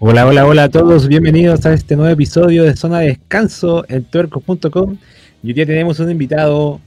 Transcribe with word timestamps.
Hola, 0.00 0.28
hola, 0.28 0.46
hola 0.46 0.62
a 0.64 0.68
todos, 0.68 1.08
bienvenidos 1.08 1.66
a 1.66 1.72
este 1.72 1.96
nuevo 1.96 2.12
episodio 2.12 2.62
de 2.62 2.76
Zona 2.76 3.00
de 3.00 3.08
Descanso 3.08 3.84
en 3.88 4.04
tuercos.com. 4.04 4.96
Y 5.42 5.48
hoy 5.48 5.54
día 5.54 5.66
tenemos 5.66 5.98
un 5.98 6.08
invitado 6.08 6.80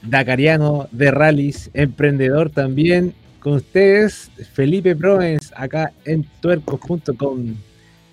dakariano 0.00 0.88
de 0.90 1.10
rallies, 1.10 1.68
emprendedor 1.74 2.48
también, 2.48 3.14
con 3.40 3.52
ustedes, 3.52 4.30
Felipe 4.54 4.96
Provence, 4.96 5.52
acá 5.54 5.92
en 6.06 6.24
tuercos.com. 6.40 7.56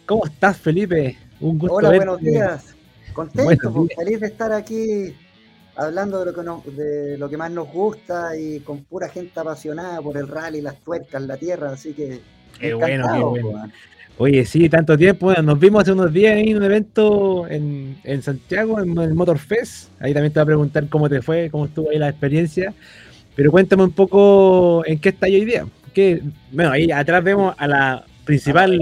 ¿Cómo 0.05 0.25
estás, 0.25 0.57
Felipe? 0.57 1.17
Un 1.39 1.57
gusto 1.57 1.75
Hola, 1.75 1.91
buenos 1.91 2.19
días. 2.19 2.75
Contento, 3.13 3.71
pues, 3.71 3.95
feliz 3.95 4.19
de 4.19 4.27
estar 4.27 4.51
aquí 4.51 5.15
hablando 5.77 6.19
de 6.19 6.33
lo, 6.33 6.61
que 6.61 6.71
de 6.71 7.17
lo 7.17 7.29
que 7.29 7.37
más 7.37 7.49
nos 7.49 7.71
gusta 7.71 8.35
y 8.35 8.59
con 8.59 8.83
pura 8.83 9.07
gente 9.07 9.39
apasionada 9.39 10.01
por 10.01 10.17
el 10.17 10.27
rally, 10.27 10.59
las 10.59 10.79
tuercas, 10.81 11.21
la 11.21 11.37
tierra, 11.37 11.71
así 11.71 11.93
que... 11.93 12.19
Qué 12.59 12.73
bueno, 12.73 13.33
qué 13.33 13.41
bueno. 13.41 13.71
Oye, 14.17 14.45
sí, 14.45 14.69
tanto 14.69 14.97
tiempo. 14.97 15.33
Nos 15.33 15.59
vimos 15.59 15.81
hace 15.81 15.91
unos 15.91 16.13
días 16.13 16.37
en 16.37 16.55
un 16.57 16.63
evento 16.63 17.47
en, 17.47 18.21
Santiago, 18.21 18.79
en 18.79 18.95
el 18.97 19.13
Motor 19.15 19.39
Fest. 19.39 19.89
Ahí 19.99 20.13
también 20.13 20.31
te 20.31 20.39
voy 20.39 20.43
a 20.43 20.45
preguntar 20.45 20.87
cómo 20.87 21.09
te 21.09 21.21
fue, 21.21 21.49
cómo 21.49 21.65
estuvo 21.65 21.89
ahí 21.89 21.97
la 21.97 22.09
experiencia. 22.09 22.73
Pero 23.35 23.51
cuéntame 23.51 23.83
un 23.83 23.91
poco 23.91 24.85
en 24.85 24.99
qué 24.99 25.09
está 25.09 25.25
hoy 25.25 25.45
día. 25.45 25.65
Que, 25.93 26.21
bueno, 26.51 26.71
ahí 26.71 26.91
atrás 26.91 27.23
vemos 27.23 27.55
a 27.57 27.67
la 27.67 28.05
principal, 28.23 28.79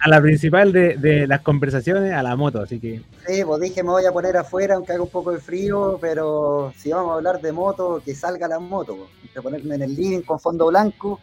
a 0.00 0.08
la 0.08 0.20
principal 0.22 0.72
de, 0.72 1.26
las 1.28 1.40
conversaciones, 1.40 2.12
a 2.12 2.22
la 2.24 2.34
moto, 2.34 2.62
así 2.62 2.80
que. 2.80 3.02
Sí, 3.26 3.44
pues 3.44 3.60
dije 3.60 3.82
me 3.84 3.90
voy 3.90 4.04
a 4.04 4.12
poner 4.12 4.36
afuera, 4.36 4.74
aunque 4.74 4.92
haga 4.92 5.02
un 5.02 5.08
poco 5.08 5.32
de 5.32 5.38
frío, 5.38 5.96
pero 6.00 6.72
si 6.76 6.90
vamos 6.90 7.12
a 7.12 7.14
hablar 7.14 7.40
de 7.40 7.52
moto, 7.52 8.02
que 8.04 8.14
salga 8.14 8.48
la 8.48 8.58
moto, 8.58 8.96
pues. 9.32 9.42
ponerme 9.42 9.76
en 9.76 9.82
el 9.82 9.94
living 9.94 10.22
con 10.22 10.40
fondo 10.40 10.66
blanco 10.66 11.20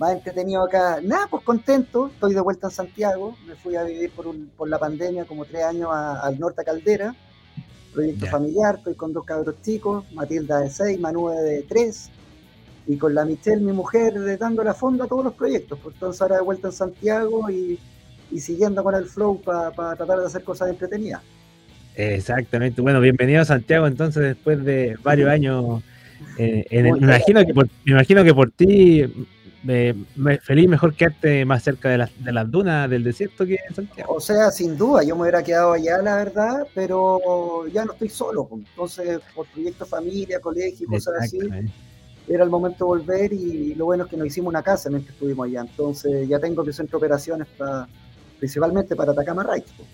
más 0.00 0.12
entretenido 0.14 0.64
acá. 0.64 0.98
Nada, 1.02 1.28
pues 1.30 1.44
contento, 1.44 2.08
estoy 2.08 2.32
de 2.32 2.40
vuelta 2.40 2.68
en 2.68 2.72
Santiago, 2.72 3.36
me 3.46 3.54
fui 3.54 3.76
a 3.76 3.84
vivir 3.84 4.10
por, 4.10 4.34
por 4.56 4.66
la 4.66 4.78
pandemia 4.78 5.26
como 5.26 5.44
tres 5.44 5.62
años 5.62 5.90
al 5.92 6.40
norte 6.40 6.62
a 6.62 6.64
Caldera, 6.64 7.14
proyecto 7.92 8.26
familiar, 8.26 8.76
estoy 8.78 8.94
con 8.94 9.12
dos 9.12 9.26
cabros 9.26 9.56
chicos, 9.60 10.10
Matilda 10.14 10.60
de 10.60 10.70
seis, 10.70 10.98
Manuel 10.98 11.44
de 11.44 11.62
tres, 11.68 12.08
y 12.86 12.96
con 12.96 13.14
la 13.14 13.26
Michelle, 13.26 13.60
mi 13.60 13.72
mujer, 13.72 14.14
dando 14.38 14.64
la 14.64 14.72
fonda 14.72 15.04
a 15.04 15.06
todos 15.06 15.22
los 15.22 15.34
proyectos, 15.34 15.78
pues 15.82 15.94
entonces 15.96 16.22
ahora 16.22 16.36
de 16.36 16.42
vuelta 16.42 16.68
en 16.68 16.72
Santiago 16.72 17.50
y, 17.50 17.78
siguiendo 18.38 18.82
con 18.82 18.94
el 18.94 19.04
flow 19.04 19.42
para 19.42 19.96
tratar 19.96 20.18
de 20.18 20.26
hacer 20.26 20.42
cosas 20.44 20.70
entretenidas. 20.70 21.20
Exactamente, 21.94 22.80
bueno, 22.80 23.02
bienvenido 23.02 23.42
a 23.42 23.44
Santiago 23.44 23.86
entonces 23.86 24.22
después 24.22 24.64
de 24.64 24.96
varios 25.02 25.28
años. 25.28 25.82
Eh, 26.38 26.64
me, 26.70 26.88
imagino 26.88 27.44
que 27.44 27.52
me 27.52 27.92
imagino 27.92 28.24
que 28.24 28.34
por 28.34 28.50
ti 28.50 29.04
me, 29.62 30.38
feliz 30.38 30.68
mejor 30.68 30.94
quedarte 30.94 31.44
más 31.44 31.62
cerca 31.62 31.90
de 31.90 31.98
las, 31.98 32.24
de 32.24 32.32
las 32.32 32.50
dunas 32.50 32.88
del 32.88 33.04
desierto 33.04 33.44
que 33.44 33.58
en 33.68 33.74
Santiago. 33.74 34.14
O 34.14 34.20
sea, 34.20 34.50
sin 34.50 34.76
duda, 34.76 35.02
yo 35.02 35.14
me 35.16 35.22
hubiera 35.22 35.42
quedado 35.42 35.72
allá, 35.72 36.00
la 36.02 36.16
verdad, 36.16 36.66
pero 36.74 37.66
ya 37.68 37.84
no 37.84 37.92
estoy 37.92 38.08
solo. 38.08 38.46
Pues. 38.46 38.62
Entonces, 38.70 39.20
por 39.34 39.46
proyecto 39.46 39.84
familia, 39.86 40.40
colegio, 40.40 40.88
cosas 40.88 41.14
así, 41.20 41.38
era 42.28 42.44
el 42.44 42.50
momento 42.50 42.84
de 42.84 42.88
volver 42.88 43.32
y 43.32 43.74
lo 43.74 43.86
bueno 43.86 44.04
es 44.04 44.10
que 44.10 44.16
nos 44.16 44.28
hicimos 44.28 44.50
una 44.50 44.62
casa 44.62 44.88
mientras 44.88 45.14
estuvimos 45.14 45.46
allá. 45.46 45.60
Entonces, 45.62 46.28
ya 46.28 46.38
tengo 46.38 46.64
que 46.64 46.72
centro 46.72 46.98
operaciones 46.98 47.46
para, 47.58 47.88
principalmente 48.38 48.96
para 48.96 49.12
Atacama 49.12 49.42
Rights. 49.42 49.72
Pues. 49.76 49.88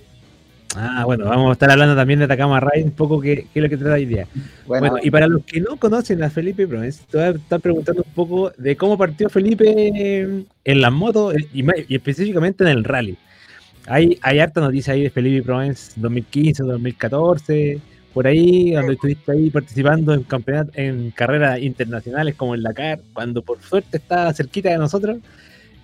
Ah, 0.79 1.05
bueno, 1.07 1.25
vamos 1.25 1.51
a 1.51 1.53
estar 1.53 1.71
hablando 1.71 1.97
también 1.97 2.19
de 2.19 2.29
Takama 2.29 2.61
Ray, 2.61 2.83
un 2.83 2.91
poco 2.91 3.21
qué, 3.21 3.47
es 3.55 3.63
lo 3.63 3.69
que 3.69 3.77
trata 3.77 3.95
hoy 3.95 4.05
día. 4.05 4.27
Bueno, 4.67 4.97
y 5.03 5.11
para 5.11 5.27
los 5.27 5.43
que 5.45 5.61
no 5.61 5.77
conocen 5.77 6.23
a 6.23 6.29
Felipe 6.29 6.67
Promes, 6.67 7.01
te 7.11 7.17
voy 7.17 7.27
a 7.27 7.31
estar 7.31 7.61
preguntando 7.61 8.03
un 8.07 8.13
poco 8.13 8.53
de 8.59 8.77
cómo 8.77 8.99
partió 8.99 9.31
Felipe 9.31 10.45
en 10.65 10.81
las 10.81 10.93
motos 10.93 11.35
y, 11.53 11.65
específicamente 11.95 12.65
en 12.65 12.71
el 12.71 12.85
rally. 12.85 13.17
Hay, 13.87 14.19
hay 14.21 14.41
harta 14.41 14.61
noticia 14.61 14.93
ahí 14.93 15.05
de 15.05 15.11
Felipe 15.11 15.45
Promes 15.45 15.93
2015, 15.97 16.63
2014, 16.65 17.81
por 18.13 18.27
ahí, 18.27 18.73
donde 18.73 18.95
estuviste 18.95 19.33
ahí 19.33 19.51
participando 19.51 20.13
en 20.13 20.25
campeonatos, 20.25 20.77
en 20.77 21.11
carreras 21.11 21.61
internacionales 21.61 22.35
como 22.35 22.55
el 22.55 22.63
Dakar, 22.63 23.01
cuando 23.15 23.41
por 23.43 23.63
suerte 23.63 23.97
está 23.97 24.33
cerquita 24.35 24.71
de 24.71 24.79
nosotros. 24.79 25.19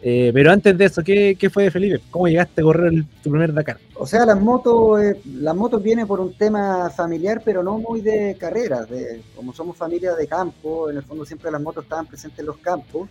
Eh, 0.04 0.32
pero 0.34 0.50
antes 0.50 0.76
de 0.76 0.84
eso, 0.84 1.00
¿qué, 1.04 1.48
fue 1.52 1.62
de 1.62 1.70
Felipe? 1.70 2.00
¿Cómo 2.10 2.26
llegaste 2.26 2.60
a 2.60 2.64
correr 2.64 3.04
tu 3.22 3.30
primer 3.30 3.52
Dakar? 3.54 3.78
O 3.94 4.04
sea, 4.04 4.26
las 4.26 4.40
motos, 4.40 5.00
eh, 5.00 5.20
las 5.36 5.54
motos 5.54 5.80
vienen 5.80 6.08
por 6.08 6.18
un 6.18 6.34
tema 6.34 6.90
familiar, 6.90 7.40
pero 7.44 7.62
no 7.62 7.78
muy 7.78 8.00
de 8.00 8.36
carreras. 8.38 8.90
De, 8.90 9.22
como 9.36 9.52
somos 9.52 9.76
familia 9.76 10.14
de 10.14 10.26
campo, 10.26 10.90
en 10.90 10.96
el 10.96 11.04
fondo 11.04 11.24
siempre 11.24 11.52
las 11.52 11.62
motos 11.62 11.84
estaban 11.84 12.06
presentes 12.06 12.40
en 12.40 12.46
los 12.46 12.56
campos. 12.56 13.08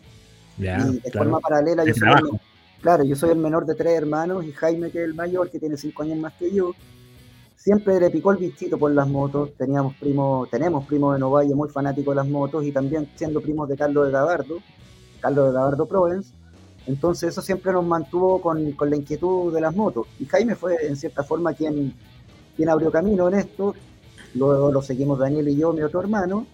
y 0.57 0.63
de 0.63 1.11
forma 1.13 1.39
paralela, 1.39 1.85
yo 1.85 1.93
soy, 1.93 2.09
el, 2.09 2.39
claro, 2.81 3.05
yo 3.05 3.15
soy 3.15 3.29
el 3.29 3.37
menor 3.37 3.65
de 3.65 3.75
tres 3.75 3.93
hermanos 3.93 4.43
y 4.43 4.51
Jaime, 4.51 4.91
que 4.91 4.99
es 4.99 5.05
el 5.05 5.13
mayor, 5.13 5.49
que 5.49 5.59
tiene 5.59 5.77
cinco 5.77 6.03
años 6.03 6.17
más 6.17 6.33
que 6.33 6.53
yo, 6.53 6.73
siempre 7.55 8.01
le 8.01 8.09
picó 8.09 8.33
el 8.33 8.37
bichito 8.37 8.77
por 8.77 8.91
las 8.91 9.07
motos. 9.07 9.51
Teníamos 9.57 9.95
primo, 9.95 10.45
tenemos 10.51 10.85
primos 10.85 11.13
de 11.13 11.21
Novalle 11.21 11.55
muy 11.55 11.69
fanáticos 11.69 12.13
de 12.13 12.15
las 12.17 12.27
motos 12.27 12.65
y 12.65 12.73
también 12.73 13.09
siendo 13.15 13.39
primos 13.39 13.69
de 13.69 13.77
Carlos 13.77 14.07
de 14.07 14.11
Gabardo, 14.11 14.57
Carlos 15.21 15.47
de 15.47 15.53
Gabardo 15.53 15.85
Provence 15.85 16.40
entonces 16.87 17.29
eso 17.29 17.41
siempre 17.41 17.71
nos 17.71 17.85
mantuvo 17.85 18.41
con, 18.41 18.75
la 18.79 18.95
inquietud 18.95 19.53
de 19.53 19.61
las 19.61 19.75
motos. 19.75 20.07
Y 20.19 20.25
Jaime 20.25 20.55
fue 20.55 20.75
en 20.85 20.95
cierta 20.95 21.23
forma 21.23 21.53
quien, 21.53 21.93
quien 22.55 22.69
abrió 22.69 22.91
camino 22.91 23.27
en 23.27 23.35
esto. 23.35 23.75
Luego 24.33 24.71
lo 24.71 24.81
seguimos 24.81 25.19
Daniel 25.19 25.47
y 25.49 25.57
yo, 25.57 25.73
mi 25.73 25.81
otro 25.81 26.01
hermano. 26.01 26.47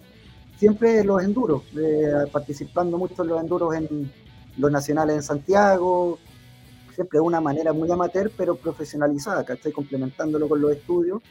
Siempre 0.58 1.04
los 1.04 1.22
enduros, 1.22 1.62
eh, 1.76 2.26
participando 2.32 2.98
mucho 2.98 3.22
en 3.22 3.28
los 3.28 3.40
enduros 3.40 3.74
en 3.76 4.12
los 4.58 4.70
nacionales 4.70 5.16
en 5.16 5.22
Santiago. 5.22 6.18
Siempre 6.94 7.18
de 7.18 7.24
una 7.24 7.40
manera 7.40 7.72
muy 7.72 7.90
amateur, 7.90 8.30
pero 8.36 8.56
profesionalizada, 8.56 9.46
que 9.46 9.52
estoy 9.52 9.72
complementándolo 9.72 10.48
con 10.48 10.60
los 10.60 10.72
estudios. 10.72 11.22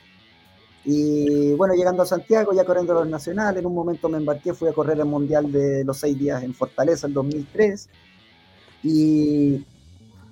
Y 0.85 1.53
bueno, 1.56 1.74
llegando 1.74 2.03
a 2.03 2.06
Santiago, 2.06 2.53
ya 2.53 2.64
corriendo 2.64 2.94
los 2.94 3.09
nacionales, 3.09 3.59
en 3.59 3.66
un 3.66 3.75
momento 3.75 4.08
me 4.08 4.18
embarqué, 4.18 4.53
fui 4.53 4.69
a 4.69 4.74
correr 4.74 4.97
el 4.97 5.06
Mundial 5.06 5.52
de 5.52 5.84
los 5.84 5.97
seis 5.97 6.18
días 6.18 6.41
en 6.41 6.53
Fortaleza 6.53 7.08
en 7.08 7.14
2003 7.14 7.90
y, 8.88 9.66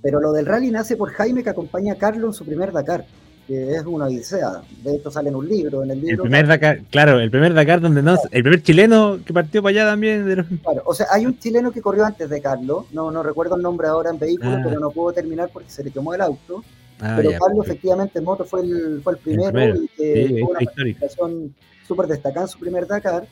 pero 0.01 0.19
lo 0.19 0.31
del 0.31 0.45
rally 0.45 0.71
nace 0.71 0.95
por 0.95 1.11
Jaime 1.11 1.43
que 1.43 1.49
acompaña 1.49 1.93
a 1.93 1.97
Carlos 1.97 2.27
en 2.27 2.33
su 2.33 2.45
primer 2.45 2.71
Dakar, 2.71 3.05
que 3.47 3.75
es 3.75 3.85
una 3.85 4.05
odisea. 4.05 4.61
De 4.83 4.95
esto 4.95 5.11
sale 5.11 5.29
en 5.29 5.35
un 5.35 5.47
libro. 5.47 5.83
En 5.83 5.91
el, 5.91 5.99
libro, 5.99 6.23
el 6.23 6.29
primer 6.29 6.47
Dakar, 6.47 6.81
claro, 6.89 7.19
el 7.19 7.31
primer 7.31 7.53
Dakar 7.53 7.81
donde 7.81 8.01
no, 8.01 8.17
el 8.31 8.43
primer 8.43 8.63
chileno 8.63 9.19
que 9.25 9.33
partió 9.33 9.61
para 9.61 9.71
allá 9.71 9.85
también. 9.91 10.23
Claro, 10.63 10.83
o 10.85 10.93
sea, 10.93 11.07
hay 11.11 11.25
un 11.25 11.37
chileno 11.37 11.71
que 11.71 11.81
corrió 11.81 12.05
antes 12.05 12.29
de 12.29 12.41
Carlos, 12.41 12.85
no, 12.91 13.11
no 13.11 13.23
recuerdo 13.23 13.55
el 13.55 13.61
nombre 13.61 13.87
ahora 13.87 14.11
en 14.11 14.19
vehículo, 14.19 14.51
ah. 14.51 14.61
pero 14.63 14.79
no 14.79 14.91
pudo 14.91 15.13
terminar 15.13 15.49
porque 15.51 15.69
se 15.69 15.83
le 15.83 15.91
quemó 15.91 16.13
el 16.13 16.21
auto. 16.21 16.63
Ah, 16.99 17.15
pero 17.17 17.31
Carlos, 17.31 17.65
efectivamente, 17.65 18.19
en 18.19 18.25
moto 18.25 18.45
fue 18.45 18.61
el, 18.61 19.01
fue 19.03 19.13
el 19.13 19.19
primero, 19.19 19.75
y 19.75 19.87
que 19.89 20.37
tuvo 20.39 20.51
una 20.51 20.59
participación 20.59 21.53
súper 21.85 22.07
destacada 22.07 22.45
en 22.45 22.49
su 22.49 22.59
primer 22.59 22.87
Dakar. 22.87 23.27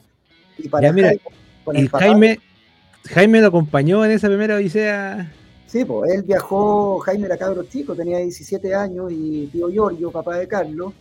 Y 0.57 0.67
para 0.67 0.87
Jaime, 0.91 1.19
el 1.73 1.89
Jaime, 1.89 2.39
Jaime 3.09 3.41
lo 3.41 3.47
acompañó 3.47 4.03
en 4.05 4.11
esa 4.11 4.27
primera 4.27 4.55
odisea. 4.55 5.31
Sí, 5.67 5.85
pues 5.85 6.11
él 6.11 6.23
viajó, 6.23 6.99
Jaime 6.99 7.25
era 7.25 7.37
cabro 7.37 7.63
chico, 7.63 7.95
tenía 7.95 8.19
17 8.19 8.75
años 8.75 9.11
y 9.11 9.47
tío 9.47 9.69
Giorgio, 9.69 10.11
papá 10.11 10.37
de 10.37 10.47
Carlos, 10.47 10.93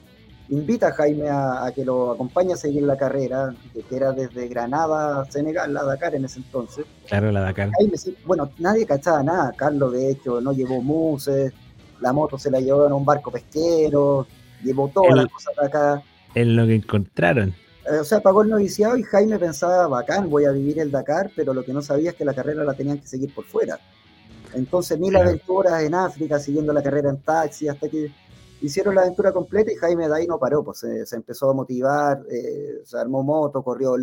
invita 0.48 0.88
a 0.88 0.92
Jaime 0.92 1.28
a, 1.28 1.70
que 1.74 1.84
lo 1.84 2.12
acompañe 2.12 2.54
a 2.54 2.56
seguir 2.56 2.82
la 2.82 2.96
carrera, 2.96 3.54
que 3.88 3.96
era 3.96 4.12
desde 4.12 4.48
Granada, 4.48 5.24
Senegal, 5.26 5.74
la 5.74 5.84
Dakar 5.84 6.14
en 6.14 6.24
ese 6.24 6.40
entonces. 6.40 6.86
Claro, 7.06 7.30
la 7.30 7.40
Dakar. 7.40 7.70
Jaime, 7.78 7.96
bueno, 8.24 8.50
nadie 8.58 8.86
cachaba 8.86 9.22
nada, 9.22 9.52
Carlos 9.56 9.92
de 9.92 10.10
hecho 10.10 10.40
no 10.40 10.52
llevó 10.52 10.80
muses, 10.80 11.52
la 12.00 12.12
moto 12.12 12.38
se 12.38 12.50
la 12.50 12.60
llevó 12.60 12.86
en 12.86 12.92
un 12.92 13.04
barco 13.04 13.30
pesquero, 13.30 14.26
llevó 14.62 14.88
todas 14.88 15.14
las 15.14 15.26
cosas 15.26 15.54
de 15.60 15.66
acá. 15.66 16.02
En 16.34 16.56
lo 16.56 16.66
que 16.66 16.76
encontraron. 16.76 17.54
Eh, 17.91 17.98
o 17.98 18.04
sea, 18.04 18.20
pagó 18.20 18.43
el 18.43 18.50
noviciado 18.50 18.97
y 18.97 19.03
Jaime 19.03 19.38
pensaba, 19.38 19.88
bacán, 19.88 20.31
voy 20.31 20.44
a 20.44 20.53
vivir 20.53 20.78
el 20.78 20.91
Dakar, 20.91 21.31
pero 21.34 21.53
lo 21.53 21.65
que 21.65 21.72
no 21.72 21.82
sabía 21.82 22.10
es 22.10 22.16
que 22.16 22.25
la 22.25 22.34
carrera 22.34 22.65
la 22.65 22.75
tenían 22.75 22.98
que 22.98 23.06
seguir 23.06 23.34
por 23.34 23.44
fuera. 23.44 23.78
Entonces, 24.54 24.98
mil 24.98 25.16
aventuras 25.16 25.82
en 25.82 25.94
África, 25.94 26.38
siguiendo 26.38 26.73
la 26.73 26.82
carrera 26.82 27.11
en 27.11 27.23
taxi, 27.23 27.69
hasta 27.69 27.88
que 27.88 28.12
hicieron 28.61 28.94
la 28.94 29.02
aventura 29.02 29.32
completa 29.32 29.73
y 29.73 29.76
Jaime 29.76 30.08
de 30.08 30.14
ahí 30.14 30.26
no 30.26 30.38
paró, 30.38 30.62
pues 30.62 30.79
se, 30.79 31.17
empezó 31.17 31.50
a 31.50 31.55
motivar, 31.55 32.23
eh, 32.31 32.82
se 32.84 32.99
armó 32.99 33.23
moto, 33.23 33.62
corrió 33.62 33.96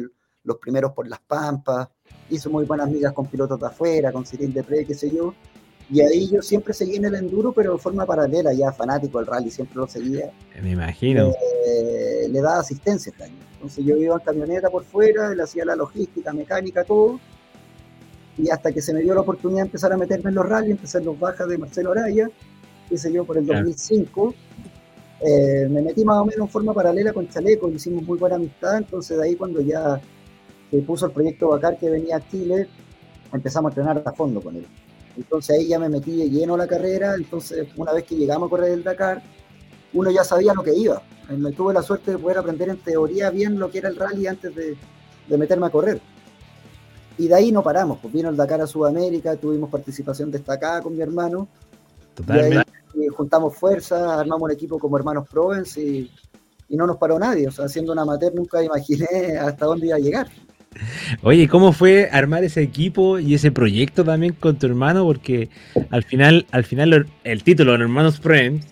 los 0.44 0.58
primeros 0.58 0.92
por 0.92 1.08
las 1.08 1.20
pampas, 1.20 1.88
hizo 2.30 2.50
muy 2.50 2.66
buenas 2.66 2.88
amigas 2.88 3.14
con 3.14 3.28
pilotos 3.28 3.60
de 3.60 3.68
afuera, 3.68 4.12
con 4.12 4.26
Cyril 4.26 4.54
de 4.54 4.64
Pre, 4.64 4.86
qué 4.86 4.96
sé 4.96 5.10
yo. 5.10 5.34
Y 5.92 6.02
ahí 6.02 6.30
yo 6.30 6.42
siempre 6.42 6.74
seguí 6.74 6.98
en 6.98 7.06
el 7.06 7.16
enduro, 7.16 7.52
pero 7.52 7.74
de 7.74 7.80
forma 7.80 8.06
paralela, 8.06 8.54
ya 8.54 8.72
fanático 8.72 9.18
del 9.18 9.28
rally, 9.28 9.50
siempre 9.50 9.78
lo 9.78 9.88
seguía. 9.88 10.32
Me 10.62 10.72
imagino. 10.72 11.34
Eh, 11.66 12.28
le 12.30 12.42
daba 12.42 12.60
asistencia 12.60 13.12
a 13.16 13.20
Jaime. 13.20 13.49
Entonces 13.60 13.84
yo 13.84 13.98
iba 13.98 14.16
en 14.16 14.22
camioneta 14.22 14.70
por 14.70 14.86
fuera, 14.86 15.36
le 15.36 15.44
hacía 15.44 15.66
la 15.66 15.76
logística, 15.76 16.32
mecánica, 16.32 16.86
todo. 16.86 17.20
Y 18.38 18.50
hasta 18.50 18.72
que 18.72 18.82
se 18.82 18.94
me 18.94 19.02
dio 19.02 19.14
la 19.14 19.20
oportunidad 19.20 19.64
de 19.64 19.66
empezar 19.66 19.92
a 19.92 19.98
meterme 19.98 20.30
en 20.30 20.36
los 20.36 20.48
rallies, 20.48 20.72
empezar 20.72 21.04
los 21.04 21.20
bajas 21.20 21.50
de 21.50 21.58
Marcelo 21.58 21.92
Araya, 21.92 22.30
sé 22.98 23.12
yo, 23.12 23.26
por 23.26 23.38
el 23.38 23.46
2005. 23.46 24.34
Eh, 25.22 25.68
me 25.70 25.82
metí 25.82 26.06
más 26.06 26.20
o 26.20 26.26
menos 26.26 26.48
en 26.48 26.48
forma 26.48 26.74
paralela 26.74 27.12
con 27.12 27.28
Chaleco, 27.28 27.68
hicimos 27.70 28.04
muy 28.04 28.18
buena 28.18 28.38
amistad, 28.38 28.78
entonces 28.78 29.18
de 29.18 29.24
ahí 29.26 29.36
cuando 29.36 29.60
ya 29.60 30.00
se 30.72 30.78
puso 30.80 31.08
el 31.08 31.12
proyecto 31.12 31.50
Bacar 31.50 31.78
que 31.78 31.90
venía 31.90 32.16
a 32.16 32.30
Chile, 32.30 32.70
empezamos 33.34 33.70
a 33.70 33.72
entrenar 33.74 34.02
a 34.06 34.14
fondo 34.14 34.40
con 34.40 34.56
él. 34.56 34.66
Entonces 35.18 35.58
ahí 35.58 35.68
ya 35.68 35.78
me 35.78 35.90
metí 35.90 36.16
de 36.16 36.30
lleno 36.30 36.54
a 36.54 36.60
la 36.60 36.68
carrera, 36.68 37.16
entonces 37.16 37.68
una 37.76 37.92
vez 37.92 38.06
que 38.06 38.16
llegamos 38.16 38.48
a 38.48 38.50
correr 38.50 38.72
el 38.72 38.84
Dakar, 38.84 39.22
uno 39.94 40.10
ya 40.10 40.24
sabía 40.24 40.54
lo 40.54 40.64
que 40.64 40.74
iba. 40.74 41.02
Me 41.38 41.52
tuve 41.52 41.74
la 41.74 41.84
suerte 41.84 42.12
de 42.12 42.18
poder 42.18 42.40
aprender 42.40 42.70
en 42.70 42.78
teoría 42.78 43.30
bien 43.30 43.60
lo 43.60 43.70
que 43.70 43.78
era 43.80 43.90
el 43.90 43.96
rally 43.96 44.28
antes 44.28 44.54
de, 44.56 44.76
de 45.28 45.38
meterme 45.38 45.68
a 45.68 45.70
correr. 45.70 46.02
Y 47.18 47.28
de 47.28 47.36
ahí 47.36 47.52
no 47.52 47.62
paramos, 47.62 48.00
pues 48.02 48.14
vino 48.14 48.30
el 48.30 48.38
Dakar 48.38 48.62
a 48.62 48.68
Sudamérica, 48.68 49.36
tuvimos 49.36 49.70
participación 49.70 50.32
destacada 50.32 50.82
con 50.82 50.96
mi 50.96 51.02
hermano. 51.02 51.48
Totalmente. 52.16 52.72
Y 52.96 53.08
juntamos 53.08 53.56
fuerzas, 53.56 54.02
armamos 54.02 54.44
un 54.44 54.52
equipo 54.52 54.80
como 54.80 54.98
hermanos 54.98 55.28
Provence 55.30 55.82
y, 55.82 56.10
y 56.70 56.78
no 56.78 56.88
nos 56.88 56.98
paró 56.98 57.20
nadie. 57.20 57.48
O 57.48 57.52
sea, 57.52 57.68
siendo 57.68 57.92
un 57.92 58.00
amateur 58.00 58.34
nunca 58.34 58.64
imaginé 58.64 59.08
hasta 59.40 59.66
dónde 59.66 59.88
iba 59.88 59.98
a 59.98 60.00
llegar. 60.00 60.28
Oye, 61.24 61.48
¿cómo 61.48 61.74
fue 61.74 62.10
armar 62.12 62.44
ese 62.44 62.62
equipo 62.62 63.20
y 63.20 63.34
ese 63.34 63.52
proyecto 63.52 64.04
también 64.04 64.34
con 64.34 64.58
tu 64.58 64.68
hermano? 64.68 65.04
Porque 65.04 65.50
al 65.90 66.04
final, 66.04 66.46
al 66.52 66.64
final 66.64 67.08
el 67.24 67.44
título, 67.44 67.74
Hermanos 67.74 68.20
Friends, 68.20 68.68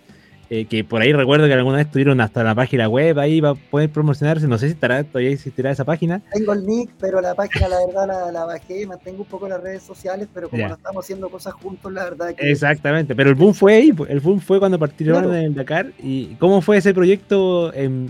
eh, 0.50 0.66
que 0.66 0.84
por 0.84 1.02
ahí 1.02 1.12
recuerdo 1.12 1.48
que 1.48 1.54
alguna 1.54 1.78
vez 1.78 1.92
tuvieron 1.92 2.22
hasta 2.22 2.44
la 2.44 2.56
página 2.56 2.88
web 2.88 3.20
ahí 3.20 3.42
para 3.42 3.56
poder 3.56 3.90
promocionarse. 3.90 4.48
No 4.48 4.58
sé 4.58 4.68
si 4.68 4.74
estará, 4.74 5.04
todavía 5.04 5.32
existirá 5.32 5.72
esa 5.72 5.84
página. 5.84 6.22
Tengo 6.34 6.54
el 6.54 6.66
nick, 6.66 6.92
pero 7.00 7.22
la 7.22 7.36
página 7.36 7.68
la 7.68 7.86
verdad 7.86 8.08
la, 8.08 8.32
la 8.32 8.46
bajé, 8.46 8.86
mantengo 8.86 9.24
un 9.24 9.28
poco 9.28 9.48
las 9.48 9.62
redes 9.62 9.84
sociales, 9.84 10.28
pero 10.34 10.50
como 10.50 10.68
no 10.68 10.76
estamos 10.76 11.06
haciendo 11.06 11.30
cosas 11.30 11.54
juntos, 11.54 11.92
la 11.92 12.06
verdad 12.06 12.34
que... 12.34 12.50
Exactamente, 12.50 13.16
pero 13.16 13.30
el 13.30 13.36
boom 13.36 13.54
fue 13.54 13.76
ahí, 13.76 13.94
el 14.08 14.20
boom 14.20 14.40
fue 14.40 14.60
cuando 14.60 14.80
participaron 14.80 15.36
en 15.36 15.44
el 15.44 15.56
Dakar. 15.56 15.92
¿Y 16.00 16.36
cómo 16.36 16.62
fue 16.62 16.78
ese 16.78 16.94
proyecto 16.94 17.74
en, 17.74 18.10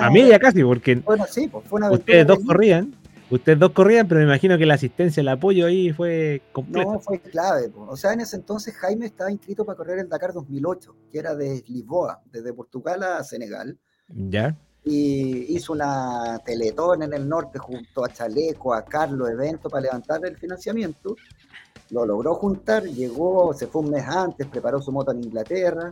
familia 0.00 0.38
casi? 0.38 0.62
Porque 0.62 0.96
bueno, 0.96 1.24
sí, 1.28 1.48
pues 1.48 1.64
fue 1.66 1.78
una 1.78 1.90
ustedes 1.90 2.26
dos 2.26 2.38
corrían. 2.46 2.92
Ustedes 3.30 3.58
dos 3.58 3.72
corrían, 3.72 4.06
pero 4.06 4.20
me 4.20 4.26
imagino 4.26 4.58
que 4.58 4.66
la 4.66 4.74
asistencia, 4.74 5.20
el 5.20 5.28
apoyo 5.28 5.66
ahí 5.66 5.92
fue 5.92 6.42
completo. 6.52 6.92
No, 6.92 7.00
fue 7.00 7.18
clave. 7.20 7.70
O 7.74 7.96
sea, 7.96 8.12
en 8.12 8.20
ese 8.20 8.36
entonces 8.36 8.74
Jaime 8.74 9.06
estaba 9.06 9.30
inscrito 9.30 9.64
para 9.64 9.76
correr 9.76 9.98
el 9.98 10.08
Dakar 10.08 10.32
2008, 10.32 10.94
que 11.10 11.18
era 11.18 11.34
de 11.34 11.64
Lisboa, 11.66 12.22
desde 12.30 12.52
Portugal 12.52 13.02
a 13.02 13.24
Senegal. 13.24 13.78
Ya. 14.08 14.56
Y 14.84 15.54
hizo 15.54 15.72
una 15.72 16.38
teletón 16.44 17.02
en 17.02 17.14
el 17.14 17.26
norte 17.26 17.58
junto 17.58 18.04
a 18.04 18.12
Chaleco, 18.12 18.74
a 18.74 18.84
Carlos, 18.84 19.30
evento 19.30 19.70
para 19.70 19.82
levantar 19.82 20.20
el 20.26 20.36
financiamiento. 20.36 21.16
Lo 21.90 22.04
logró 22.04 22.34
juntar, 22.34 22.84
llegó, 22.84 23.54
se 23.54 23.66
fue 23.66 23.82
un 23.82 23.90
mes 23.90 24.04
antes, 24.06 24.46
preparó 24.46 24.82
su 24.82 24.92
moto 24.92 25.12
en 25.12 25.24
Inglaterra, 25.24 25.90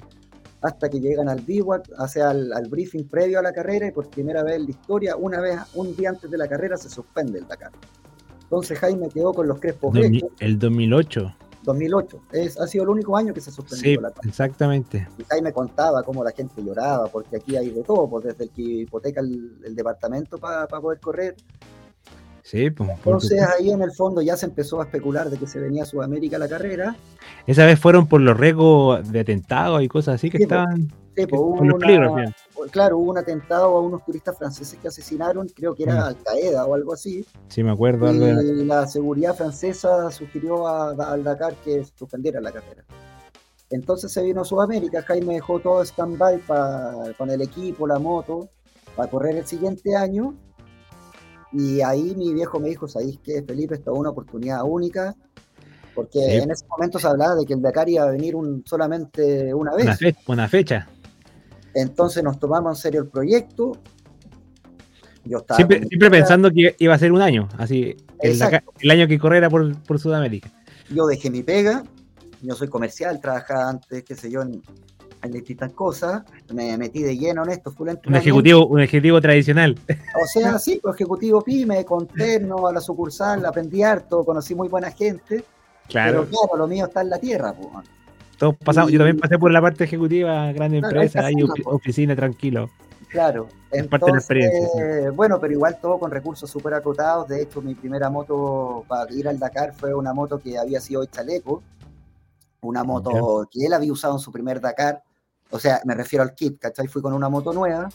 hasta 0.63 0.89
que 0.89 1.01
llegan 1.01 1.29
al 1.29 1.41
bivouac, 1.41 1.91
hace 1.99 2.23
al, 2.23 2.53
al, 2.53 2.69
briefing 2.69 3.05
previo 3.09 3.41
a 3.41 3.43
la 3.43 3.53
carrera 3.53 3.89
y 3.89 3.91
por 3.91 4.09
primera 4.09 4.43
vez 4.43 4.57
en 4.57 4.65
la 4.65 4.71
historia, 4.71 5.17
una 5.17 5.41
vez, 5.41 5.59
un 5.75 5.95
día 5.97 6.11
antes 6.11 6.31
de 6.31 6.39
la 6.39 6.49
carrera 6.49 6.77
se 6.77 6.89
suspende 6.89 7.41
el 7.41 7.49
Dakar. 7.49 7.73
Entonces 8.43 8.79
Jaime 8.79 9.09
quedó 9.09 9.33
con 9.33 9.49
los 9.49 9.59
crespos 9.59 9.97
El 10.41 10.59
2008. 10.59 11.35
2008. 11.65 12.23
Es, 12.33 12.61
ha 12.61 12.67
sido 12.67 12.85
el 12.85 12.91
único 12.91 13.17
año 13.17 13.33
que 13.33 13.41
se 13.41 13.51
suspendió 13.51 13.83
sí, 13.83 13.97
la 13.97 14.11
carrera. 14.11 14.29
exactamente. 14.29 15.09
Y 15.19 15.25
Jaime 15.25 15.53
contaba 15.53 16.03
cómo 16.03 16.23
la 16.23 16.33
gente 16.33 16.63
lloraba, 16.63 17.09
porque 17.09 17.37
aquí 17.37 17.57
hay 17.57 17.71
de 17.71 17.83
todo, 17.83 18.09
pues 18.09 18.25
desde 18.25 18.45
el 18.45 18.51
que 18.51 18.63
hipoteca 18.63 19.21
el, 19.21 19.75
departamento 19.75 20.39
para 20.39 20.67
poder 20.67 21.01
correr, 21.01 21.37
Sí, 22.43 22.71
pues, 22.71 22.91
Entonces 22.91 23.41
ahí 23.41 23.71
en 23.71 23.83
el 23.83 23.93
fondo 23.93 24.21
ya 24.21 24.37
se 24.37 24.47
empezó 24.47 24.81
a 24.81 24.85
especular 24.85 25.31
de 25.31 25.39
que 25.39 25.47
se 25.47 25.61
venía 25.61 25.85
a 25.85 25.87
Sudamérica 25.87 26.39
la 26.39 26.49
carrera. 26.49 26.97
Esa 27.47 27.65
vez 27.65 27.79
fueron 27.79 28.09
por 28.09 28.21
los 28.21 28.37
riesgos 28.37 29.11
de 29.11 29.21
atentados 29.21 29.83
y 29.83 29.89
cosas 29.89 30.17
así 30.17 30.29
que 30.29 30.39
estaban. 30.39 30.89
Sí, 31.17 31.27
pues, 31.27 31.41
hubo 31.41 32.69
claro, 32.71 32.99
hubo 32.99 33.11
un 33.11 33.19
atentado 33.19 33.77
a 33.77 33.81
unos 33.81 34.05
turistas 34.05 34.37
franceses 34.37 34.79
que 34.81 34.89
asesinaron, 34.89 35.47
creo 35.49 35.75
que 35.75 35.83
era 35.85 35.95
mm. 35.95 36.05
Al 36.05 36.17
Qaeda 36.17 36.67
o 36.67 36.75
algo 36.75 36.95
así. 36.95 37.25
Sí, 37.49 37.63
me 37.63 37.71
acuerdo. 37.71 38.11
Y 38.11 38.65
la 38.65 38.87
seguridad 38.87 39.35
francesa 39.35 40.11
sugirió 40.11 40.67
a, 40.67 40.91
al 40.91 41.23
Dakar 41.23 41.55
que 41.57 41.85
suspendiera 41.97 42.41
la 42.41 42.51
carrera. 42.51 42.85
Entonces 43.71 44.13
se 44.13 44.23
vino 44.23 44.43
a 44.43 44.45
Sudamérica, 44.45 45.03
Jaime 45.03 45.35
dejó 45.35 45.61
todo 45.61 45.83
stand-by 45.83 46.43
con 47.17 47.31
el 47.31 47.41
equipo, 47.41 47.87
la 47.87 47.99
moto, 47.99 48.49
para 48.97 49.11
correr 49.11 49.37
el 49.37 49.47
siguiente 49.47 49.97
año 49.97 50.35
y 51.53 51.81
ahí 51.83 52.15
mi 52.17 52.33
viejo 52.33 52.59
me 52.59 52.69
dijo, 52.69 52.89
¿sabéis 52.89 53.19
que 53.19 53.43
Felipe? 53.43 53.75
Esta 53.75 53.91
es 53.91 53.97
una 53.97 54.11
oportunidad 54.11 54.63
única, 54.65 55.15
porque 55.95 56.39
en 56.39 56.51
ese 56.51 56.65
momento 56.67 56.99
se 56.99 57.07
hablaba 57.07 57.35
de 57.35 57.45
que 57.45 57.53
el 57.53 57.61
Dakar 57.61 57.89
iba 57.89 58.05
a 58.05 58.11
venir 58.11 58.35
un, 58.35 58.63
solamente 58.67 59.53
una 59.53 59.75
vez. 59.75 59.85
Una, 60.27 60.49
fecha. 60.49 60.89
Entonces 61.75 62.23
nos 62.23 62.39
tomamos 62.39 62.79
en 62.79 62.83
serio 62.83 63.03
el 63.03 63.09
proyecto. 63.09 63.73
Yo 65.25 65.39
estaba 65.39 65.57
siempre, 65.59 66.11
pensando 66.11 66.51
que 66.51 66.75
iba 66.79 66.95
a 66.95 66.99
ser 66.99 67.13
un 67.13 67.23
año, 67.23 67.49
así, 67.59 67.97
el, 68.21 68.91
año 68.91 69.07
que 69.07 69.19
corriera 69.19 69.49
por, 69.49 69.81
por 69.83 70.01
Sudamérica. 70.01 70.51
Yo 70.91 71.07
dejé 71.07 71.31
mi 71.31 71.43
pega, 71.43 71.85
yo 72.41 72.55
soy 72.55 72.69
comercial, 72.69 73.21
trabajaba 73.21 73.69
antes, 73.69 74.03
qué 74.03 74.17
sé 74.17 74.31
yo, 74.31 74.43
en, 74.43 74.63
en 75.23 75.33
distintas 75.33 75.73
cosas, 75.73 76.23
me 76.53 76.77
metí 76.77 77.03
de 77.03 77.17
lleno 77.17 77.45
en 77.45 77.51
esto. 77.51 77.73
un 77.79 78.15
ejecutivo, 78.15 78.67
un 78.67 78.81
ejecutivo 78.81 79.21
tradicional. 79.21 79.79
O 80.23 80.27
sea, 80.27 80.59
sí, 80.59 80.81
pues 80.83 80.97
ejecutivo 80.97 81.43
pyme, 81.43 81.85
conterno 81.85 82.67
a 82.67 82.73
la 82.73 82.81
sucursal, 82.81 83.45
aprendí 83.47 83.83
harto, 83.83 84.25
conocí 84.25 84.55
muy 84.55 84.69
buena 84.69 84.91
gente. 84.91 85.45
Claro. 85.89 86.27
Pero 86.31 86.39
claro, 86.39 86.57
lo 86.59 86.67
mío 86.67 86.87
está 86.87 87.03
en 87.03 87.11
la 87.11 87.19
tierra. 87.19 87.53
Pues. 87.53 87.87
Todos 88.39 88.57
pasamos, 88.57 88.91
yo 88.91 88.99
también 88.99 89.19
pasé 89.19 89.39
por 89.39 89.53
la 89.53 89.61
parte 89.61 89.85
ejecutiva, 89.85 90.53
gran 90.53 90.75
empresa, 90.75 91.25
ahí 91.25 91.35
oficina 91.65 92.17
tranquilo. 92.17 92.69
Claro, 93.09 93.47
es 93.71 93.87
parte 93.87 94.07
de 94.07 94.13
la 94.13 94.19
experiencia. 94.19 95.11
Bueno, 95.15 95.39
pero 95.39 95.53
igual 95.53 95.79
todo 95.81 95.99
con 95.99 96.11
recursos 96.11 96.51
súper 96.51 96.75
acotados. 96.75 97.29
De 97.29 97.43
hecho, 97.43 97.61
mi 97.61 97.75
primera 97.75 98.09
moto 98.09 98.85
para 98.89 99.13
ir 99.13 99.29
al 99.29 99.39
Dakar 99.39 99.75
fue 99.75 99.95
una 99.95 100.15
moto 100.15 100.39
que 100.39 100.59
había 100.59 100.81
sido 100.81 101.05
chaleco, 101.05 101.63
una 102.63 102.83
moto 102.85 103.47
que 103.51 103.67
él 103.67 103.73
había 103.75 103.93
usado 103.93 104.15
en 104.15 104.21
su 104.21 104.33
primer 104.33 104.61
Dakar 104.61 105.03
o 105.53 105.59
sea, 105.59 105.81
me 105.85 105.95
refiero 105.95 106.23
al 106.23 106.35
kit, 106.35 106.59
¿cachai? 106.59 106.89
Fui 106.89 107.03
con 107.03 107.13
una 107.13 107.29
moto 107.29 107.53
nueva 107.53 107.89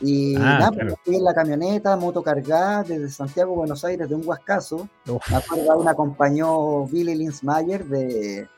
y 0.00 0.36
ah, 0.36 0.58
nada, 0.58 0.72
pues, 0.72 0.94
fui 1.02 1.16
en 1.16 1.24
la 1.24 1.34
camioneta, 1.34 1.96
moto 1.96 2.22
cargada 2.22 2.82
desde 2.82 3.08
Santiago 3.08 3.54
Buenos 3.54 3.84
Aires 3.84 4.08
de 4.08 4.14
un 4.14 4.26
Huascazo. 4.26 4.88
Me 5.06 5.36
acuerdo 5.36 5.82
me 5.82 5.90
acompañó 5.90 6.84
Billy 6.86 7.14
Linsmayer 7.14 7.84
de, 7.86 8.48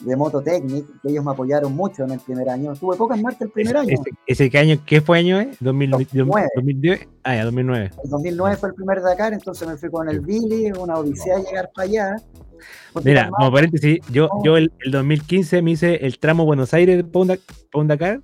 de 0.00 0.16
Mototechnic, 0.16 0.86
que 1.02 1.08
ellos 1.10 1.24
me 1.24 1.32
apoyaron 1.32 1.74
mucho 1.74 2.04
en 2.04 2.12
el 2.12 2.20
primer 2.20 2.48
año. 2.48 2.74
Tuve 2.74 2.96
pocas 2.96 3.20
marcas 3.20 3.42
el 3.42 3.50
primer 3.50 3.76
año. 3.76 3.96
¿Ese, 4.26 4.50
qué 4.50 4.58
año? 4.58 4.78
¿Qué 4.86 5.00
fue 5.00 5.18
año? 5.18 5.40
Eh? 5.40 5.50
2009. 5.60 6.48
2010. 6.54 7.08
Ah, 7.24 7.36
ya, 7.36 7.44
2009. 7.44 7.90
El 8.04 8.10
2009 8.10 8.56
fue 8.56 8.68
el 8.70 8.74
primer 8.74 9.02
Dakar, 9.02 9.32
entonces 9.32 9.68
me 9.68 9.76
fui 9.76 9.90
con 9.90 10.08
el 10.08 10.20
Billy, 10.20 10.72
una 10.72 10.96
odisea 10.96 11.38
llegar 11.38 11.70
para 11.74 11.88
allá. 11.88 12.16
Mira, 13.04 13.30
como 13.30 13.52
paréntesis, 13.52 14.00
yo, 14.10 14.28
yo 14.44 14.56
el, 14.56 14.72
2015 14.90 15.62
me 15.62 15.72
hice 15.72 16.06
el 16.06 16.18
tramo 16.18 16.44
Buenos 16.44 16.74
Aires 16.74 17.04
para 17.04 17.38
un 17.74 17.88
Dakar, 17.88 18.20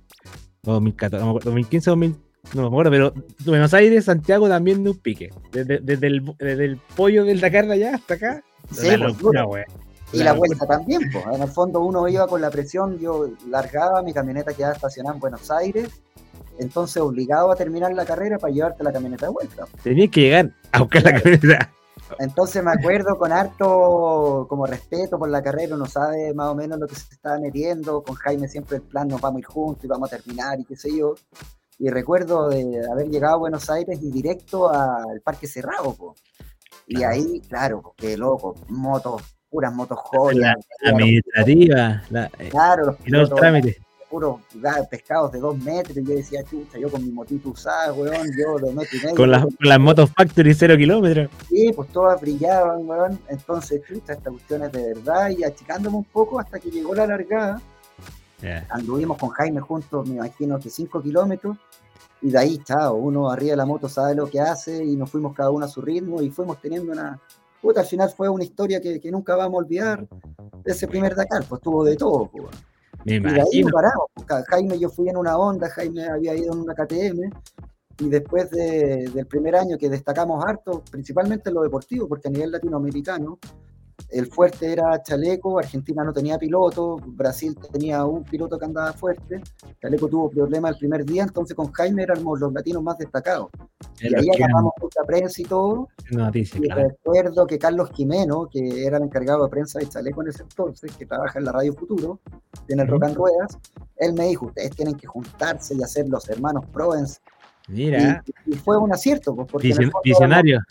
2014, 0.63 1.25
2015 1.43 1.89
2000, 1.89 2.15
no 2.53 2.61
me 2.61 2.67
acuerdo, 2.67 2.91
pero 2.91 3.13
Buenos 3.45 3.73
Aires, 3.73 4.05
Santiago 4.05 4.47
también 4.47 4.83
de 4.83 4.91
un 4.91 4.97
pique. 4.97 5.29
Desde, 5.51 5.79
desde, 5.79 6.07
el, 6.07 6.35
desde 6.37 6.65
el 6.65 6.77
pollo 6.95 7.25
del 7.25 7.39
Dakar 7.39 7.67
de 7.67 7.73
allá 7.73 7.95
hasta 7.95 8.13
acá. 8.13 8.43
Sí, 8.71 8.89
pues, 8.97 9.65
Y 10.13 10.23
la, 10.23 10.33
vuelta 10.33 10.65
también, 10.65 11.01
pues. 11.11 11.25
En 11.33 11.41
el 11.41 11.49
fondo 11.49 11.81
uno 11.81 12.07
iba 12.07 12.27
con 12.27 12.41
la 12.41 12.49
presión, 12.49 12.97
yo 12.97 13.29
largaba, 13.49 14.01
mi 14.01 14.13
camioneta 14.13 14.53
quedaba 14.53 14.73
estacionada 14.73 15.15
en 15.15 15.19
Buenos 15.19 15.51
Aires, 15.51 15.89
entonces 16.59 17.01
obligado 17.01 17.51
a 17.51 17.55
terminar 17.55 17.93
la 17.93 18.05
carrera 18.05 18.37
para 18.37 18.53
llevarte 18.53 18.83
la 18.83 18.93
camioneta 18.93 19.25
de 19.25 19.31
vuelta. 19.33 19.65
Tenías 19.83 20.09
que 20.09 20.21
llegar 20.21 20.51
a 20.71 20.79
buscar 20.79 21.03
la 21.03 21.21
camioneta. 21.21 21.73
Entonces 22.19 22.63
me 22.63 22.71
acuerdo 22.71 23.17
con 23.17 23.33
harto 23.33 24.45
como 24.47 24.65
respeto 24.65 25.19
por 25.19 25.29
la 25.29 25.41
carrera, 25.41 25.75
uno 25.75 25.85
sabe 25.85 26.33
más 26.33 26.47
o 26.47 26.55
menos 26.55 26.79
lo 26.79 26.87
que 26.87 26.95
se 26.95 27.13
estaba 27.13 27.37
metiendo, 27.37 28.01
con 28.01 28.15
Jaime 28.15 28.47
siempre 28.47 28.77
el 28.77 28.83
plan 28.83 29.09
nos 29.09 29.19
vamos 29.19 29.37
a 29.37 29.39
ir 29.39 29.45
juntos 29.45 29.83
y 29.83 29.87
vamos 29.87 30.11
a 30.11 30.17
terminar 30.17 30.59
y 30.59 30.63
qué 30.63 30.77
sé 30.77 30.95
yo. 30.95 31.15
Y 31.79 31.89
recuerdo 31.89 32.49
de 32.49 32.81
haber 32.89 33.09
llegado 33.09 33.35
a 33.35 33.39
Buenos 33.39 33.69
Aires 33.69 33.99
y 34.01 34.09
directo 34.09 34.71
al 34.71 35.21
Parque 35.21 35.47
Cerrado, 35.47 35.95
y 36.87 37.03
ahí, 37.03 37.41
claro, 37.41 37.93
qué 37.97 38.15
loco, 38.15 38.55
motos, 38.69 39.21
puras 39.49 39.73
motos 39.73 39.97
joyas. 39.99 40.55
La, 40.81 40.91
administrativa, 40.91 42.03
claro, 42.49 42.97
los, 43.05 43.29
trámites 43.29 43.77
puros 44.09 44.39
pescados 44.89 45.31
de 45.31 45.39
dos 45.39 45.57
metros. 45.57 45.97
Y 45.97 46.03
yo 46.03 46.15
decía, 46.15 46.43
chucha, 46.43 46.77
yo 46.77 46.89
con 46.89 47.03
mi 47.03 47.11
motito 47.11 47.49
usada, 47.49 47.93
weón, 47.93 48.27
yo 48.37 48.57
de 48.57 48.73
metro 48.73 48.97
y 48.97 49.05
medio. 49.05 49.15
Con, 49.15 49.31
las 49.31 49.79
motos 49.79 50.11
Factory 50.11 50.53
cero 50.53 50.75
kilómetros. 50.77 51.29
Sí, 51.49 51.71
pues 51.75 51.89
todas 51.89 52.19
brillaban, 52.19 52.87
weón. 52.87 53.19
Entonces, 53.29 53.81
chucha, 53.87 54.13
esta 54.13 54.31
cuestión 54.31 54.63
es 54.63 54.71
de 54.71 54.93
verdad. 54.93 55.29
Y 55.29 55.43
achicándome 55.43 55.97
un 55.97 56.05
poco 56.05 56.39
hasta 56.39 56.59
que 56.59 56.69
llegó 56.69 56.95
la 56.95 57.07
largada. 57.07 57.61
Anduvimos 58.69 59.17
con 59.17 59.29
Jaime 59.29 59.61
juntos, 59.61 60.07
me 60.07 60.15
imagino 60.15 60.59
que 60.59 60.69
cinco 60.69 61.01
kilómetros. 61.01 61.57
Y 62.21 62.31
de 62.31 62.39
ahí, 62.39 62.57
chao, 62.63 62.95
uno 62.95 63.29
arriba 63.29 63.51
de 63.51 63.57
la 63.57 63.65
moto 63.65 63.87
sabe 63.87 64.15
lo 64.15 64.27
que 64.27 64.39
hace 64.39 64.83
y 64.83 64.95
nos 64.95 65.11
fuimos 65.11 65.35
cada 65.35 65.51
uno 65.51 65.65
a 65.65 65.67
su 65.67 65.81
ritmo 65.81 66.21
y 66.21 66.31
fuimos 66.31 66.59
teniendo 66.59 66.91
una, 66.91 67.19
puta, 67.61 67.81
al 67.81 67.85
final 67.85 68.09
fue 68.09 68.29
una 68.29 68.43
historia 68.43 68.81
que, 68.81 68.99
que, 68.99 69.11
nunca 69.11 69.35
vamos 69.35 69.55
a 69.55 69.65
olvidar. 69.65 70.07
Ese 70.65 70.87
primer 70.87 71.15
Dakar, 71.15 71.45
pues 71.47 71.61
tuvo 71.61 71.83
de 71.83 71.95
todo. 71.95 72.29
Pues. 72.29 72.55
Me 73.05 73.15
y 73.15 73.39
ahí 73.39 73.63
no 73.63 73.69
paramos. 73.71 74.07
Jaime, 74.49 74.77
yo 74.77 74.89
fui 74.89 75.07
en 75.07 75.17
una 75.17 75.37
onda, 75.37 75.69
Jaime 75.69 76.07
había 76.07 76.35
ido 76.35 76.53
en 76.53 76.59
una 76.59 76.73
KTM, 76.73 77.31
y 77.99 78.09
después 78.09 78.51
del 78.51 79.25
primer 79.27 79.55
año 79.55 79.77
que 79.77 79.89
destacamos 79.89 80.43
harto, 80.45 80.83
principalmente 80.91 81.49
en 81.49 81.55
lo 81.55 81.63
deportivo, 81.63 82.07
porque 82.07 82.27
a 82.27 82.31
nivel 82.31 82.51
latinoamericano, 82.51 83.39
el 84.09 84.27
fuerte 84.27 84.71
era 84.71 85.01
Chaleco, 85.03 85.59
Argentina 85.59 86.03
no 86.03 86.13
tenía 86.13 86.37
piloto, 86.37 86.97
Brasil 87.05 87.57
tenía 87.71 88.05
un 88.05 88.23
piloto 88.23 88.57
que 88.57 88.65
andaba 88.65 88.93
fuerte, 88.93 89.41
Chaleco 89.81 90.07
tuvo 90.07 90.29
problemas 90.29 90.71
el 90.73 90.77
primer 90.77 91.05
día, 91.05 91.23
entonces 91.23 91.55
con 91.55 91.71
Jaime 91.73 92.03
éramos 92.03 92.39
los 92.39 92.53
latinos 92.53 92.83
más 92.83 92.97
destacados. 92.97 93.49
y 93.99 94.13
ahí 94.15 94.27
agarramos 94.35 94.73
mucha 94.81 95.03
prensa 95.05 95.41
y 95.41 95.45
todo. 95.45 95.89
y 96.09 96.69
recuerdo 96.69 97.45
que 97.45 97.59
Carlos 97.59 97.89
Jimeno, 97.93 98.47
que 98.49 98.85
era 98.85 98.97
el 98.97 99.03
encargado 99.03 99.43
de 99.43 99.49
prensa 99.49 99.79
de 99.79 99.89
Chaleco 99.89 100.21
en 100.21 100.29
ese 100.29 100.43
entonces, 100.43 100.95
que 100.95 101.05
trabaja 101.05 101.39
en 101.39 101.45
la 101.45 101.51
Radio 101.51 101.73
Futuro, 101.73 102.19
en 102.69 102.79
el 102.79 102.87
Rock 102.87 103.05
and 103.05 103.15
Ruedas, 103.15 103.57
él 103.97 104.13
me 104.13 104.27
dijo, 104.27 104.45
ustedes 104.45 104.71
tienen 104.71 104.95
que 104.95 105.07
juntarse 105.07 105.75
y 105.75 105.83
hacer 105.83 106.07
los 106.07 106.29
hermanos 106.29 106.65
Provence. 106.71 107.19
Mira. 107.67 108.23
Y, 108.45 108.53
fue 108.53 108.77
un 108.77 108.93
acierto, 108.93 109.35
pues, 109.35 109.47
porque 109.51 109.73
visionario. 110.03 110.61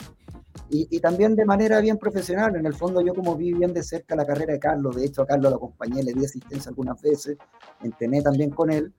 Y, 0.68 1.00
también 1.00 1.36
de 1.36 1.44
manera 1.44 1.80
bien 1.80 1.98
profesional. 1.98 2.56
En 2.56 2.66
el 2.66 2.74
fondo 2.74 3.00
yo 3.00 3.14
como 3.14 3.36
vi 3.36 3.52
bien 3.52 3.72
de 3.72 3.82
cerca 3.82 4.16
la 4.16 4.26
carrera 4.26 4.54
de 4.54 4.58
Carlos, 4.58 4.96
de 4.96 5.04
hecho 5.04 5.22
a 5.22 5.26
Carlos 5.26 5.50
lo 5.50 5.56
acompañé, 5.56 6.02
le 6.02 6.12
di 6.12 6.24
asistencia 6.24 6.70
algunas 6.70 7.00
veces, 7.00 7.36
entrené 7.82 8.22
también 8.22 8.50
con 8.50 8.70
él. 8.70 8.92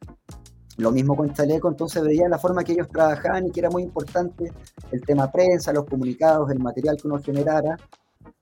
Lo 0.77 0.91
mismo 0.91 1.15
con 1.15 1.33
Chaleco, 1.33 1.69
entonces 1.69 2.03
veía 2.03 2.29
la 2.29 2.37
forma 2.37 2.63
que 2.63 2.73
ellos 2.73 2.87
trabajaban 2.87 3.47
y 3.47 3.51
que 3.51 3.61
era 3.61 3.69
muy 3.69 3.81
importante 3.81 4.51
el 4.91 5.01
tema 5.01 5.31
prensa, 5.31 5.73
los 5.73 5.85
comunicados, 5.85 6.51
el 6.51 6.59
material 6.59 6.97
que 7.01 7.07
uno 7.07 7.19
generara. 7.19 7.77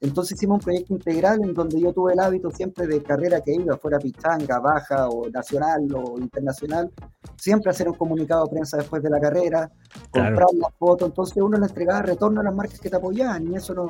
Entonces 0.02 0.38
hicimos 0.38 0.56
un 0.58 0.64
proyecto 0.64 0.94
integral 0.94 1.42
en 1.42 1.54
donde 1.54 1.80
yo 1.80 1.94
tuve 1.94 2.14
el 2.14 2.20
hábito 2.20 2.52
siempre 2.52 2.86
de 2.86 3.02
carrera 3.02 3.40
que 3.42 3.54
iba, 3.54 3.78
fuera 3.78 3.98
pichanga, 3.98 4.60
baja 4.60 5.10
o 5.10 5.30
nacional 5.30 5.88
o 5.96 6.20
internacional, 6.20 6.92
siempre 7.38 7.72
hacer 7.72 7.88
un 7.88 7.96
comunicado 7.96 8.46
de 8.46 8.52
prensa 8.52 8.78
después 8.78 9.02
de 9.02 9.10
la 9.10 9.20
carrera, 9.20 9.72
comprar 10.12 10.48
la 10.54 10.70
foto, 10.78 11.06
entonces 11.06 11.38
uno 11.42 11.58
le 11.58 11.66
entregaba 11.66 12.02
retorno 12.02 12.42
a 12.42 12.44
las 12.44 12.54
marcas 12.54 12.80
que 12.80 12.90
te 12.90 12.98
apoyaban 12.98 13.52
y 13.52 13.56
eso 13.56 13.74
no, 13.74 13.88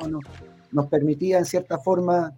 nos 0.70 0.86
permitía 0.86 1.38
en 1.38 1.44
cierta 1.44 1.78
forma 1.78 2.32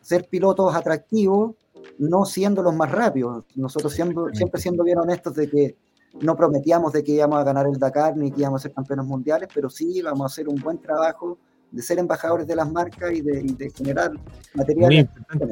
ser 0.00 0.26
pilotos 0.28 0.74
atractivos, 0.74 1.54
no 1.98 2.24
siendo 2.24 2.62
los 2.62 2.74
más 2.74 2.90
rápidos. 2.90 3.44
Nosotros 3.54 3.92
siempre, 3.92 4.34
siempre 4.34 4.60
siendo 4.60 4.82
bien 4.82 4.98
honestos 4.98 5.34
de 5.34 5.48
que 5.48 5.76
no 6.22 6.34
prometíamos 6.36 6.92
de 6.92 7.04
que 7.04 7.12
íbamos 7.12 7.38
a 7.38 7.44
ganar 7.44 7.66
el 7.66 7.78
Dakar 7.78 8.16
ni 8.16 8.32
que 8.32 8.40
íbamos 8.40 8.60
a 8.60 8.64
ser 8.64 8.72
campeones 8.72 9.04
mundiales, 9.04 9.48
pero 9.54 9.68
sí 9.68 9.98
íbamos 9.98 10.22
a 10.22 10.26
hacer 10.26 10.48
un 10.48 10.56
buen 10.56 10.78
trabajo 10.78 11.38
de 11.70 11.82
ser 11.82 11.98
embajadores 11.98 12.46
de 12.46 12.56
las 12.56 12.70
marcas 12.70 13.12
y 13.12 13.20
de, 13.20 13.70
generar 13.76 14.12
materiales. 14.54 15.06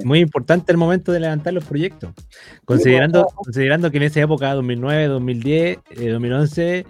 Muy 0.05 0.21
importante, 0.21 0.73
el 0.73 0.79
momento 0.79 1.13
de 1.13 1.21
levantar 1.21 1.53
los 1.53 1.65
proyectos. 1.65 2.11
Considerando, 2.65 3.27
considerando 3.35 3.91
que 3.91 3.99
en 3.99 4.03
esa 4.05 4.21
época, 4.21 4.53
2009, 4.55 5.07
2010, 5.07 5.79
2011, 6.13 6.87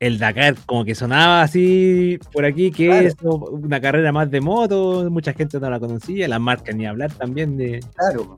el 0.00 0.18
Dakar 0.18 0.54
como 0.66 0.84
que 0.84 0.94
sonaba 0.94 1.42
así 1.42 2.18
por 2.32 2.44
aquí, 2.44 2.70
que 2.70 3.06
es 3.06 3.16
una 3.22 3.80
carrera 3.80 4.12
más 4.12 4.30
de 4.30 4.40
moto, 4.40 5.08
mucha 5.10 5.32
gente 5.32 5.58
no 5.58 5.68
la 5.70 5.80
conocía, 5.80 6.28
las 6.28 6.40
marcas 6.40 6.74
ni 6.76 6.86
hablar 6.86 7.12
también 7.12 7.56
de... 7.56 7.80
Claro, 7.96 8.36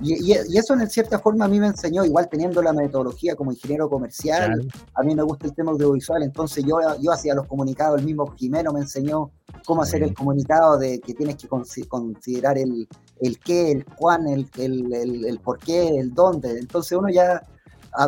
y, 0.00 0.32
eso 0.32 0.74
en 0.74 0.88
cierta 0.90 1.18
forma 1.18 1.44
a 1.44 1.48
mí 1.48 1.60
me 1.60 1.68
enseñó, 1.68 2.04
igual 2.04 2.28
teniendo 2.28 2.62
la 2.62 2.72
metodología 2.72 3.36
como 3.36 3.52
ingeniero 3.52 3.88
comercial, 3.88 4.66
a 4.94 5.02
mí 5.02 5.14
me 5.14 5.22
gusta 5.22 5.46
el 5.46 5.54
tema 5.54 5.72
audiovisual, 5.72 6.22
entonces 6.22 6.64
yo, 6.64 6.78
yo 7.00 7.12
hacía 7.12 7.34
los 7.34 7.46
comunicados, 7.46 8.00
el 8.00 8.06
mismo 8.06 8.26
Jimeno 8.36 8.72
me 8.72 8.80
enseñó 8.80 9.30
cómo 9.64 9.82
hacer 9.82 10.02
el 10.02 10.14
comunicado 10.14 10.78
de 10.78 11.00
que 11.00 11.14
tienes 11.14 11.36
que 11.36 11.48
considerar 11.88 12.58
el, 12.58 12.88
el 13.20 13.38
qué, 13.38 13.70
el 13.72 13.84
cuán, 13.84 14.26
el, 14.26 14.48
el, 14.58 14.92
el, 14.92 15.24
el 15.24 15.38
por 15.38 15.58
qué, 15.58 15.98
el 15.98 16.12
dónde. 16.12 16.58
Entonces 16.58 16.98
uno 16.98 17.08
ya 17.08 17.42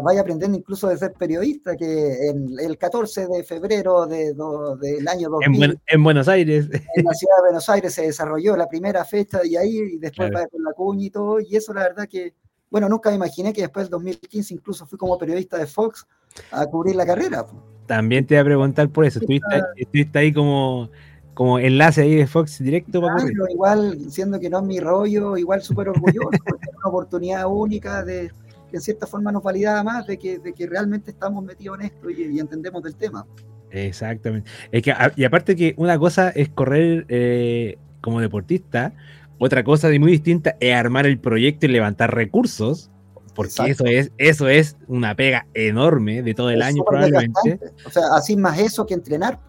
vaya 0.02 0.20
aprendiendo 0.20 0.58
incluso 0.58 0.88
de 0.88 0.96
ser 0.96 1.12
periodista, 1.12 1.76
que 1.76 2.28
en 2.28 2.58
el 2.58 2.76
14 2.76 3.28
de 3.28 3.44
febrero 3.44 4.06
de, 4.06 4.34
del 4.80 5.08
año 5.08 5.28
2000... 5.30 5.80
En, 5.86 6.04
Buenos 6.04 6.28
Aires. 6.28 6.68
En 6.94 7.04
la 7.04 7.12
ciudad 7.12 7.36
de 7.36 7.42
Buenos 7.42 7.68
Aires 7.68 7.94
se 7.94 8.02
desarrolló 8.02 8.56
la 8.56 8.68
primera 8.68 9.04
fecha 9.04 9.40
y 9.44 9.56
ahí 9.56 9.78
y 9.78 9.98
después 9.98 10.30
va 10.34 10.46
con 10.48 10.62
la 10.62 10.72
cuña 10.72 11.06
y 11.06 11.10
todo, 11.10 11.40
y 11.40 11.54
eso 11.54 11.72
la 11.72 11.82
verdad 11.82 12.08
que, 12.08 12.34
bueno, 12.68 12.88
nunca 12.88 13.10
me 13.10 13.16
imaginé 13.16 13.52
que 13.52 13.60
después 13.60 13.86
del 13.86 13.92
2015 13.92 14.54
incluso 14.54 14.86
fui 14.86 14.98
como 14.98 15.16
periodista 15.18 15.56
de 15.56 15.66
Fox 15.66 16.06
a 16.50 16.66
cubrir 16.66 16.96
la 16.96 17.06
carrera. 17.06 17.46
También 17.86 18.26
te 18.26 18.34
voy 18.34 18.40
a 18.40 18.44
preguntar 18.44 18.88
por 18.88 19.04
eso, 19.04 19.20
estuviste, 19.20 20.18
ahí 20.18 20.32
como 20.32 20.90
como 21.34 21.58
enlace 21.58 22.00
ahí 22.00 22.14
de 22.14 22.26
Fox 22.26 22.60
directo 22.60 23.02
para 23.02 23.22
igual 23.50 24.10
siendo 24.10 24.40
que 24.40 24.48
no 24.48 24.60
es 24.60 24.64
mi 24.64 24.80
rollo, 24.80 25.36
igual 25.36 25.62
súper 25.62 25.90
orgulloso, 25.90 26.30
porque 26.48 26.70
es 26.70 26.76
una 26.78 26.88
oportunidad 26.88 27.46
única 27.46 28.02
de, 28.02 28.32
que 28.76 28.78
en 28.78 28.82
cierta 28.82 29.06
forma 29.06 29.32
nos 29.32 29.42
validaba 29.42 29.82
más 29.82 30.06
de 30.06 30.18
que, 30.18 30.38
de 30.38 30.52
que 30.52 30.66
realmente 30.66 31.10
estamos 31.10 31.42
metidos 31.42 31.80
en 31.80 31.86
esto 31.86 32.10
y, 32.10 32.38
entendemos 32.38 32.82
del 32.82 32.94
tema. 32.94 33.26
Exactamente. 33.70 34.50
Es 34.70 34.82
que, 34.82 34.94
y 35.16 35.24
aparte 35.24 35.56
que 35.56 35.74
una 35.78 35.98
cosa 35.98 36.28
es 36.30 36.50
correr 36.50 37.06
eh, 37.08 37.78
como 38.02 38.20
deportista, 38.20 38.92
otra 39.38 39.64
cosa 39.64 39.88
muy 39.98 40.12
distinta 40.12 40.56
es 40.60 40.74
armar 40.74 41.06
el 41.06 41.18
proyecto 41.18 41.66
y 41.66 41.70
levantar 41.70 42.14
recursos, 42.14 42.90
porque 43.34 43.70
eso 43.70 43.84
es, 43.86 44.12
eso 44.18 44.48
es 44.48 44.76
una 44.88 45.14
pega 45.14 45.46
enorme 45.54 46.22
de 46.22 46.34
todo 46.34 46.50
el 46.50 46.62
año 46.62 46.84
probablemente. 46.84 47.58
O 47.86 47.90
sea, 47.90 48.04
así 48.14 48.36
más 48.36 48.58
eso 48.58 48.86
que 48.86 48.94
entrenar. 48.94 49.40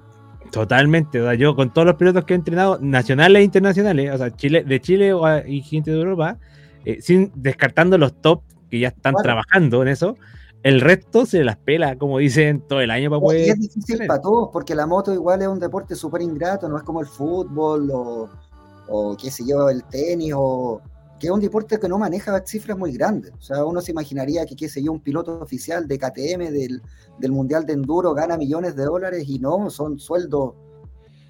Totalmente, 0.51 1.21
yo 1.37 1.55
con 1.55 1.73
todos 1.73 1.85
los 1.85 1.95
pilotos 1.95 2.23
que 2.23 2.33
he 2.33 2.37
entrenado, 2.37 2.79
nacionales 2.81 3.41
e 3.41 3.43
internacionales, 3.43 4.11
o 4.13 4.17
sea, 4.17 4.33
Chile, 4.35 4.63
de 4.63 4.79
Chile 4.79 5.13
y 5.45 5.61
gente 5.61 5.91
de 5.91 5.97
Europa, 5.97 6.37
eh, 6.85 7.01
sin 7.01 7.31
descartando 7.35 7.97
los 7.97 8.21
top 8.21 8.41
que 8.69 8.79
ya 8.79 8.89
están 8.89 9.15
trabajando 9.15 9.81
en 9.81 9.89
eso. 9.89 10.15
El 10.63 10.81
resto 10.81 11.25
se 11.25 11.43
las 11.43 11.57
pela, 11.57 11.97
como 11.97 12.17
dicen, 12.17 12.61
todo 12.67 12.81
el 12.81 12.91
año 12.91 13.09
para 13.09 13.21
poder. 13.21 13.47
Y 13.47 13.49
es 13.49 13.59
difícil 13.59 14.07
para 14.07 14.21
todos, 14.21 14.49
porque 14.51 14.75
la 14.75 14.85
moto 14.85 15.13
igual 15.13 15.41
es 15.41 15.47
un 15.47 15.59
deporte 15.59 15.95
súper 15.95 16.21
ingrato, 16.21 16.67
no 16.67 16.77
es 16.77 16.83
como 16.83 16.99
el 16.99 17.07
fútbol 17.07 17.89
o, 17.91 18.29
o, 18.89 19.15
qué 19.15 19.31
sé 19.31 19.43
yo, 19.47 19.69
el 19.69 19.83
tenis, 19.85 20.33
o 20.35 20.81
que 21.19 21.27
es 21.27 21.31
un 21.31 21.39
deporte 21.39 21.79
que 21.79 21.87
no 21.87 21.97
maneja 21.97 22.43
cifras 22.45 22.77
muy 22.77 22.91
grandes. 22.91 23.31
O 23.37 23.41
sea, 23.41 23.65
uno 23.65 23.81
se 23.81 23.91
imaginaría 23.91 24.45
que, 24.45 24.55
qué 24.55 24.67
sé 24.67 24.83
yo, 24.83 24.91
un 24.91 24.99
piloto 24.99 25.39
oficial 25.39 25.87
de 25.87 25.97
KTM 25.97 26.51
del, 26.51 26.81
del 27.19 27.31
Mundial 27.31 27.65
de 27.65 27.73
Enduro 27.73 28.13
gana 28.13 28.37
millones 28.37 28.75
de 28.75 28.83
dólares 28.83 29.25
y 29.27 29.39
no, 29.39 29.69
son 29.69 29.99
sueldos 29.99 30.53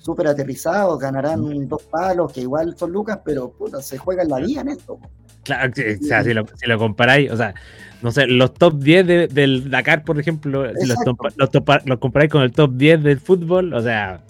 súper 0.08 0.28
aterrizados, 0.28 0.98
ganarán 1.00 1.68
dos 1.68 1.84
palos, 1.84 2.32
que 2.32 2.40
igual 2.40 2.78
son 2.78 2.94
lucas, 2.94 3.20
pero 3.26 3.52
puta, 3.52 3.82
se 3.82 3.98
juega 3.98 4.24
en 4.24 4.30
la 4.30 4.40
vida 4.40 4.62
en 4.62 4.70
esto. 4.70 4.98
Claro, 5.44 5.70
o 5.70 6.06
sea, 6.06 6.24
si 6.24 6.34
lo, 6.34 6.46
si 6.56 6.66
lo, 6.66 6.78
comparáis, 6.78 7.30
o 7.30 7.36
sea, 7.36 7.54
no 8.02 8.10
sé, 8.14 8.26
los 8.26 8.54
top 8.54 8.80
10 8.80 9.34
del 9.34 9.70
Dakar, 9.70 10.06
por 10.06 10.18
ejemplo, 10.18 10.64
si 10.80 10.86
los, 10.88 10.98
los, 11.36 12.00
comparáis 12.00 12.32
con 12.32 12.42
el 12.42 12.54
top 12.54 12.72
10 12.76 13.04
del 13.04 13.20
fútbol, 13.20 13.74
o 13.74 13.82
sea. 13.82 14.24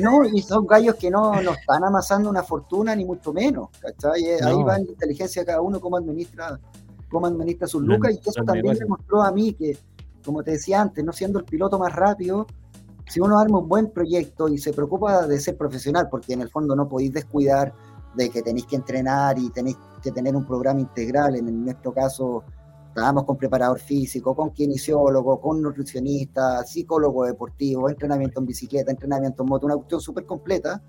No, 0.00 0.24
y 0.24 0.40
son 0.40 0.68
gallos 0.68 0.94
que 0.94 1.10
no, 1.10 1.42
no 1.42 1.50
están 1.50 1.82
amasando 1.82 2.30
una 2.30 2.44
fortuna, 2.44 2.94
ni 2.94 3.04
mucho 3.04 3.32
menos, 3.32 3.70
¿cachai? 3.80 4.22
Eh, 4.22 4.38
ahí 4.40 4.62
va 4.62 4.78
la 4.78 4.84
inteligencia 4.84 5.42
de 5.42 5.46
cada 5.46 5.62
uno, 5.62 5.80
cómo 5.80 5.96
administra, 5.96 6.60
cómo 7.10 7.26
administra 7.26 7.66
sus 7.66 7.82
lucas, 7.82 8.12
y 8.14 8.20
eso 8.28 8.44
también 8.44 8.78
me 8.78 8.86
mostró 8.86 9.20
a 9.20 9.32
mí 9.32 9.52
que, 9.52 9.76
como 10.24 10.44
te 10.44 10.52
decía 10.52 10.80
antes, 10.80 11.04
no 11.04 11.12
siendo 11.12 11.40
el 11.40 11.44
piloto 11.44 11.76
más 11.80 11.92
rápido, 11.92 12.46
si 13.12 13.20
uno 13.20 13.38
arma 13.38 13.58
un 13.58 13.68
buen 13.68 13.90
proyecto 13.90 14.48
y 14.48 14.56
se 14.56 14.72
preocupa 14.72 15.26
de 15.26 15.38
ser 15.38 15.58
profesional, 15.58 16.08
porque 16.10 16.32
en 16.32 16.40
el 16.40 16.48
fondo 16.48 16.74
no 16.74 16.88
podéis 16.88 17.12
descuidar 17.12 17.74
de 18.14 18.30
que 18.30 18.40
tenéis 18.40 18.64
que 18.64 18.76
entrenar 18.76 19.38
y 19.38 19.50
tenéis 19.50 19.76
que 20.02 20.10
tener 20.10 20.34
un 20.34 20.46
programa 20.46 20.80
integral. 20.80 21.36
En 21.36 21.62
nuestro 21.62 21.92
caso, 21.92 22.42
estábamos 22.88 23.24
con 23.24 23.36
preparador 23.36 23.78
físico, 23.80 24.34
con 24.34 24.48
kinesiólogo, 24.54 25.42
con 25.42 25.60
nutricionista, 25.60 26.64
psicólogo 26.64 27.26
deportivo, 27.26 27.90
entrenamiento 27.90 28.40
en 28.40 28.46
bicicleta, 28.46 28.90
entrenamiento 28.90 29.42
en 29.42 29.48
moto, 29.50 29.66
una 29.66 29.76
cuestión 29.76 30.00
súper 30.00 30.24
completa. 30.24 30.80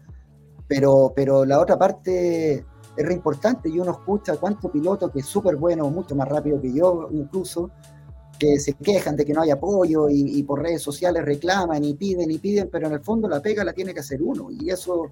Pero, 0.66 1.12
pero 1.14 1.44
la 1.44 1.60
otra 1.60 1.78
parte 1.78 2.54
es 2.96 3.06
re 3.06 3.14
importante 3.14 3.68
y 3.68 3.80
uno 3.80 3.92
escucha 3.92 4.38
cuánto 4.38 4.72
piloto 4.72 5.12
que 5.12 5.20
es 5.20 5.26
súper 5.26 5.58
bueno, 5.58 5.90
mucho 5.90 6.16
más 6.16 6.30
rápido 6.30 6.62
que 6.62 6.72
yo 6.72 7.10
incluso, 7.12 7.70
que 8.44 8.60
se 8.60 8.74
quejan 8.74 9.16
de 9.16 9.24
que 9.24 9.32
no 9.32 9.42
hay 9.42 9.52
apoyo 9.52 10.10
y, 10.10 10.40
y, 10.40 10.44
por 10.44 10.62
redes 10.62 10.82
sociales 10.82 11.24
reclaman 11.24 11.82
y 11.82 11.94
piden 11.94 12.30
y 12.30 12.40
piden, 12.40 12.68
pero 12.70 12.88
en 12.88 12.94
el 12.94 13.00
fondo 13.00 13.30
la 13.30 13.42
pega 13.42 13.64
la 13.64 13.72
tiene 13.72 13.94
que 13.94 14.02
hacer 14.02 14.22
uno. 14.22 14.50
Y 14.52 14.70
eso 14.70 15.10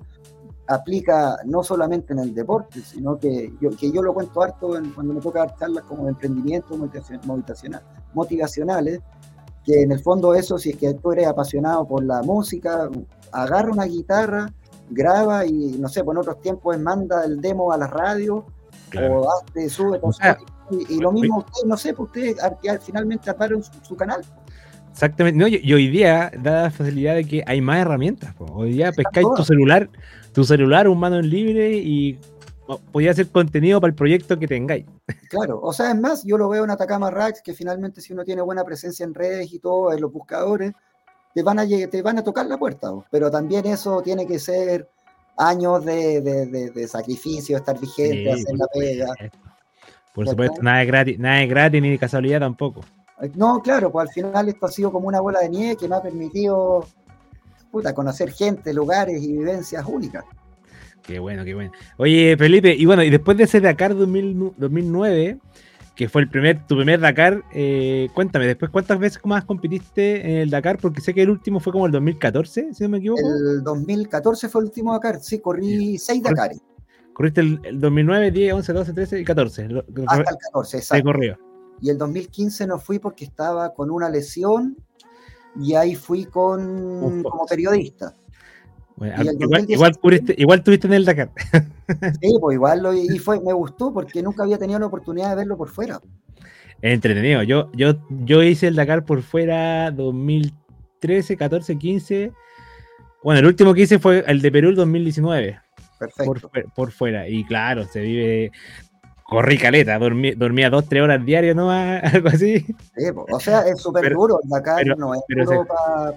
aplica 0.67 1.37
no 1.45 1.63
solamente 1.63 2.11
en 2.11 2.19
el 2.19 2.33
deporte, 2.33 2.81
sino 2.81 3.17
que 3.17 3.53
yo, 3.61 3.69
que 3.69 3.89
yo 3.89 4.01
lo 4.01 4.13
cuento 4.13 4.41
harto 4.41 4.71
cuando 4.93 5.13
me 5.13 5.21
toca 5.21 5.39
dar 5.39 5.55
charlas 5.55 5.85
como 5.85 6.03
de 6.03 6.09
emprendimiento 6.09 6.77
motivacional, 6.77 7.83
motivacionales, 8.13 8.99
que 9.63 9.81
en 9.81 9.93
el 9.93 10.01
fondo 10.01 10.35
eso, 10.35 10.57
si 10.57 10.71
es 10.71 10.75
que 10.75 10.93
tú 10.95 11.13
eres 11.13 11.27
apasionado 11.27 11.87
por 11.87 12.03
la 12.03 12.23
música, 12.23 12.89
agarra 13.31 13.71
una 13.71 13.85
guitarra, 13.85 14.53
graba 14.89 15.45
y 15.45 15.77
no 15.79 15.87
sé, 15.87 16.03
por 16.03 16.19
otros 16.19 16.41
tiempos 16.41 16.77
manda 16.79 17.23
el 17.23 17.39
demo 17.39 17.71
a 17.71 17.77
la 17.77 17.87
radio 17.87 18.45
o 18.99 19.29
hazte, 19.31 19.69
sube 19.69 19.99
y, 20.71 20.99
lo 20.99 21.11
mismo 21.11 21.45
no 21.65 21.75
sé, 21.77 21.93
pues 21.93 22.09
usted 22.09 22.35
finalmente 22.81 23.29
armaron 23.29 23.61
su, 23.63 23.95
canal. 23.95 24.21
Exactamente, 24.91 25.37
no, 25.37 25.47
y, 25.47 25.73
hoy 25.73 25.89
día 25.89 26.31
da 26.39 26.63
la 26.63 26.71
facilidad 26.71 27.15
de 27.15 27.25
que 27.25 27.43
hay 27.45 27.61
más 27.61 27.79
herramientas. 27.79 28.33
Hoy 28.39 28.73
día 28.73 28.91
pescáis 28.91 29.27
tu 29.35 29.43
celular, 29.43 29.89
tu 30.33 30.43
celular, 30.43 30.87
un 30.87 30.99
mano 30.99 31.17
en 31.17 31.29
libre 31.29 31.73
y 31.73 32.19
podía 32.91 33.11
hacer 33.11 33.29
contenido 33.29 33.81
para 33.81 33.89
el 33.89 33.95
proyecto 33.95 34.39
que 34.39 34.47
tengáis. 34.47 34.85
Claro, 35.29 35.59
o 35.61 35.73
sea, 35.73 35.91
es 35.91 35.99
más, 35.99 36.23
yo 36.23 36.37
lo 36.37 36.49
veo 36.49 36.63
en 36.63 36.71
Atacama 36.71 37.09
Racks, 37.09 37.41
que 37.41 37.53
finalmente 37.53 38.01
si 38.01 38.13
uno 38.13 38.23
tiene 38.23 38.41
buena 38.41 38.63
presencia 38.63 39.03
en 39.03 39.13
redes 39.13 39.51
y 39.51 39.59
todo, 39.59 39.91
en 39.91 40.01
los 40.01 40.11
buscadores, 40.11 40.71
te 41.33 41.43
van 41.43 41.59
a, 41.59 41.67
te 41.67 42.01
van 42.01 42.17
a 42.17 42.23
tocar 42.23 42.45
la 42.45 42.57
puerta, 42.57 42.91
pero 43.09 43.31
también 43.31 43.65
eso 43.65 44.01
tiene 44.01 44.25
que 44.25 44.39
ser 44.39 44.89
años 45.41 45.83
de, 45.83 46.21
de, 46.21 46.87
sacrificio, 46.87 47.57
estar 47.57 47.79
vigente, 47.79 48.31
hacer 48.31 48.55
la 48.55 48.67
pega. 48.73 49.13
Por 50.13 50.27
supuesto, 50.27 50.61
nada 50.61 50.81
es 50.81 50.87
gratis, 50.87 51.19
nada 51.19 51.41
es 51.41 51.49
gratis 51.49 51.81
ni 51.81 51.89
de 51.89 51.97
casualidad 51.97 52.39
tampoco. 52.39 52.81
No, 53.35 53.61
claro, 53.61 53.91
pues 53.91 54.07
al 54.07 54.13
final 54.13 54.49
esto 54.49 54.65
ha 54.65 54.71
sido 54.71 54.91
como 54.91 55.07
una 55.07 55.21
bola 55.21 55.39
de 55.39 55.49
nieve 55.49 55.75
que 55.75 55.87
me 55.87 55.95
ha 55.95 56.01
permitido 56.01 56.85
puta, 57.71 57.93
conocer 57.93 58.31
gente, 58.31 58.73
lugares 58.73 59.21
y 59.23 59.31
vivencias 59.31 59.85
únicas. 59.87 60.25
Qué 61.01 61.19
bueno, 61.19 61.43
qué 61.43 61.55
bueno. 61.55 61.71
Oye, 61.97 62.35
Felipe, 62.37 62.75
y 62.75 62.85
bueno, 62.85 63.01
y 63.03 63.09
después 63.09 63.37
de 63.37 63.45
ese 63.45 63.61
Dakar 63.61 63.95
2009, 63.95 65.39
que 65.95 66.07
fue 66.09 66.21
el 66.21 66.29
primer, 66.29 66.65
tu 66.65 66.75
primer 66.75 66.99
Dakar, 66.99 67.43
eh, 67.53 68.09
cuéntame, 68.13 68.47
después 68.47 68.71
cuántas 68.71 68.97
veces 68.97 69.19
más 69.25 69.43
compitiste 69.45 70.21
en 70.21 70.37
el 70.37 70.49
Dakar, 70.49 70.77
porque 70.77 71.01
sé 71.01 71.13
que 71.13 71.21
el 71.21 71.29
último 71.29 71.59
fue 71.59 71.73
como 71.73 71.85
el 71.85 71.91
2014, 71.91 72.73
si 72.73 72.83
no 72.83 72.89
me 72.89 72.97
equivoco. 72.99 73.21
El 73.21 73.63
2014 73.63 74.49
fue 74.49 74.61
el 74.61 74.67
último 74.67 74.93
Dakar, 74.93 75.19
sí, 75.21 75.39
corrí 75.39 75.97
seis 75.97 76.23
Dakares. 76.23 76.61
Corriste 77.13 77.41
el, 77.41 77.79
2009, 77.79 78.31
10, 78.31 78.53
11, 78.53 78.73
12, 78.73 78.93
13 78.93 79.19
y 79.19 79.23
14. 79.25 79.63
Hasta 80.07 80.31
el 80.31 80.37
14, 80.37 80.77
exacto. 80.77 81.03
corrió. 81.03 81.37
Y 81.81 81.89
el 81.89 81.97
2015 81.97 82.67
no 82.67 82.79
fui 82.79 82.99
porque 82.99 83.25
estaba 83.25 83.73
con 83.73 83.89
una 83.91 84.09
lesión 84.09 84.77
y 85.59 85.73
ahí 85.73 85.95
fui 85.95 86.25
con 86.25 87.23
como 87.23 87.45
periodista. 87.45 88.15
Igual, 89.69 89.93
igual, 90.37 90.63
tuviste 90.63 90.87
en 90.87 90.93
el 90.93 91.05
Dakar. 91.05 91.31
sí, 92.21 92.37
pues 92.39 92.55
igual 92.55 92.83
lo, 92.83 92.93
y 92.93 93.17
fue, 93.19 93.39
me 93.39 93.53
gustó 93.53 93.93
porque 93.93 94.21
nunca 94.21 94.43
había 94.43 94.57
tenido 94.57 94.79
la 94.79 94.85
oportunidad 94.85 95.29
de 95.29 95.35
verlo 95.35 95.57
por 95.57 95.69
fuera. 95.69 95.99
Entretenido. 96.81 97.43
Yo, 97.43 97.71
yo, 97.73 97.95
yo 98.09 98.41
hice 98.43 98.67
el 98.67 98.75
Dakar 98.75 99.05
por 99.05 99.21
fuera 99.21 99.91
2013, 99.91 101.37
14, 101.37 101.77
15. 101.77 102.31
Bueno, 103.23 103.39
el 103.39 103.45
último 103.45 103.73
que 103.73 103.81
hice 103.81 103.99
fue 103.99 104.23
el 104.27 104.41
de 104.41 104.51
Perú 104.51 104.69
el 104.69 104.75
2019. 104.75 105.59
Perfecto. 105.99 106.49
Por, 106.49 106.73
por, 106.73 106.91
fuera. 106.91 107.27
Y 107.27 107.43
claro, 107.45 107.85
se 107.85 108.01
vive 108.01 108.51
corrí 109.31 109.57
caleta, 109.57 109.97
dormí, 109.97 110.31
dormía 110.31 110.69
dos, 110.69 110.89
tres 110.89 111.01
horas 111.01 111.25
diarias 111.25 111.55
nomás, 111.55 112.03
algo 112.13 112.27
así. 112.27 112.59
Sí, 112.59 113.05
o 113.15 113.39
sea, 113.39 113.61
es 113.61 113.81
súper 113.81 114.13
duro, 114.13 114.37
acá 114.53 114.83
no 114.97 115.15
es 115.15 115.21
duro 115.29 115.65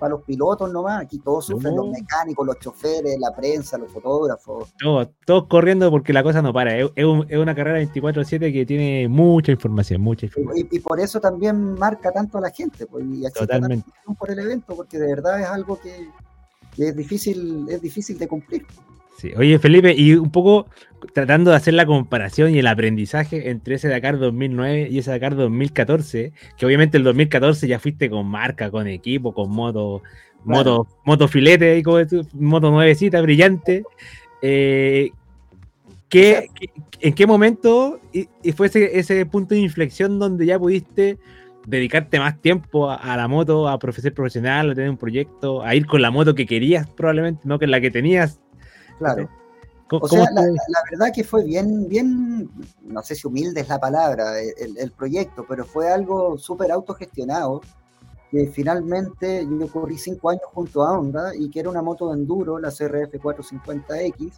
para 0.00 0.10
los 0.10 0.22
pilotos 0.24 0.72
nomás, 0.72 1.02
aquí 1.02 1.20
todos 1.20 1.46
sufren, 1.46 1.76
los 1.76 1.90
mecánicos, 1.90 2.44
los 2.44 2.58
choferes, 2.58 3.16
la 3.20 3.32
prensa, 3.32 3.78
los 3.78 3.92
fotógrafos. 3.92 4.74
Todos, 4.80 5.10
todos 5.24 5.46
corriendo 5.46 5.92
porque 5.92 6.12
la 6.12 6.24
cosa 6.24 6.42
no 6.42 6.52
para, 6.52 6.76
es, 6.76 6.90
una 7.04 7.54
carrera 7.54 7.80
24-7 7.82 8.52
que 8.52 8.66
tiene 8.66 9.06
mucha 9.08 9.52
información, 9.52 10.00
mucha 10.00 10.26
información. 10.26 10.68
Y, 10.72 10.80
por 10.80 10.98
eso 10.98 11.20
también 11.20 11.74
marca 11.74 12.10
tanto 12.10 12.38
a 12.38 12.40
la 12.40 12.50
gente, 12.50 12.84
pues, 12.86 13.04
y 13.08 13.22
Totalmente. 13.30 13.88
por 14.18 14.28
el 14.28 14.40
evento, 14.40 14.74
porque 14.74 14.98
de 14.98 15.06
verdad 15.06 15.40
es 15.40 15.46
algo 15.46 15.78
que, 15.80 16.08
que 16.74 16.88
es 16.88 16.96
difícil, 16.96 17.64
es 17.68 17.80
difícil 17.80 18.18
de 18.18 18.26
cumplir. 18.26 18.66
Oye, 19.36 19.58
Felipe, 19.58 19.94
y 19.96 20.14
un 20.14 20.30
poco 20.30 20.66
tratando 21.12 21.50
de 21.50 21.56
hacer 21.56 21.74
la 21.74 21.86
comparación 21.86 22.54
y 22.54 22.58
el 22.58 22.66
aprendizaje 22.66 23.50
entre 23.50 23.76
ese 23.76 23.88
Dakar 23.88 24.18
2009 24.18 24.88
y 24.90 24.98
ese 24.98 25.10
Dakar 25.10 25.36
2014, 25.36 26.32
que 26.56 26.66
obviamente 26.66 26.96
el 26.96 27.04
2014 27.04 27.68
ya 27.68 27.78
fuiste 27.78 28.10
con 28.10 28.26
marca, 28.26 28.70
con 28.70 28.86
equipo, 28.86 29.32
con 29.32 29.50
moto, 29.50 30.02
moto, 30.44 30.86
moto 31.04 31.28
filete, 31.28 31.82
moto 32.34 32.70
nuevecita, 32.70 33.20
brillante. 33.20 33.84
Eh, 34.42 35.10
¿En 37.00 37.12
qué 37.12 37.26
momento 37.26 38.00
y, 38.12 38.28
fue 38.52 38.68
ese, 38.68 39.26
punto 39.26 39.54
de 39.54 39.60
inflexión 39.60 40.20
donde 40.20 40.46
ya 40.46 40.58
pudiste 40.58 41.18
dedicarte 41.66 42.20
más 42.20 42.40
tiempo 42.40 42.88
a, 42.88 43.16
la 43.16 43.26
moto, 43.26 43.68
a 43.68 43.78
profesor 43.80 44.12
profesional, 44.14 44.70
a 44.70 44.74
tener 44.74 44.90
un 44.90 44.96
proyecto, 44.96 45.62
a 45.62 45.74
ir 45.74 45.86
con 45.86 46.02
la 46.02 46.12
moto 46.12 46.34
que 46.34 46.46
querías 46.46 46.88
probablemente, 46.88 47.42
no 47.44 47.58
con 47.58 47.70
la 47.70 47.80
que 47.80 47.90
tenías 47.90 48.40
Claro. 48.98 49.28
O 49.90 50.08
sea, 50.08 50.26
la, 50.32 50.42
verdad 50.90 51.12
que 51.14 51.24
fue 51.24 51.44
bien, 51.44 51.88
bien, 51.88 52.50
no 52.82 53.02
sé 53.02 53.14
si 53.14 53.26
humilde 53.26 53.60
es 53.60 53.68
la 53.68 53.78
palabra, 53.78 54.40
el, 54.40 54.90
proyecto, 54.92 55.44
pero 55.48 55.64
fue 55.64 55.92
algo 55.92 56.38
súper 56.38 56.72
autogestionado, 56.72 57.60
que 58.30 58.46
finalmente 58.46 59.46
yo 59.46 59.68
corrí 59.68 59.98
cinco 59.98 60.30
años 60.30 60.44
junto 60.52 60.82
a 60.82 60.98
Honda 60.98 61.32
y 61.36 61.50
que 61.50 61.60
era 61.60 61.70
una 61.70 61.82
moto 61.82 62.08
de 62.08 62.18
enduro, 62.18 62.58
la 62.58 62.70
CRF 62.70 63.14
450X, 63.14 64.32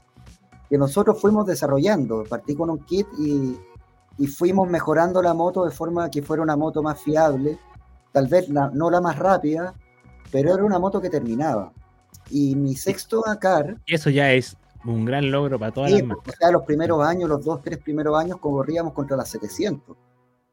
que 0.69 0.79
nosotros 0.79 1.21
fuimos 1.21 1.47
desarrollando. 1.47 2.25
Partí 2.25 2.57
con 2.57 2.69
un 2.69 2.81
kit 2.81 3.07
y, 3.19 3.57
y 4.19 4.27
fuimos 4.27 4.69
mejorando 4.69 5.23
la 5.23 5.33
moto 5.33 5.65
de 5.65 5.71
forma 5.71 6.11
que 6.11 6.23
fuera 6.23 6.43
una 6.43 6.57
moto 6.57 6.83
más 6.83 7.01
fiable, 7.01 7.59
tal 8.13 8.27
vez 8.27 8.49
no 8.49 8.91
la 8.91 9.01
más 9.01 9.17
rápida, 9.19 9.75
pero 10.33 10.53
era 10.53 10.65
una 10.65 10.81
moto 10.81 11.01
que 11.01 11.09
terminaba. 11.09 11.73
Y 12.31 12.57
mi 12.57 12.75
sexto 12.75 13.23
Dakar. 13.25 13.79
Eso 13.87 14.11
ya 14.11 14.33
es 14.33 14.57
un 14.93 15.05
gran 15.05 15.31
logro 15.31 15.59
para 15.59 15.73
todas 15.73 15.91
las 15.91 16.03
marcas. 16.05 16.35
O 16.35 16.37
sea, 16.39 16.51
los 16.51 16.63
primeros 16.63 17.05
años, 17.05 17.29
los 17.29 17.45
dos, 17.45 17.63
tres 17.63 17.79
primeros 17.79 18.19
años, 18.19 18.39
corríamos 18.39 18.93
contra 18.93 19.17
las 19.17 19.29
700. 19.31 19.97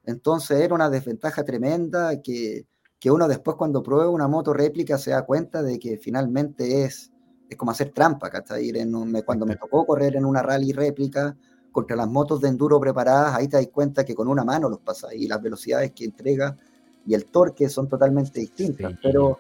Entonces 0.06 0.60
era 0.60 0.74
una 0.74 0.90
desventaja 0.90 1.44
tremenda 1.44 2.22
que, 2.22 2.66
que 3.00 3.12
uno 3.12 3.28
después 3.28 3.56
cuando 3.58 3.84
prueba 3.84 4.10
una 4.10 4.28
moto 4.28 4.54
réplica 4.54 4.98
se 4.98 5.12
da 5.12 5.26
cuenta 5.26 5.62
de 5.64 5.80
que 5.80 5.98
finalmente 5.98 6.84
es, 6.84 7.12
es 7.50 7.58
como 7.58 7.72
hacer 7.72 7.92
trampa, 7.92 8.30
¿cachai? 8.30 8.70
En 8.70 9.22
cuando 9.24 9.46
me 9.46 9.56
tocó 9.56 9.86
correr 9.86 10.16
en 10.16 10.26
una 10.26 10.42
rally 10.42 10.74
réplica 10.74 11.36
contra 11.72 11.96
las 11.96 12.08
motos 12.08 12.40
de 12.42 12.50
enduro 12.50 12.80
preparadas, 12.80 13.36
ahí 13.36 13.48
te 13.48 13.58
das 13.58 13.68
cuenta 13.68 14.06
que 14.06 14.14
con 14.14 14.28
una 14.28 14.44
mano 14.44 14.70
los 14.70 14.80
pasa 14.80 15.14
y 15.14 15.28
las 15.28 15.42
velocidades 15.42 15.92
que 15.92 16.06
entrega 16.06 16.56
y 17.06 17.14
el 17.14 17.26
torque 17.26 17.68
son 17.68 17.90
totalmente 17.90 18.40
distintas. 18.40 18.94
Pero 19.02 19.40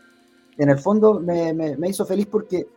en 0.58 0.70
el 0.70 0.80
fondo 0.80 1.20
me, 1.20 1.54
me, 1.54 1.90
hizo 1.90 2.06
feliz 2.06 2.28
porque 2.28 2.68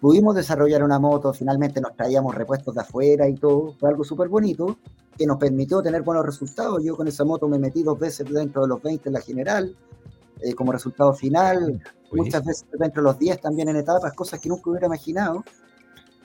pudimos 0.00 0.34
desarrollar 0.34 0.82
una 0.82 0.98
moto, 0.98 1.32
finalmente 1.32 1.80
nos 1.80 1.96
traíamos 1.96 2.34
repuestos 2.34 2.74
de 2.74 2.80
afuera 2.80 3.28
y 3.28 3.34
todo, 3.34 3.74
fue 3.78 3.90
algo 3.90 4.04
súper 4.04 4.28
bonito 4.28 4.78
que 5.16 5.26
nos 5.26 5.38
permitió 5.38 5.82
tener 5.82 6.02
buenos 6.02 6.24
resultados. 6.24 6.82
Yo 6.82 6.96
con 6.96 7.08
esa 7.08 7.24
moto 7.24 7.48
me 7.48 7.58
metí 7.58 7.82
dos 7.82 7.98
veces 7.98 8.30
dentro 8.30 8.62
de 8.62 8.68
los 8.68 8.82
20 8.82 9.08
en 9.08 9.12
la 9.12 9.20
general, 9.20 9.76
eh, 10.40 10.54
como 10.54 10.72
resultado 10.72 11.12
final, 11.12 11.82
muchas 12.12 12.44
veces 12.44 12.66
dentro 12.78 13.02
de 13.02 13.08
los 13.08 13.18
10 13.18 13.40
también 13.40 13.68
en 13.68 13.76
etapas, 13.76 14.12
cosas 14.12 14.40
que 14.40 14.48
nunca 14.48 14.70
hubiera 14.70 14.86
imaginado. 14.86 15.44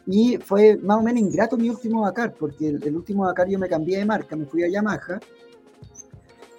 Y 0.05 0.37
fue 0.37 0.77
más 0.77 0.97
o 0.97 1.01
menos 1.01 1.21
ingrato 1.21 1.57
mi 1.57 1.69
último 1.69 2.05
Dakar, 2.05 2.33
porque 2.33 2.67
el, 2.67 2.83
el 2.83 2.95
último 2.95 3.25
Dakar 3.25 3.47
yo 3.47 3.57
me 3.57 3.69
cambié 3.69 3.97
de 3.97 4.05
marca, 4.05 4.35
me 4.35 4.45
fui 4.45 4.63
a 4.63 4.69
Yamaha 4.69 5.19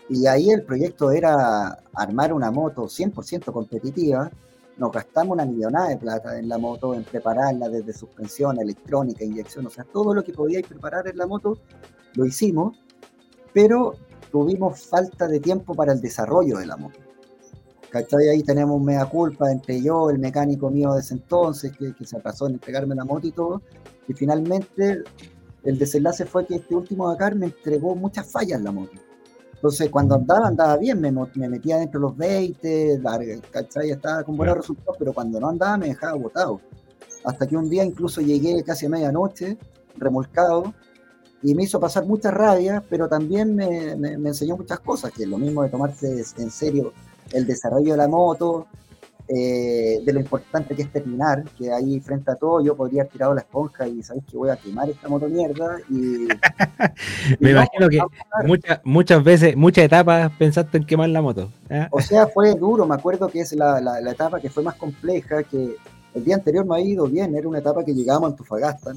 y 0.09 0.27
ahí 0.27 0.51
el 0.51 0.63
proyecto 0.63 1.11
era 1.11 1.79
armar 1.95 2.33
una 2.33 2.51
moto 2.51 2.85
100% 2.85 3.53
competitiva. 3.53 4.31
Nos 4.77 4.91
gastamos 4.91 5.35
una 5.35 5.45
millonada 5.45 5.89
de 5.91 5.97
plata 5.97 6.39
en 6.39 6.49
la 6.49 6.59
moto, 6.59 6.95
en 6.95 7.05
prepararla 7.05 7.69
desde 7.69 7.93
suspensión, 7.93 8.59
electrónica, 8.59 9.25
inyección, 9.25 9.67
o 9.67 9.71
sea, 9.71 9.85
todo 9.85 10.15
lo 10.15 10.25
que 10.25 10.33
podíais 10.33 10.67
preparar 10.67 11.07
en 11.07 11.17
la 11.17 11.27
moto 11.27 11.59
lo 12.15 12.27
hicimos, 12.27 12.77
pero 13.53 13.95
tuvimos 14.31 14.87
falta 14.87 15.29
de 15.29 15.39
tiempo 15.39 15.75
para 15.75 15.93
el 15.93 16.01
desarrollo 16.01 16.59
de 16.59 16.67
la 16.67 16.77
moto. 16.77 16.99
¿Cachai? 17.89 18.29
Ahí 18.29 18.43
tenemos 18.43 18.83
mea 18.83 19.07
culpa 19.07 19.53
entre 19.53 19.81
yo, 19.81 20.11
el 20.11 20.19
mecánico 20.19 20.69
mío 20.69 20.95
de 20.95 21.01
ese 21.01 21.15
entonces, 21.15 21.73
que, 21.77 21.95
se 22.05 22.19
pasó 22.19 22.49
en 22.49 22.55
entregarme 22.55 22.97
la 22.97 23.05
moto 23.05 23.29
y 23.29 23.31
todo. 23.31 23.63
Y 24.09 24.15
finalmente 24.15 25.05
el 25.63 25.79
desenlace 25.79 26.25
fue 26.25 26.45
que 26.45 26.57
este 26.57 26.75
último 26.75 27.09
Dakar 27.09 27.37
me 27.37 27.47
entregó 27.47 27.95
muchas 27.95 28.27
fallas 28.31 28.61
la 28.61 28.73
moto. 28.73 29.01
Entonces, 29.65 29.89
cuando 29.89 30.17
andaba, 30.17 30.49
andaba 30.49 30.77
bien, 30.77 31.01
me, 31.01 31.11
metía 31.49 31.79
dentro 31.79 31.99
de 31.99 32.07
los 32.07 32.17
20, 32.19 33.01
¿cachai? 33.51 33.93
Estaba 33.93 34.23
con 34.23 34.37
buenos 34.37 34.59
resultados, 34.59 34.95
pero 34.99 35.15
cuando 35.15 35.41
no 35.41 35.49
andaba 35.49 35.79
me 35.79 35.87
dejaba 35.87 36.13
botado. 36.19 36.61
Hasta 37.25 37.47
que 37.47 37.57
un 37.57 37.71
día 37.71 37.83
incluso 37.83 38.21
llegué 38.21 38.63
casi 38.63 38.85
a 38.85 38.91
medianoche, 38.91 39.57
remolcado, 39.97 40.75
y 41.43 41.55
me 41.55 41.63
hizo 41.63 41.81
pasar 41.81 42.05
mucha 42.05 42.31
rabia, 42.31 42.85
pero 42.91 43.09
también 43.09 43.57
me, 43.57 43.93
enseñó 44.29 44.59
muchas 44.59 44.81
cosas, 44.81 45.13
que 45.13 45.23
es 45.23 45.29
lo 45.31 45.39
mismo 45.39 45.63
de 45.63 45.71
tomarse 45.71 46.23
en 46.37 46.51
serio 46.51 46.93
el 47.33 47.47
desarrollo 47.47 47.93
de 47.93 47.97
la 47.97 48.07
moto, 48.07 48.67
eh, 49.27 50.03
de 50.05 50.13
lo 50.13 50.21
importante 50.21 50.77
que 50.77 50.83
es 50.83 50.93
terminar, 50.93 51.45
que 51.57 51.73
ahí 51.73 51.99
frente 52.01 52.31
a 52.31 52.35
todo 52.35 52.63
yo 52.63 52.77
podría 52.77 53.03
haber 53.03 53.13
tirado 53.13 53.35
la 53.35 53.41
esponja 53.41 53.89
y 53.89 54.03
sabéis 54.03 54.27
que 54.31 54.37
voy 54.37 54.51
a 54.51 54.57
quemar 54.57 54.91
esta 54.91 55.09
moto 55.09 55.29
mierda. 55.29 55.79
Y, 55.89 56.29
Me 57.41 57.53
imagino 57.53 57.89
que 57.89 58.01
muchas, 58.45 58.81
muchas 58.85 59.25
veces, 59.25 59.57
muchas 59.57 59.87
etapas 59.87 60.31
pensaste 60.39 60.77
en 60.77 60.85
quemar 60.85 61.09
la 61.09 61.23
moto. 61.23 61.51
¿eh? 61.71 61.89
O 61.91 62.03
sea, 62.03 62.27
fue 62.27 62.55
duro, 62.55 62.85
me 62.87 62.95
acuerdo 62.97 63.29
que 63.29 63.41
es 63.41 63.55
la, 63.55 63.81
la, 63.81 64.11
etapa 64.11 64.41
que 64.41 64.51
fue 64.51 64.63
más 64.63 64.75
compleja, 64.75 65.43
que 65.43 65.77
el 66.15 66.25
día 66.25 66.35
anterior 66.35 66.67
me 66.67 66.77
ha 66.77 66.81
ido 66.81 67.07
bien, 67.07 67.35
era 67.35 67.49
una 67.49 67.61
etapa 67.61 67.83
que 67.83 67.95
llegamos 67.95 68.25
a 68.25 68.27
Antofagasta, 68.33 68.93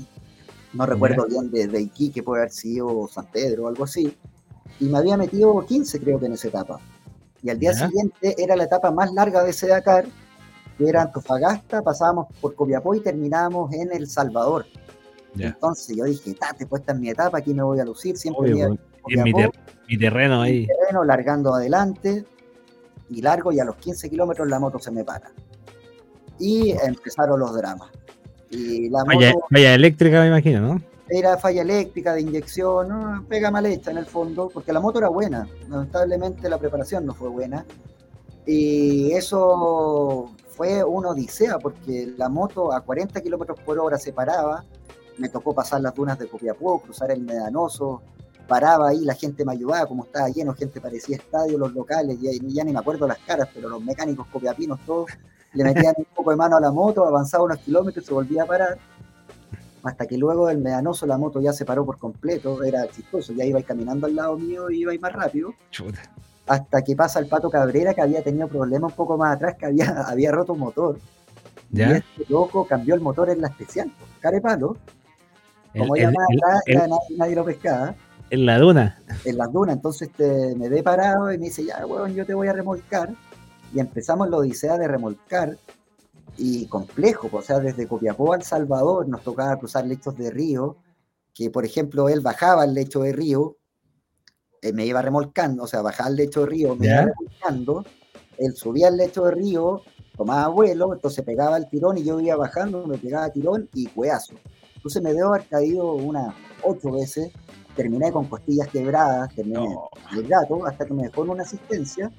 no 0.73 0.85
recuerdo 0.85 1.25
bien 1.25 1.49
de, 1.49 1.67
de 1.67 1.81
Iquique, 1.81 2.21
puede 2.21 2.41
haber 2.41 2.51
sido 2.51 3.07
San 3.07 3.27
Pedro 3.27 3.63
o 3.63 3.67
algo 3.69 3.85
así, 3.85 4.13
y 4.81 4.85
me 4.85 4.97
había 4.97 5.15
metido 5.15 5.65
15 5.65 5.99
creo 6.01 6.19
que 6.19 6.25
en 6.25 6.33
esa 6.33 6.49
etapa 6.49 6.81
y 7.47 7.49
al 7.49 7.59
día 7.59 7.71
siguiente 7.71 8.35
era 8.37 8.57
la 8.57 8.65
etapa 8.65 8.91
más 8.91 9.13
larga 9.13 9.41
de 9.41 9.51
ese 9.51 9.67
Dakar, 9.67 10.05
que 10.77 10.89
era 10.89 11.03
Antofagasta, 11.03 11.81
pasábamos 11.81 12.27
por 12.41 12.55
Copiapó 12.55 12.93
y 12.93 12.99
terminábamos 12.99 13.71
en 13.73 13.89
El 13.93 14.09
Salvador. 14.09 14.65
Entonces 15.39 15.95
yo 15.95 16.03
dije, 16.03 16.33
tate, 16.33 16.65
pues 16.65 16.81
esta 16.81 16.91
es 16.91 16.99
mi 16.99 17.09
etapa, 17.09 17.37
aquí 17.37 17.53
me 17.53 17.63
voy 17.63 17.79
a 17.79 17.85
lucir, 17.85 18.17
siempre 18.17 18.53
mi, 18.53 19.23
mi, 19.87 19.97
terreno 19.97 20.41
ahí. 20.41 20.61
Mi 20.61 20.67
terreno 20.67 21.05
largando 21.05 21.53
adelante 21.53 22.25
y 23.09 23.21
largo 23.21 23.53
y 23.53 23.61
a 23.61 23.63
los 23.63 23.77
15 23.77 24.09
kilómetros 24.09 24.45
la 24.49 24.59
moto 24.59 24.77
se 24.79 24.91
me 24.91 25.05
para. 25.05 25.31
Y 26.39 26.71
empezaron 26.71 27.39
los 27.39 27.55
dramas. 27.55 27.89
Y 28.49 28.89
la 28.89 29.05
falla 29.05 29.73
eléctrica, 29.73 30.19
me 30.19 30.27
imagino, 30.27 30.59
¿no? 30.59 30.81
Era 31.09 31.37
falla 31.37 31.61
eléctrica 31.61 32.13
de 32.13 32.21
inyección, 32.21 33.25
pega 33.27 33.49
mal 33.49 33.65
hecha 33.65 33.91
en 33.91 33.97
el 33.97 34.05
fondo, 34.05 34.49
porque 34.53 34.73
la 34.73 34.79
moto 34.79 34.99
era 34.99 35.07
buena. 35.07 35.47
Lamentablemente 35.69 36.49
la 36.49 36.57
preparación 36.57 37.05
no 37.05 37.13
fue 37.13 37.29
buena. 37.29 37.65
Y 38.45 39.11
eso 39.11 40.31
fue 40.49 40.83
una 40.83 41.09
odisea, 41.09 41.59
porque 41.59 42.13
la 42.17 42.29
moto 42.29 42.73
a 42.73 42.81
40 42.81 43.21
kilómetros 43.21 43.59
por 43.61 43.79
hora 43.79 43.97
se 43.97 44.11
paraba. 44.11 44.65
Me 45.17 45.29
tocó 45.29 45.53
pasar 45.53 45.81
las 45.81 45.93
dunas 45.93 46.19
de 46.19 46.27
Copiapó, 46.27 46.81
cruzar 46.81 47.11
el 47.11 47.21
Medanoso, 47.21 48.01
paraba 48.47 48.89
ahí, 48.89 49.03
la 49.03 49.15
gente 49.15 49.43
me 49.45 49.53
ayudaba, 49.53 49.85
como 49.85 50.03
estaba 50.03 50.29
lleno, 50.29 50.53
gente 50.53 50.79
parecía 50.79 51.17
estadio, 51.17 51.57
los 51.57 51.73
locales, 51.73 52.19
ya, 52.21 52.31
ya 52.41 52.63
ni 52.63 52.71
me 52.71 52.79
acuerdo 52.79 53.07
las 53.07 53.17
caras, 53.19 53.49
pero 53.53 53.69
los 53.69 53.83
mecánicos 53.83 54.27
copiapinos 54.27 54.79
todos 54.85 55.11
le 55.53 55.63
metían 55.63 55.93
un 55.97 56.05
poco 56.05 56.31
de 56.31 56.37
mano 56.37 56.57
a 56.57 56.61
la 56.61 56.71
moto, 56.71 57.05
avanzaba 57.05 57.43
unos 57.43 57.57
kilómetros 57.59 58.05
se 58.05 58.13
volvía 58.13 58.43
a 58.43 58.45
parar. 58.45 58.77
Hasta 59.83 60.05
que 60.05 60.17
luego 60.17 60.47
del 60.47 60.57
medanoso 60.57 61.05
la 61.05 61.17
moto 61.17 61.39
ya 61.39 61.53
se 61.53 61.65
paró 61.65 61.85
por 61.85 61.97
completo, 61.97 62.63
era 62.63 62.87
chistoso, 62.87 63.33
ya 63.33 63.45
iba 63.45 63.61
caminando 63.61 64.07
al 64.07 64.15
lado 64.15 64.37
mío 64.37 64.69
y 64.69 64.81
iba 64.81 64.93
más 64.99 65.13
rápido. 65.13 65.53
Hasta 66.47 66.81
que 66.81 66.95
pasa 66.95 67.19
el 67.19 67.27
Pato 67.27 67.49
Cabrera, 67.49 67.93
que 67.93 68.01
había 68.01 68.23
tenido 68.23 68.47
problemas 68.47 68.91
un 68.91 68.95
poco 68.95 69.17
más 69.17 69.35
atrás, 69.35 69.55
que 69.57 69.65
había, 69.65 70.01
había 70.07 70.31
roto 70.31 70.53
un 70.53 70.59
motor. 70.59 70.99
Y 71.71 71.81
este 71.81 72.25
loco 72.29 72.65
cambió 72.65 72.95
el 72.95 73.01
motor 73.01 73.29
en 73.29 73.41
la 73.41 73.49
especial, 73.49 73.91
carepalo. 74.21 74.77
Como 75.77 75.95
ya 75.95 76.09
más 76.09 76.25
atrás, 76.33 76.87
nadie, 76.89 77.17
nadie, 77.17 77.35
lo 77.35 77.45
pescaba. 77.45 77.93
En 78.29 78.45
la 78.45 78.57
duna. 78.57 78.99
En 79.25 79.37
la 79.37 79.47
duna, 79.47 79.73
entonces 79.73 80.09
este, 80.09 80.55
me 80.55 80.69
ve 80.69 80.81
parado 80.81 81.31
y 81.31 81.37
me 81.37 81.45
dice, 81.45 81.65
ya, 81.65 81.85
weón, 81.85 82.13
yo 82.13 82.25
te 82.25 82.33
voy 82.33 82.47
a 82.47 82.53
remolcar. 82.53 83.13
Y 83.73 83.79
empezamos 83.79 84.29
la 84.29 84.37
odisea 84.37 84.77
de 84.77 84.87
remolcar 84.87 85.57
y 86.37 86.67
complejo, 86.67 87.29
o 87.31 87.41
sea, 87.41 87.59
desde 87.59 87.87
Copiapó 87.87 88.33
al 88.33 88.43
Salvador 88.43 89.07
nos 89.07 89.23
tocaba 89.23 89.57
cruzar 89.57 89.85
lechos 89.85 90.17
de 90.17 90.29
río, 90.29 90.77
que 91.33 91.49
por 91.49 91.65
ejemplo 91.65 92.09
él 92.09 92.21
bajaba 92.21 92.63
el 92.65 92.73
lecho 92.73 93.01
de 93.01 93.13
río, 93.13 93.57
eh, 94.61 94.73
me 94.73 94.85
iba 94.85 95.01
remolcando, 95.01 95.63
o 95.63 95.67
sea, 95.67 95.81
bajaba 95.81 96.09
el 96.09 96.15
lecho 96.15 96.41
de 96.41 96.47
río, 96.47 96.75
me 96.75 96.87
iba 96.87 97.01
remolcando, 97.01 97.83
él 98.37 98.55
subía 98.55 98.87
el 98.89 98.97
lecho 98.97 99.25
de 99.25 99.31
río, 99.31 99.81
tomaba 100.15 100.47
vuelo, 100.47 100.93
entonces 100.93 101.23
pegaba 101.25 101.57
el 101.57 101.69
tirón 101.69 101.97
y 101.97 102.03
yo 102.03 102.19
iba 102.19 102.35
bajando, 102.35 102.85
me 102.85 102.97
pegaba 102.97 103.29
tirón 103.29 103.69
y 103.73 103.87
cueazo. 103.87 104.35
Entonces 104.75 105.01
me 105.01 105.13
debo 105.13 105.29
haber 105.33 105.47
caído 105.47 105.93
unas 105.93 106.33
ocho 106.63 106.91
veces 106.91 107.31
terminé 107.75 108.11
con 108.11 108.25
costillas 108.25 108.67
quebradas, 108.69 109.33
terminé 109.35 109.77
el 110.13 110.27
gato, 110.27 110.65
hasta 110.65 110.85
que 110.85 110.93
me 110.93 111.03
dejó 111.03 111.23
en 111.23 111.29
una 111.29 111.43
asistencia 111.43 112.11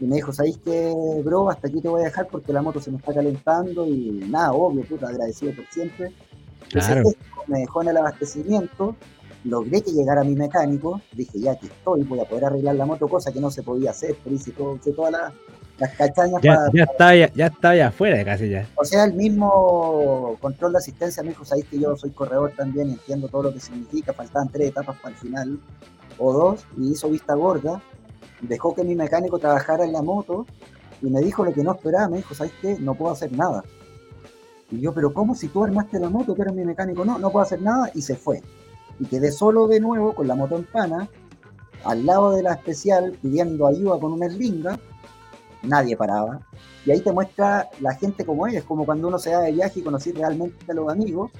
y 0.00 0.06
me 0.06 0.16
dijo, 0.16 0.32
¿sabéis 0.32 0.58
qué, 0.64 0.92
bro? 1.24 1.50
Hasta 1.50 1.68
aquí 1.68 1.80
te 1.80 1.88
voy 1.88 2.02
a 2.02 2.06
dejar 2.06 2.26
porque 2.28 2.52
la 2.52 2.62
moto 2.62 2.80
se 2.80 2.90
me 2.90 2.98
está 2.98 3.14
calentando 3.14 3.86
y 3.86 4.24
nada, 4.28 4.52
obvio, 4.52 4.84
puta, 4.84 5.08
agradecido 5.08 5.52
por 5.54 5.66
siempre. 5.66 6.12
Claro. 6.70 7.10
me 7.46 7.60
dejó 7.60 7.82
en 7.82 7.88
el 7.88 7.96
abastecimiento, 7.98 8.96
logré 9.44 9.82
que 9.82 9.92
llegara 9.92 10.24
mi 10.24 10.34
mecánico, 10.34 11.00
dije, 11.12 11.38
ya 11.38 11.56
que 11.56 11.66
estoy, 11.66 12.02
voy 12.02 12.20
a 12.20 12.24
poder 12.24 12.46
arreglar 12.46 12.74
la 12.74 12.86
moto, 12.86 13.06
cosa 13.06 13.32
que 13.32 13.40
no 13.40 13.50
se 13.50 13.62
podía 13.62 13.90
hacer, 13.90 14.16
pero 14.24 14.34
hice, 14.34 14.50
todo, 14.52 14.78
todas 14.96 15.12
las 15.12 15.32
las 15.78 15.92
cachañas 15.96 16.40
ya, 16.40 16.54
para, 16.54 16.72
ya 16.72 16.82
está 16.84 17.16
ya, 17.16 17.32
ya 17.34 17.46
está 17.46 17.74
ya 17.74 17.88
afuera 17.88 18.24
casi 18.24 18.48
ya. 18.48 18.68
O 18.76 18.84
sea, 18.84 19.04
el 19.04 19.14
mismo 19.14 20.36
control 20.40 20.72
de 20.72 20.78
asistencia 20.78 21.22
me 21.22 21.30
dijo, 21.30 21.44
sabéis 21.44 21.66
que 21.66 21.78
yo 21.78 21.96
soy 21.96 22.10
corredor 22.10 22.52
también 22.56 22.90
y 22.90 22.92
entiendo 22.92 23.28
todo 23.28 23.44
lo 23.44 23.52
que 23.52 23.60
significa, 23.60 24.12
faltaban 24.12 24.48
tres 24.48 24.68
etapas 24.68 24.96
para 25.00 25.14
el 25.14 25.20
final, 25.20 25.58
o 26.18 26.32
dos, 26.32 26.64
y 26.78 26.92
hizo 26.92 27.08
vista 27.10 27.34
gorda, 27.34 27.82
dejó 28.40 28.74
que 28.74 28.84
mi 28.84 28.94
mecánico 28.94 29.38
trabajara 29.38 29.84
en 29.84 29.92
la 29.92 30.02
moto 30.02 30.46
y 31.02 31.10
me 31.10 31.20
dijo 31.20 31.44
lo 31.44 31.52
que 31.52 31.62
no 31.62 31.72
esperaba, 31.72 32.08
me 32.08 32.18
dijo, 32.18 32.34
¿sabéis 32.34 32.54
qué? 32.60 32.76
No 32.78 32.94
puedo 32.94 33.12
hacer 33.12 33.32
nada. 33.32 33.64
Y 34.70 34.80
yo, 34.80 34.92
pero 34.92 35.12
¿cómo 35.12 35.34
si 35.34 35.48
tú 35.48 35.64
armaste 35.64 35.98
la 35.98 36.08
moto, 36.08 36.34
que 36.34 36.42
eres 36.42 36.54
mi 36.54 36.64
mecánico? 36.64 37.04
No, 37.04 37.18
no 37.18 37.30
puedo 37.30 37.44
hacer 37.44 37.60
nada 37.60 37.90
y 37.94 38.02
se 38.02 38.16
fue. 38.16 38.42
Y 38.98 39.06
quedé 39.06 39.30
solo 39.32 39.66
de 39.66 39.80
nuevo 39.80 40.14
con 40.14 40.26
la 40.26 40.34
moto 40.34 40.56
en 40.56 40.64
pana, 40.64 41.08
al 41.84 42.06
lado 42.06 42.32
de 42.32 42.42
la 42.42 42.54
especial, 42.54 43.16
pidiendo 43.20 43.66
ayuda 43.66 43.98
con 43.98 44.12
una 44.12 44.26
eslinga, 44.26 44.78
nadie 45.62 45.96
paraba. 45.96 46.40
Y 46.86 46.90
ahí 46.90 47.00
te 47.00 47.12
muestra 47.12 47.68
la 47.80 47.94
gente 47.94 48.24
como 48.24 48.46
es, 48.46 48.62
como 48.64 48.84
cuando 48.84 49.08
uno 49.08 49.18
se 49.18 49.30
da 49.30 49.40
de 49.40 49.52
viaje 49.52 49.80
y 49.80 49.82
conocí 49.82 50.12
realmente 50.12 50.70
a 50.70 50.74
los 50.74 50.90
amigos. 50.90 51.30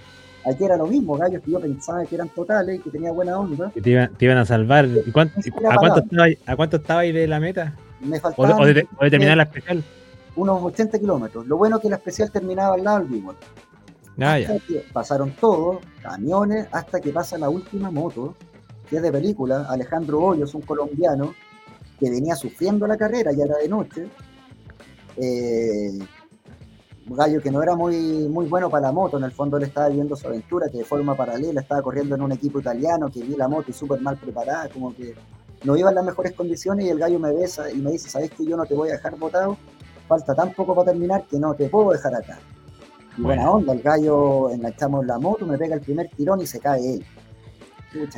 Aquí 0.46 0.64
era 0.64 0.76
lo 0.76 0.86
mismo, 0.86 1.16
gallos 1.16 1.42
que 1.42 1.50
yo 1.50 1.60
pensaba 1.60 2.04
que 2.04 2.14
eran 2.14 2.28
totales, 2.28 2.82
que 2.82 2.90
tenía 2.90 3.12
buena 3.12 3.38
onda. 3.38 3.70
Que 3.70 3.80
te, 3.80 3.90
iban, 3.90 4.38
a 4.38 4.44
salvar. 4.44 4.86
¿Y 4.86 5.08
a, 5.08 5.12
cuánto 5.12 5.40
estaba, 5.40 6.26
¿A 6.46 6.56
cuánto 6.56 6.76
estaba 6.76 7.00
ahí 7.00 7.12
de 7.12 7.26
la 7.26 7.40
meta? 7.40 7.74
Me 8.00 8.20
faltaban, 8.20 8.60
o, 8.60 8.66
de, 8.66 8.86
terminar 9.10 9.38
la 9.38 9.44
especial. 9.44 9.82
Unos 10.36 10.62
80 10.62 10.98
kilómetros. 10.98 11.46
Lo 11.46 11.56
bueno 11.56 11.76
es 11.76 11.82
que 11.82 11.88
la 11.88 11.96
especial 11.96 12.30
terminaba 12.30 12.74
al 12.74 12.84
lado 12.84 12.98
del 12.98 13.08
Bigol. 13.08 13.36
Ah, 14.20 14.38
ya. 14.38 14.54
Pasaron 14.92 15.30
todos, 15.32 15.78
camiones, 16.02 16.66
hasta 16.72 17.00
que 17.00 17.10
pasa 17.10 17.38
la 17.38 17.48
última 17.48 17.90
moto, 17.90 18.34
que 18.88 18.96
es 18.96 19.02
de 19.02 19.10
película, 19.10 19.66
Alejandro 19.68 20.20
Hoyos, 20.20 20.54
un 20.54 20.62
colombiano, 20.62 21.34
que 21.98 22.10
venía 22.10 22.36
sufriendo 22.36 22.86
la 22.86 22.96
carrera, 22.96 23.32
ya 23.32 23.44
era 23.44 23.56
de 23.56 23.68
noche. 23.68 24.06
Eh, 25.16 25.98
gallo 27.06 27.40
que 27.40 27.50
no 27.50 27.62
era 27.62 27.76
muy, 27.76 28.28
muy 28.28 28.46
bueno 28.46 28.70
para 28.70 28.88
la 28.88 28.92
moto, 28.92 29.18
en 29.18 29.24
el 29.24 29.32
fondo 29.32 29.58
le 29.58 29.66
estaba 29.66 29.88
viendo 29.88 30.16
su 30.16 30.26
aventura, 30.26 30.68
que 30.70 30.78
de 30.78 30.84
forma 30.84 31.14
paralela 31.14 31.60
estaba 31.60 31.82
corriendo 31.82 32.14
en 32.14 32.22
un 32.22 32.32
equipo 32.32 32.60
italiano, 32.60 33.10
que 33.10 33.22
vi 33.22 33.36
la 33.36 33.48
moto 33.48 33.70
y 33.70 33.74
súper 33.74 34.00
mal 34.00 34.16
preparada, 34.16 34.68
como 34.68 34.94
que 34.94 35.14
no 35.64 35.76
iba 35.76 35.90
en 35.90 35.96
las 35.96 36.04
mejores 36.04 36.32
condiciones 36.32 36.86
y 36.86 36.90
el 36.90 36.98
gallo 36.98 37.18
me 37.18 37.32
besa 37.32 37.70
y 37.70 37.76
me 37.76 37.92
dice, 37.92 38.08
¿sabes 38.08 38.30
que 38.30 38.44
yo 38.44 38.56
no 38.56 38.64
te 38.64 38.74
voy 38.74 38.90
a 38.90 38.92
dejar 38.92 39.16
botado? 39.16 39.56
Falta 40.08 40.34
tan 40.34 40.52
poco 40.52 40.74
para 40.74 40.92
terminar 40.92 41.24
que 41.28 41.38
no 41.38 41.54
te 41.54 41.68
puedo 41.68 41.92
dejar 41.92 42.14
acá. 42.14 42.38
Y 43.16 43.22
buena 43.22 43.50
onda, 43.50 43.72
el 43.72 43.82
gallo 43.82 44.50
enganchamos 44.50 45.06
la 45.06 45.18
moto, 45.18 45.46
me 45.46 45.56
pega 45.56 45.74
el 45.74 45.80
primer 45.80 46.08
tirón 46.10 46.40
y 46.40 46.46
se 46.46 46.60
cae 46.60 46.94
él 46.94 47.04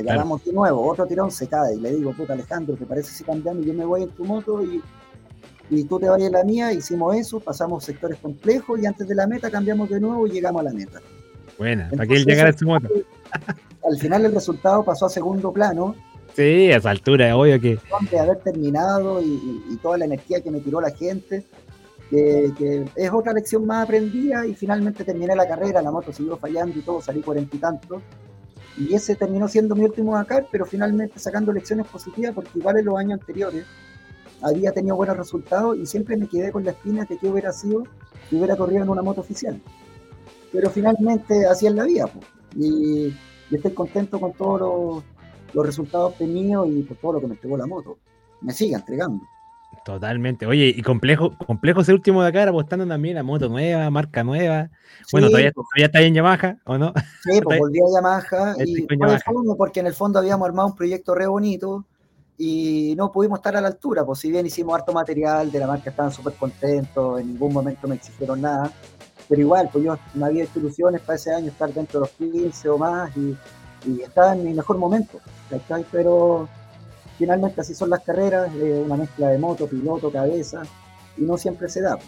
ya 0.05 0.17
vamos 0.17 0.45
de 0.45 0.53
nuevo, 0.53 0.87
otro 0.87 1.07
tirón 1.07 1.31
se 1.31 1.47
cae. 1.47 1.75
Y 1.75 1.81
le 1.81 1.95
digo, 1.97 2.13
puta 2.13 2.33
Alejandro, 2.33 2.77
¿te 2.77 2.87
parece 2.87 3.13
si 3.13 3.25
cambiamos? 3.25 3.65
Yo 3.65 3.75
me 3.75 3.85
voy 3.85 4.03
en 4.05 4.11
tu 4.11 4.25
moto 4.25 4.63
y, 4.63 4.83
y 5.71 5.85
tú 5.85 5.99
te 5.99 6.09
vas 6.09 6.21
en 6.21 6.33
la 6.33 6.45
mía. 6.45 6.73
Hicimos 6.73 7.17
eso, 7.17 7.41
pasamos 7.41 7.85
sectores 7.85 8.19
complejos 8.19 8.81
y 8.81 8.87
antes 8.87 9.07
de 9.07 9.15
la 9.15 9.27
meta 9.27 9.51
cambiamos 9.51 9.89
de 9.89 10.01
nuevo 10.01 10.27
y 10.27 10.31
llegamos 10.31 10.61
a 10.61 10.65
la 10.65 10.73
meta. 10.73 11.01
Buena, 11.59 11.89
para 11.91 12.07
que 12.07 12.15
él 12.15 12.25
llegara 12.25 12.51
a 12.51 12.53
su 12.53 12.67
moto. 12.67 12.89
Al 13.89 13.99
final 13.99 14.25
el 14.25 14.35
resultado 14.35 14.85
pasó 14.85 15.07
a 15.07 15.11
segundo 15.11 15.53
plano. 15.53 15.95
Sí, 16.35 16.71
a 16.71 16.77
esa 16.77 16.91
altura, 16.91 17.35
obvio 17.37 17.61
que. 17.61 17.79
De 18.11 18.19
haber 18.19 18.39
terminado 18.39 19.23
y, 19.23 19.79
toda 19.83 19.99
la 19.99 20.05
energía 20.05 20.41
que 20.41 20.51
me 20.51 20.61
tiró 20.61 20.81
la 20.81 20.91
gente, 20.91 21.45
que, 22.11 22.53
que, 22.59 22.85
es 22.95 23.11
otra 23.11 23.33
lección 23.33 23.65
más 23.65 23.85
aprendida 23.85 24.47
y 24.47 24.55
finalmente 24.55 25.05
terminé 25.05 25.35
la 25.35 25.49
carrera, 25.49 25.81
la 25.81 25.91
moto 25.91 26.13
siguió 26.13 26.37
fallando 26.37 26.79
y 26.79 26.83
todo, 26.83 27.01
salí 27.01 27.23
cuarenta 27.23 27.57
y 27.57 27.59
tantos 27.59 28.03
y 28.79 28.95
ese 28.95 29.17
terminó 29.17 29.49
siendo 29.49 29.75
mi 29.75 29.85
último 29.85 30.15
Dakar, 30.15 30.47
pero 30.51 30.67
finalmente 30.67 31.19
sacando 31.19 31.53
lecciones 31.53 31.87
positivas, 31.87 32.35
porque 32.35 32.59
igual 32.59 32.79
en 32.79 32.85
los 32.85 32.99
años 32.99 33.21
anteriores 33.21 33.65
había 34.49 34.73
tenido 34.73 34.97
buenos 34.97 35.17
resultados 35.17 35.77
y 35.77 35.87
siempre 35.87 36.17
me 36.17 36.29
quedé 36.29 36.53
con 36.53 36.65
la 36.65 36.73
espina 36.73 37.05
de 37.05 37.19
que 37.19 37.29
hubiera 37.29 37.53
sido 37.53 37.85
si 38.29 38.37
hubiera 38.37 38.57
corrido 38.57 38.83
en 38.83 38.89
una 38.89 39.03
moto 39.03 39.21
oficial. 39.21 39.61
Pero 40.53 40.71
finalmente 40.71 41.47
así 41.47 41.67
es 41.67 41.75
la 41.75 41.85
vida, 41.85 42.09
y, 42.55 43.15
estoy 43.51 43.73
contento 43.73 44.19
con 44.19 44.33
todos 44.33 44.61
los, 44.61 45.05
los 45.55 45.67
resultados 45.67 46.13
obtenidos 46.13 46.69
y 46.69 46.83
por 46.83 46.97
todo 46.97 47.13
lo 47.15 47.21
que 47.21 47.27
me 47.29 47.35
entregó 47.35 47.57
la 47.57 47.67
moto. 47.67 47.99
Me 48.41 48.53
sigue 48.53 48.75
entregando. 48.75 49.23
Totalmente. 49.85 50.47
Oye, 50.47 50.75
y 50.77 50.83
complejo, 50.83 51.37
complejo 51.39 51.81
ese 51.81 51.93
último 51.93 52.21
de 52.21 52.29
acá, 52.29 52.49
apostando 52.49 52.85
también 52.87 53.19
a 53.19 53.23
moto 53.23 53.49
nueva, 53.49 53.89
marca 53.89 54.25
nueva. 54.25 54.69
bueno, 55.13 55.29
todavía, 55.29 55.53
pues. 55.53 55.65
todavía 55.71 55.87
está 55.87 56.01
en 56.01 56.15
Yamaha, 56.15 56.57
¿o 56.65 56.77
no? 56.77 56.93
Sí, 57.23 57.41
pues 57.41 57.59
volví 57.61 57.79
a 57.79 57.95
Yamaha 57.95 58.57
y 58.65 58.85
fue 58.85 59.57
porque 59.57 59.79
en 59.79 59.87
el 59.87 59.95
fondo 59.95 60.19
habíamos 60.19 60.49
armado 60.49 60.69
un 60.69 60.75
proyecto 60.75 61.15
re 61.15 61.29
bonito 61.29 61.85
y 62.39 62.95
no 62.97 63.11
pudimos 63.11 63.39
estar 63.39 63.57
a 63.57 63.61
la 63.61 63.69
altura, 63.69 64.05
pues 64.05 64.19
si 64.19 64.31
bien 64.31 64.47
hicimos 64.47 64.75
harto 64.75 64.93
material 64.93 65.51
de 65.51 65.59
la 65.59 65.67
marca, 65.67 65.91
estaban 65.91 66.13
súper 66.13 66.35
contentos, 66.35 67.21
en 67.21 67.29
ningún 67.29 67.53
momento 67.53 67.89
me 67.89 67.95
exigieron 67.95 68.43
nada, 68.43 68.71
pero 69.29 69.41
igual, 69.41 69.69
pues 69.73 69.85
yo 69.85 69.99
no 70.15 70.27
había 70.27 70.47
ilusiones 70.55 71.01
para 71.01 71.17
ese 71.17 71.33
año 71.33 71.49
estar 71.49 71.73
dentro 71.73 72.01
de 72.01 72.07
los 72.07 72.33
15 72.33 72.69
o 72.69 72.79
más 72.79 73.17
y, 73.17 73.37
y 73.87 74.03
estaba 74.03 74.35
en 74.35 74.45
mi 74.45 74.55
mejor 74.55 74.79
momento, 74.79 75.19
Pero 75.91 76.49
finalmente 77.19 77.61
así 77.61 77.75
son 77.75 77.91
las 77.91 78.03
carreras, 78.03 78.51
una 78.55 78.97
mezcla 78.97 79.29
de 79.29 79.39
moto, 79.39 79.67
piloto, 79.67 80.11
cabeza, 80.11 80.63
y 81.17 81.23
no 81.23 81.39
siempre 81.39 81.69
se 81.69 81.81
da. 81.81 81.99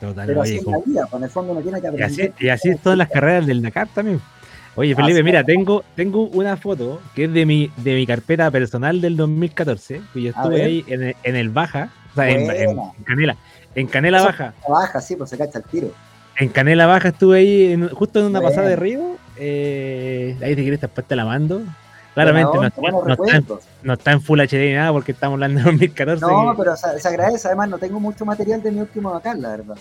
Pero 0.00 0.42
así 0.42 0.56
es 0.58 0.64
la 0.64 0.78
vida, 0.78 1.06
pues, 1.10 1.22
el 1.22 1.30
fondo 1.30 1.52
uno 1.52 1.62
tiene 1.62 1.80
que 1.80 1.88
aprender. 1.88 2.32
Y 2.38 2.48
así, 2.48 2.68
es 2.68 2.80
todas 2.80 2.98
las 2.98 3.08
carreras 3.08 3.46
del 3.46 3.62
Dakar 3.62 3.88
también. 3.88 4.20
Oye, 4.78 4.94
Felipe, 4.94 5.24
mira, 5.24 5.42
tengo, 5.42 5.82
tengo 5.96 6.28
una 6.28 6.56
foto 6.56 7.00
que 7.12 7.24
es 7.24 7.32
de 7.32 7.44
mi, 7.44 7.68
de 7.78 7.96
mi 7.96 8.06
carpeta 8.06 8.48
personal 8.48 9.00
del 9.00 9.16
2014, 9.16 10.00
que 10.14 10.22
yo 10.22 10.30
estuve 10.30 10.62
ahí 10.62 10.84
en 10.86 11.34
el, 11.34 11.50
Baja, 11.50 11.90
o 12.12 12.14
sea, 12.14 12.30
en, 12.30 12.46
Canela, 13.02 13.36
en 13.74 13.88
Canela 13.88 14.22
Baja. 14.22 14.54
Baja, 14.68 15.00
sí, 15.00 15.16
pues 15.16 15.30
se 15.30 15.36
cacha 15.36 15.58
el 15.58 15.64
tiro. 15.64 15.90
En 16.36 16.50
Canela 16.50 16.86
Baja 16.86 17.08
estuve 17.08 17.38
ahí 17.38 17.88
justo 17.92 18.20
en 18.20 18.26
una 18.26 18.40
pasada 18.40 18.68
de 18.68 18.76
río, 18.76 19.16
eh, 19.36 20.36
ahí 20.40 20.54
te 20.54 20.62
quieres 20.62 20.80
después 20.80 21.04
te 21.08 21.16
la 21.16 21.24
mando, 21.24 21.60
Claramente 22.22 22.58
no, 23.82 23.92
está, 23.94 24.10
en 24.10 24.20
Full 24.20 24.40
HD 24.40 24.54
ni 24.54 24.72
nada 24.72 24.92
porque 24.92 25.12
estamos 25.12 25.36
hablando 25.36 25.60
de 25.60 25.64
2014. 25.70 26.20
No, 26.20 26.54
pero 26.56 26.76
se, 26.76 27.08
agradece. 27.08 27.46
Además, 27.46 27.68
no 27.68 27.78
tengo 27.78 28.00
mucho 28.00 28.24
material 28.24 28.60
de 28.60 28.72
mi 28.72 28.80
último 28.80 29.14
acá, 29.14 29.34
la 29.34 29.50
verdad. 29.50 29.76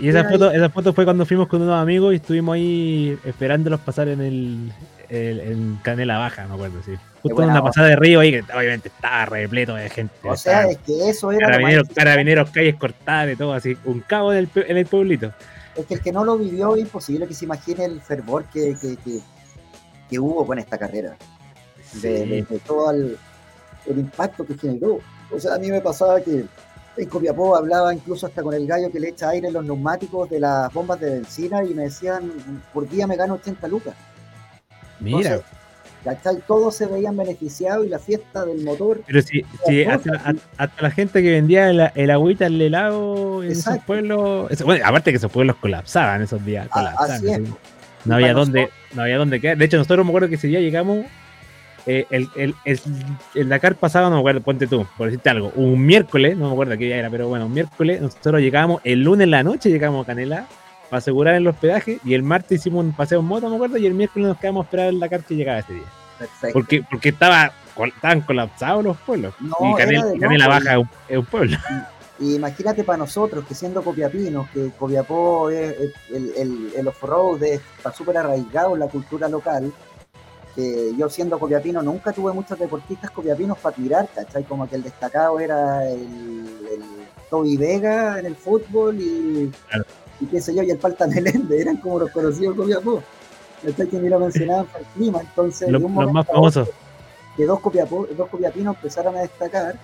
y 0.00 0.08
esa 0.08 0.24
foto, 0.24 0.50
esa 0.50 0.68
foto 0.70 0.92
fue 0.92 1.04
cuando 1.04 1.24
fuimos 1.24 1.46
con 1.46 1.62
unos 1.62 1.80
amigos 1.80 2.12
y 2.12 2.16
estuvimos 2.16 2.56
ahí 2.56 3.16
esperándolos 3.24 3.78
pasar 3.80 4.08
en 4.08 4.20
el, 4.20 4.72
en 5.08 5.78
Canela 5.82 6.18
Baja, 6.18 6.48
me 6.48 6.54
acuerdo, 6.54 6.82
sí. 6.84 6.94
Justo 7.22 7.42
en 7.44 7.50
una 7.50 7.62
pasada 7.62 7.88
de 7.88 7.96
río 7.96 8.20
ahí 8.20 8.32
que 8.32 8.40
obviamente 8.52 8.88
estaba 8.88 9.26
repleto 9.26 9.76
de 9.76 9.88
gente. 9.88 10.14
O 10.24 10.36
sea, 10.36 10.68
es 10.68 10.78
que 10.78 11.10
eso 11.10 11.30
era. 11.30 11.46
Carabineros, 11.46 11.88
carabineros 11.94 12.50
calles 12.50 12.74
cortadas, 12.74 13.28
de 13.28 13.36
todo 13.36 13.52
así. 13.52 13.76
Un 13.84 14.00
cabo 14.00 14.32
en 14.32 14.38
el, 14.38 14.50
en 14.54 14.76
el 14.76 14.86
pueblito. 14.86 15.32
Es 15.76 15.86
que 15.86 15.94
el 15.94 16.00
que 16.00 16.10
no 16.10 16.24
lo 16.24 16.36
vivió 16.36 16.74
es 16.74 16.82
imposible 16.82 17.28
que 17.28 17.34
se 17.34 17.44
imagine 17.44 17.84
el 17.84 18.00
fervor 18.00 18.46
que, 18.46 18.76
que, 18.80 18.96
que, 18.96 19.20
que 20.10 20.18
hubo 20.18 20.44
con 20.44 20.58
esta 20.58 20.76
carrera 20.76 21.16
de, 21.94 22.44
todo 22.66 22.90
el, 22.90 23.18
impacto 23.86 24.44
que 24.44 24.56
generó. 24.56 25.00
O 25.30 25.38
sea, 25.38 25.54
a 25.54 25.58
mí 25.58 25.70
me 25.70 25.80
pasaba 25.80 26.20
que 26.20 26.44
en 26.96 27.08
Copiapó 27.08 27.56
hablaba 27.56 27.94
incluso 27.94 28.26
hasta 28.26 28.42
con 28.42 28.54
el 28.54 28.66
gallo 28.66 28.90
que 28.90 29.00
le 29.00 29.10
echa 29.10 29.30
aire 29.30 29.48
en 29.48 29.54
los 29.54 29.64
neumáticos 29.64 30.28
de 30.28 30.40
las 30.40 30.72
bombas 30.72 31.00
de 31.00 31.10
benzina 31.10 31.64
y 31.64 31.74
me 31.74 31.84
decían, 31.84 32.32
por 32.72 32.88
día 32.88 33.06
me 33.06 33.16
gano 33.16 33.34
80 33.34 33.68
lucas. 33.68 33.94
Mira. 35.00 35.40
Todos 36.46 36.76
se 36.76 36.86
veían 36.86 37.16
beneficiados 37.16 37.84
y 37.84 37.88
la 37.88 37.98
fiesta 37.98 38.44
del 38.46 38.64
motor. 38.64 39.02
Pero 39.06 39.20
si, 39.20 39.44
hasta, 39.84 40.34
la 40.80 40.90
gente 40.90 41.22
que 41.22 41.30
vendía 41.32 41.68
el, 41.70 42.10
agüita, 42.10 42.46
el 42.46 42.60
helado 42.62 43.42
en 43.42 43.50
esos 43.50 43.78
pueblos. 43.80 44.50
bueno, 44.64 44.86
aparte 44.86 45.10
que 45.10 45.18
esos 45.18 45.30
pueblos 45.30 45.56
colapsaban 45.56 46.22
esos 46.22 46.42
días. 46.44 46.68
Colapsaban, 46.68 47.54
No 48.04 48.14
había 48.14 48.32
dónde, 48.32 48.70
no 48.94 49.02
había 49.02 49.18
dónde 49.18 49.40
quedar. 49.40 49.58
De 49.58 49.64
hecho, 49.66 49.76
nosotros 49.76 50.06
me 50.06 50.10
acuerdo 50.10 50.28
que 50.28 50.36
ese 50.36 50.46
día 50.46 50.60
llegamos 50.60 51.04
eh, 51.90 52.06
el, 52.10 52.28
el, 52.36 52.54
el, 53.34 53.48
Dakar 53.48 53.74
pasado, 53.74 54.10
no 54.10 54.16
me 54.16 54.20
acuerdo, 54.20 54.42
ponte 54.42 54.66
tú, 54.66 54.86
por 54.98 55.06
decirte 55.06 55.30
algo, 55.30 55.50
un 55.56 55.86
miércoles, 55.86 56.36
no 56.36 56.48
me 56.48 56.52
acuerdo 56.52 56.76
qué 56.76 56.84
día 56.84 56.98
era, 56.98 57.08
pero 57.08 57.28
bueno, 57.28 57.46
un 57.46 57.54
miércoles, 57.54 58.02
nosotros 58.02 58.42
llegamos, 58.42 58.82
el 58.84 59.02
lunes 59.02 59.24
en 59.24 59.30
la 59.30 59.42
noche 59.42 59.70
llegamos 59.70 60.04
a 60.04 60.06
Canela 60.06 60.46
para 60.90 60.98
asegurar 60.98 61.34
el 61.36 61.46
hospedaje 61.46 61.98
y 62.04 62.12
el 62.12 62.22
martes 62.22 62.60
hicimos 62.60 62.84
un 62.84 62.92
paseo 62.92 63.20
en 63.20 63.24
moto, 63.24 63.48
me 63.48 63.56
acuerdo, 63.56 63.78
y 63.78 63.86
el 63.86 63.94
miércoles 63.94 64.28
nos 64.28 64.36
quedamos 64.36 64.60
a 64.60 64.66
esperar 64.66 64.88
el 64.88 65.00
Dakar 65.00 65.24
que 65.24 65.34
llegaba 65.34 65.60
ese 65.60 65.72
día. 65.72 65.86
Porque, 66.52 66.84
porque 66.90 67.08
estaba, 67.08 67.52
estaban 67.86 68.20
colapsados 68.20 68.84
los 68.84 68.98
pueblos. 68.98 69.32
y 69.40 69.74
Canela, 70.20 70.46
Baja 70.46 70.84
es 71.08 71.16
un, 71.16 71.24
pueblo. 71.24 71.56
Y, 72.18 72.34
imagínate 72.34 72.84
para 72.84 72.98
nosotros 72.98 73.46
que 73.46 73.54
siendo 73.54 73.80
copiapinos, 73.82 74.50
que 74.50 74.72
Copiapó 74.78 75.48
es, 75.48 75.74
el, 76.12 76.32
el, 76.36 76.72
el 76.76 76.88
off-road 76.88 77.42
está 77.44 77.94
súper 77.94 78.18
arraigado 78.18 78.74
en 78.74 78.80
la 78.80 78.88
cultura 78.88 79.26
local, 79.26 79.72
yo 80.96 81.08
siendo 81.08 81.38
copiapino 81.38 81.82
nunca 81.82 82.12
tuve 82.12 82.32
muchos 82.32 82.58
deportistas 82.58 83.10
copiapinos 83.10 83.58
para 83.58 83.76
tirar, 83.76 84.08
¿cachai? 84.14 84.44
Como 84.44 84.68
que 84.68 84.76
el 84.76 84.82
destacado 84.82 85.38
era 85.38 85.88
el, 85.88 86.00
el 86.00 86.82
Toby 87.30 87.56
Vega 87.56 88.18
en 88.18 88.26
el 88.26 88.34
fútbol 88.34 89.00
y, 89.00 89.52
y 90.20 90.26
qué 90.26 90.40
sé 90.40 90.54
yo, 90.54 90.62
y 90.62 90.70
el 90.70 90.78
Palta 90.78 91.06
Melende, 91.06 91.60
eran 91.60 91.76
como 91.76 92.00
los 92.00 92.10
conocidos 92.10 92.56
copiapó. 92.56 93.02
¿Cachai? 93.64 93.88
Que 93.88 93.98
ni 93.98 94.08
lo 94.08 94.20
mencionaban 94.20 94.66
para 94.66 94.80
el 94.80 94.86
clima, 94.86 95.20
entonces... 95.20 95.68
Los, 95.68 95.82
más 95.82 96.26
famosos. 96.26 96.68
Que 97.36 97.44
dos, 97.44 97.60
dos 98.16 98.28
copiapinos 98.28 98.76
empezaron 98.76 99.16
a 99.16 99.20
destacar, 99.20 99.76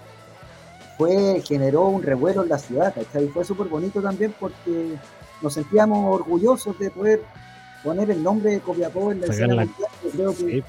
fue, 0.98 1.40
generó 1.46 1.86
un 1.86 2.02
revuelo 2.02 2.42
en 2.42 2.48
la 2.48 2.58
ciudad, 2.58 2.94
¿cachai? 2.94 3.24
Y 3.24 3.28
fue 3.28 3.44
súper 3.44 3.68
bonito 3.68 4.00
también 4.00 4.34
porque 4.38 4.96
nos 5.40 5.54
sentíamos 5.54 6.14
orgullosos 6.14 6.78
de 6.78 6.90
poder 6.90 7.22
poner 7.84 8.10
el 8.10 8.22
nombre 8.22 8.52
de 8.52 8.60
Copiapó 8.60 9.12
en 9.12 9.20
la 9.20 9.26
escena 9.26 9.54
mundial, 9.54 9.90
creo 10.14 10.36
que 10.36 10.64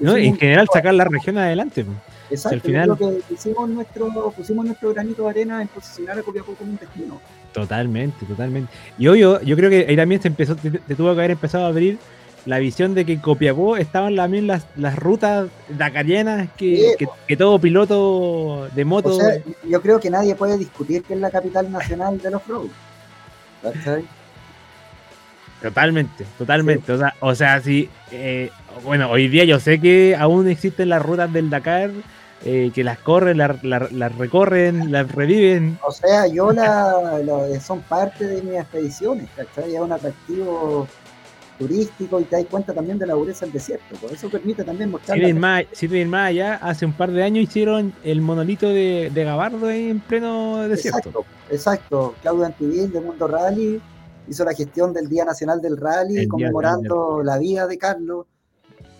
no, 0.00 0.16
en 0.16 0.36
general 0.36 0.66
sacar 0.72 0.94
la 0.94 1.04
región 1.04 1.38
adelante. 1.38 1.84
Exacto, 2.30 2.54
al 2.54 2.60
final... 2.60 2.96
que 2.96 3.20
pusimos 3.28 3.68
nuestro, 3.68 4.32
pusimos 4.36 4.64
nuestro 4.64 4.94
granito 4.94 5.24
de 5.24 5.30
arena 5.30 5.62
en 5.62 5.68
posicionar 5.68 6.18
a 6.18 6.22
Copiapó 6.22 6.54
como 6.54 6.70
un 6.70 6.78
destino. 6.78 7.20
Totalmente, 7.52 8.24
totalmente. 8.24 8.72
Y 8.98 9.08
hoy 9.08 9.20
yo, 9.20 9.38
creo 9.56 9.68
que 9.68 9.86
ahí 9.88 9.96
también 9.96 10.22
se 10.22 10.28
empezó, 10.28 10.56
te, 10.56 10.70
tuvo 10.70 11.14
que 11.14 11.20
haber 11.20 11.32
empezado 11.32 11.64
a 11.64 11.68
abrir 11.68 11.98
la 12.46 12.58
visión 12.58 12.94
de 12.94 13.04
que 13.04 13.14
en 13.14 13.20
Copiapó 13.20 13.76
estaban 13.76 14.16
también 14.16 14.46
las, 14.46 14.64
las 14.76 14.96
rutas 14.96 15.48
dacarianas 15.68 16.48
que, 16.56 16.94
que, 17.26 17.36
todo 17.36 17.58
piloto 17.58 18.68
de 18.74 18.84
moto. 18.84 19.10
O 19.10 19.20
sea, 19.20 19.42
yo 19.68 19.82
creo 19.82 20.00
que 20.00 20.08
nadie 20.08 20.34
puede 20.34 20.56
discutir 20.56 21.02
que 21.02 21.14
es 21.14 21.20
la 21.20 21.30
capital 21.30 21.70
nacional 21.70 22.18
de 22.18 22.30
los 22.30 22.46
roads. 22.46 22.72
Totalmente, 25.60 26.24
totalmente. 26.38 26.92
O 26.92 26.98
sea, 26.98 27.14
o 27.20 27.34
sea, 27.34 27.60
sí, 27.60 27.90
eh, 28.10 28.50
bueno, 28.84 29.10
hoy 29.10 29.28
día 29.28 29.44
yo 29.44 29.60
sé 29.60 29.80
que 29.80 30.16
aún 30.16 30.48
existen 30.48 30.88
las 30.88 31.02
rutas 31.02 31.32
del 31.32 31.50
Dakar, 31.50 31.90
eh, 32.44 32.70
que 32.74 32.82
las 32.84 32.98
corren, 32.98 33.38
las, 33.38 34.16
recorren, 34.16 34.90
las 34.90 35.10
reviven. 35.12 35.78
O 35.86 35.92
sea, 35.92 36.26
yo 36.26 36.52
la, 36.52 37.20
son 37.60 37.80
parte 37.82 38.26
de 38.26 38.42
mis 38.42 38.54
expediciones, 38.54 39.28
¿cachai? 39.36 39.74
Es 39.74 39.80
un 39.80 39.92
atractivo 39.92 40.88
turístico 41.58 42.18
y 42.18 42.24
te 42.24 42.36
das 42.36 42.46
cuenta 42.46 42.72
también 42.72 42.98
de 42.98 43.06
la 43.06 43.12
dureza 43.12 43.44
del 43.44 43.52
desierto. 43.52 43.94
Por 44.00 44.10
eso 44.10 44.30
permite 44.30 44.64
también 44.64 44.90
mostrar. 44.90 45.18
Si 45.18 45.32
más, 45.34 45.64
si 45.72 45.88
más 46.06 46.28
allá, 46.28 46.54
hace 46.56 46.86
un 46.86 46.94
par 46.94 47.10
de 47.10 47.22
años 47.22 47.44
hicieron 47.44 47.92
el 48.02 48.22
monolito 48.22 48.68
de, 48.70 49.12
Gabardo 49.14 49.70
en 49.70 50.00
pleno 50.00 50.66
desierto. 50.66 50.98
Exacto, 50.98 51.24
exacto. 51.50 52.14
Claudio 52.22 52.46
Antivil 52.46 52.90
de 52.90 53.00
Mundo 53.02 53.28
Rally 53.28 53.80
hizo 54.26 54.44
la 54.44 54.54
gestión 54.54 54.94
del 54.94 55.08
Día 55.08 55.26
Nacional 55.26 55.60
del 55.60 55.76
Rally, 55.76 56.26
conmemorando 56.26 57.22
la 57.22 57.36
vida 57.38 57.66
de 57.66 57.76
Carlos. 57.76 58.26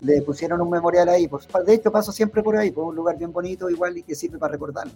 Le 0.00 0.22
pusieron 0.22 0.60
un 0.60 0.70
memorial 0.70 1.08
ahí. 1.08 1.28
Pues, 1.28 1.46
de 1.66 1.74
hecho, 1.74 1.92
paso 1.92 2.12
siempre 2.12 2.42
por 2.42 2.56
ahí, 2.56 2.70
por 2.70 2.84
un 2.84 2.96
lugar 2.96 3.18
bien 3.18 3.32
bonito, 3.32 3.68
igual 3.68 3.98
y 3.98 4.02
que 4.02 4.14
sirve 4.14 4.38
para 4.38 4.52
recordarlo. 4.52 4.92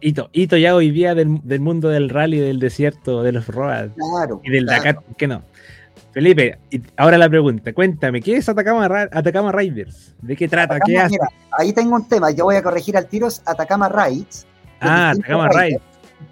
Hito, 0.00 0.30
hito 0.32 0.56
ya 0.56 0.74
hoy 0.74 0.90
día 0.90 1.14
del, 1.14 1.60
mundo 1.60 1.88
del 1.88 2.08
rally, 2.08 2.38
del 2.38 2.58
desierto, 2.58 3.22
de 3.22 3.32
los 3.32 3.46
roads. 3.48 3.92
Claro. 3.94 4.40
Y 4.42 4.50
del 4.50 4.66
Dakar, 4.66 5.00
¿qué 5.16 5.26
no? 5.26 5.42
Felipe, 6.12 6.58
ahora 6.96 7.18
la 7.18 7.28
pregunta, 7.28 7.72
cuéntame, 7.72 8.20
¿qué 8.20 8.36
es 8.36 8.48
Atacama, 8.48 8.86
Atacama 9.12 9.52
Riders? 9.52 10.16
¿De 10.20 10.34
qué 10.34 10.48
trata? 10.48 10.80
¿Qué 10.80 10.98
hace? 10.98 11.16
ahí 11.52 11.72
tengo 11.72 11.94
un 11.94 12.08
tema, 12.08 12.32
yo 12.32 12.44
voy 12.44 12.56
a 12.56 12.62
corregir 12.62 12.96
al 12.96 13.06
tiro, 13.06 13.28
es 13.28 13.40
Atacama 13.46 13.88
Rides. 13.88 14.44
Ah, 14.80 15.10
Atacama 15.10 15.48
Rides. 15.48 15.80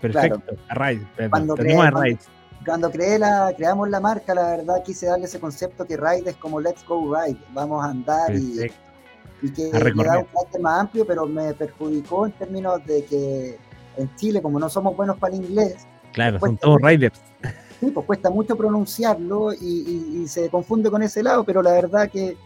Perfecto, 0.00 0.42
Rides. 0.70 1.06
Cuando, 1.30 1.54
Rides 1.54 2.28
cuando 2.68 2.90
creé 2.90 3.18
la, 3.18 3.52
creamos 3.56 3.88
la 3.88 3.98
marca, 3.98 4.34
la 4.34 4.56
verdad 4.56 4.82
quise 4.84 5.06
darle 5.06 5.24
ese 5.24 5.40
concepto 5.40 5.86
que 5.86 5.96
ride 5.96 6.30
es 6.30 6.36
como 6.36 6.60
let's 6.60 6.84
go 6.86 7.14
ride, 7.14 7.38
vamos 7.54 7.82
a 7.82 7.88
andar 7.88 8.34
y, 8.34 8.70
y, 9.40 9.50
que 9.50 9.70
le 9.72 10.04
da 10.04 10.18
un 10.18 10.26
carácter 10.26 10.60
más 10.60 10.80
amplio, 10.80 11.06
pero 11.06 11.26
me 11.26 11.54
perjudicó 11.54 12.26
en 12.26 12.32
términos 12.32 12.84
de 12.84 13.04
que 13.06 13.58
en 13.96 14.14
Chile, 14.16 14.42
como 14.42 14.58
no 14.60 14.68
somos 14.68 14.94
buenos 14.94 15.16
para 15.16 15.34
el 15.34 15.44
inglés, 15.44 15.86
claro, 16.12 16.38
son 16.40 16.58
todos 16.58 16.78
riders. 16.82 17.18
Sí, 17.80 17.90
pues 17.90 18.04
cuesta 18.04 18.28
mucho 18.28 18.54
pronunciarlo 18.56 19.52
y, 19.54 20.26
se 20.28 20.50
confunde 20.50 20.90
con 20.90 21.02
ese 21.02 21.22
lado, 21.22 21.44
pero 21.44 21.62
la 21.62 21.72
verdad 21.72 22.10
que, 22.10 22.36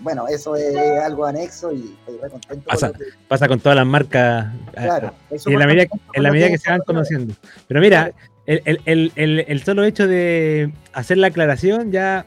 bueno, 0.00 0.28
eso 0.28 0.56
es 0.56 0.76
algo 1.00 1.24
anexo 1.24 1.72
y 1.72 1.96
estoy 2.06 2.30
contento. 2.30 2.66
Pasa, 2.66 2.92
con 2.92 3.00
pasa 3.28 3.48
con 3.48 3.60
todas 3.60 3.76
las 3.76 3.86
marcas. 3.86 4.52
Claro, 4.72 5.14
en 5.30 5.58
la 5.58 5.66
medida, 5.66 5.86
en 6.12 6.22
la 6.22 6.30
medida 6.30 6.48
que 6.48 6.58
se 6.58 6.70
van 6.70 6.82
conociendo. 6.84 7.32
Pero 7.66 7.80
mira, 7.80 8.12
el, 8.50 9.62
solo 9.64 9.84
hecho 9.84 10.08
de 10.08 10.72
hacer 10.92 11.18
la 11.18 11.28
aclaración 11.28 11.92
ya 11.92 12.26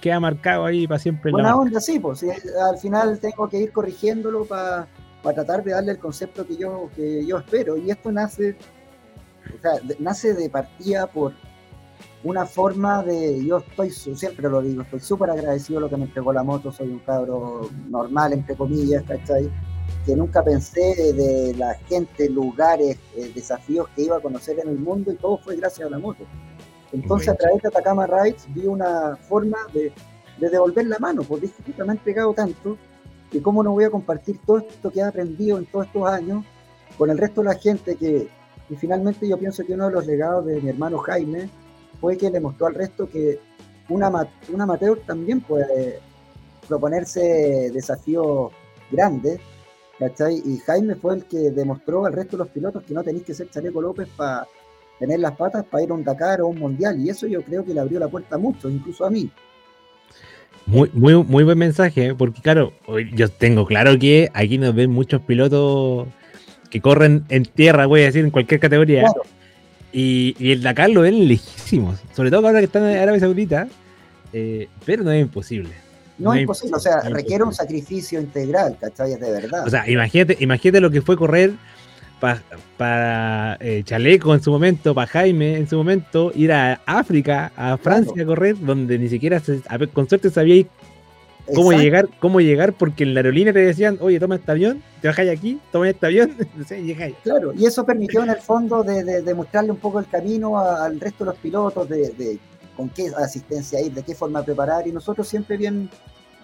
queda 0.00 0.20
marcado 0.20 0.66
ahí 0.66 0.86
para 0.86 0.98
siempre. 0.98 1.32
Buena 1.32 1.56
onda, 1.56 1.80
sí, 1.80 1.98
pues 1.98 2.22
al 2.22 2.78
final 2.78 3.18
tengo 3.18 3.48
que 3.48 3.58
ir 3.58 3.72
corrigiéndolo 3.72 4.44
para 4.44 4.86
tratar 5.22 5.64
de 5.64 5.72
darle 5.72 5.92
el 5.92 5.98
concepto 5.98 6.46
que 6.46 6.56
yo, 6.56 6.90
que 6.94 7.26
yo 7.26 7.38
espero. 7.38 7.76
Y 7.76 7.90
esto 7.90 8.12
nace, 8.12 8.56
o 9.56 9.60
sea, 9.60 9.72
nace 9.98 10.34
de 10.34 10.48
partida 10.48 11.06
por 11.08 11.32
una 12.22 12.46
forma 12.46 13.02
de, 13.02 13.44
yo 13.44 13.58
estoy, 13.58 13.90
siempre 13.90 14.48
lo 14.48 14.62
digo, 14.62 14.82
estoy 14.82 15.00
súper 15.00 15.30
agradecido 15.30 15.80
de 15.80 15.86
lo 15.86 15.90
que 15.90 15.96
me 15.96 16.04
entregó 16.04 16.32
la 16.32 16.42
moto, 16.42 16.72
soy 16.72 16.88
un 16.88 17.00
cabro 17.00 17.68
normal, 17.88 18.32
entre 18.32 18.56
comillas, 18.56 19.02
¿cachai? 19.02 19.50
Que 20.04 20.14
nunca 20.14 20.42
pensé 20.42 21.12
de 21.12 21.54
la 21.56 21.74
gente, 21.74 22.28
lugares, 22.28 22.98
eh, 23.16 23.32
desafíos 23.34 23.88
que 23.94 24.02
iba 24.02 24.16
a 24.16 24.20
conocer 24.20 24.58
en 24.58 24.68
el 24.68 24.78
mundo 24.78 25.12
y 25.12 25.16
todo 25.16 25.38
fue 25.38 25.56
gracias 25.56 25.86
a 25.86 25.90
la 25.90 25.98
moto. 25.98 26.24
Entonces 26.92 27.28
a 27.28 27.34
través 27.34 27.62
de 27.62 27.68
Atacama 27.68 28.06
Rides 28.06 28.46
vi 28.48 28.66
una 28.66 29.16
forma 29.16 29.58
de, 29.72 29.92
devolver 30.38 30.86
la 30.86 30.98
mano, 30.98 31.22
porque 31.22 31.46
dije 31.46 31.72
que 31.72 31.84
me 31.84 31.92
han 31.92 31.96
entregado 31.96 32.34
tanto 32.34 32.76
que 33.30 33.40
cómo 33.40 33.62
no 33.62 33.72
voy 33.72 33.84
a 33.84 33.90
compartir 33.90 34.38
todo 34.44 34.58
esto 34.58 34.90
que 34.90 35.00
he 35.00 35.02
aprendido 35.02 35.58
en 35.58 35.66
todos 35.66 35.86
estos 35.86 36.06
años 36.06 36.44
con 36.98 37.08
el 37.10 37.16
resto 37.16 37.40
de 37.40 37.48
la 37.48 37.54
gente 37.54 37.96
que, 37.96 38.28
y 38.68 38.76
finalmente 38.76 39.26
yo 39.26 39.38
pienso 39.38 39.64
que 39.64 39.72
uno 39.72 39.86
de 39.86 39.94
los 39.94 40.06
legados 40.06 40.44
de 40.44 40.60
mi 40.60 40.68
hermano 40.68 40.98
Jaime 40.98 41.48
fue 42.00 42.18
que 42.18 42.30
le 42.30 42.40
mostró 42.40 42.66
al 42.66 42.74
resto 42.74 43.08
que 43.08 43.40
una, 43.88 44.10
un 44.52 44.60
amateur 44.60 45.00
también 45.06 45.40
puede 45.40 45.98
proponerse 46.68 47.70
desafíos 47.72 48.52
grandes 48.90 49.40
¿cachai? 49.98 50.42
Y 50.44 50.58
Jaime 50.58 50.94
fue 50.94 51.16
el 51.16 51.24
que 51.24 51.50
demostró 51.50 52.06
al 52.06 52.12
resto 52.12 52.36
de 52.36 52.44
los 52.44 52.52
pilotos 52.52 52.82
que 52.84 52.94
no 52.94 53.02
tenéis 53.02 53.24
que 53.24 53.34
ser 53.34 53.50
Chaleco 53.50 53.80
López 53.80 54.08
para 54.16 54.46
tener 54.98 55.20
las 55.20 55.32
patas 55.32 55.64
para 55.64 55.84
ir 55.84 55.90
a 55.90 55.94
un 55.94 56.04
Dakar 56.04 56.40
o 56.40 56.48
un 56.48 56.58
Mundial. 56.58 56.98
Y 57.00 57.10
eso 57.10 57.26
yo 57.26 57.42
creo 57.42 57.64
que 57.64 57.74
le 57.74 57.80
abrió 57.80 57.98
la 57.98 58.08
puerta 58.08 58.36
a 58.36 58.38
muchos, 58.38 58.72
incluso 58.72 59.04
a 59.04 59.10
mí. 59.10 59.30
Muy, 60.66 60.90
muy, 60.94 61.14
muy 61.14 61.44
buen 61.44 61.58
mensaje, 61.58 62.06
¿eh? 62.06 62.14
porque 62.14 62.40
claro, 62.40 62.72
yo 63.12 63.28
tengo 63.28 63.66
claro 63.66 63.98
que 63.98 64.30
aquí 64.32 64.56
nos 64.56 64.74
ven 64.74 64.90
muchos 64.90 65.20
pilotos 65.20 66.08
que 66.70 66.80
corren 66.80 67.24
en 67.28 67.44
tierra, 67.44 67.84
voy 67.84 68.00
a 68.00 68.04
decir, 68.06 68.24
en 68.24 68.30
cualquier 68.30 68.60
categoría. 68.60 69.04
Y, 69.92 70.34
y, 70.38 70.52
el 70.52 70.62
Dakar 70.62 70.90
lo 70.90 71.02
ven 71.02 71.28
lejísimos, 71.28 72.00
sobre 72.14 72.30
todo 72.30 72.46
ahora 72.46 72.60
que 72.60 72.64
están 72.64 72.88
en 72.88 72.96
Arabia 72.96 73.20
Saudita, 73.20 73.68
eh, 74.32 74.68
pero 74.84 75.04
no 75.04 75.12
es 75.12 75.22
imposible. 75.22 75.70
No, 76.18 76.32
es 76.32 76.42
imposible, 76.42 76.76
o 76.76 76.80
sea, 76.80 77.00
requiere 77.00 77.42
un 77.42 77.52
sacrificio 77.52 78.20
integral, 78.20 78.76
¿cachai? 78.80 79.16
De 79.16 79.30
verdad. 79.30 79.66
O 79.66 79.70
sea, 79.70 79.88
imagínate, 79.88 80.36
imagínate 80.40 80.80
lo 80.80 80.90
que 80.90 81.02
fue 81.02 81.16
correr 81.16 81.54
para 82.76 83.58
eh, 83.60 83.82
Chaleco 83.84 84.34
en 84.34 84.42
su 84.42 84.50
momento, 84.50 84.94
para 84.94 85.06
Jaime 85.06 85.56
en 85.56 85.68
su 85.68 85.76
momento, 85.76 86.32
ir 86.34 86.52
a 86.52 86.80
África, 86.86 87.52
a 87.56 87.76
Francia 87.76 88.22
a 88.22 88.26
correr, 88.26 88.58
donde 88.58 88.98
ni 88.98 89.08
siquiera 89.08 89.40
se, 89.40 89.60
con 89.92 90.08
suerte 90.08 90.30
sabía 90.30 90.64
cómo 91.54 91.72
llegar, 91.72 92.08
cómo 92.20 92.40
llegar, 92.40 92.72
porque 92.72 93.04
en 93.04 93.14
la 93.14 93.20
aerolínea 93.20 93.52
te 93.52 93.58
decían, 93.60 93.98
oye, 94.00 94.18
toma 94.18 94.36
este 94.36 94.50
avión, 94.50 94.82
te 95.02 95.08
bajáis 95.08 95.30
aquí, 95.30 95.60
toma 95.70 95.90
este 95.90 96.06
avión, 96.06 96.34
y 96.70 96.94
Claro, 97.22 97.52
y 97.54 97.66
eso 97.66 97.84
permitió 97.84 98.22
en 98.22 98.30
el 98.30 98.38
fondo 98.38 98.82
de, 98.82 99.34
mostrarle 99.34 99.72
un 99.72 99.78
poco 99.78 99.98
el 99.98 100.06
camino 100.06 100.58
al 100.58 100.98
resto 101.00 101.24
de 101.24 101.30
los 101.30 101.38
pilotos, 101.40 101.88
de, 101.88 102.38
con 102.76 102.88
qué 102.88 103.12
asistencia 103.16 103.80
ir, 103.80 103.92
de 103.92 104.02
qué 104.02 104.14
forma 104.14 104.42
preparar, 104.42 104.86
y 104.86 104.92
nosotros 104.92 105.26
siempre 105.28 105.56
bien, 105.56 105.90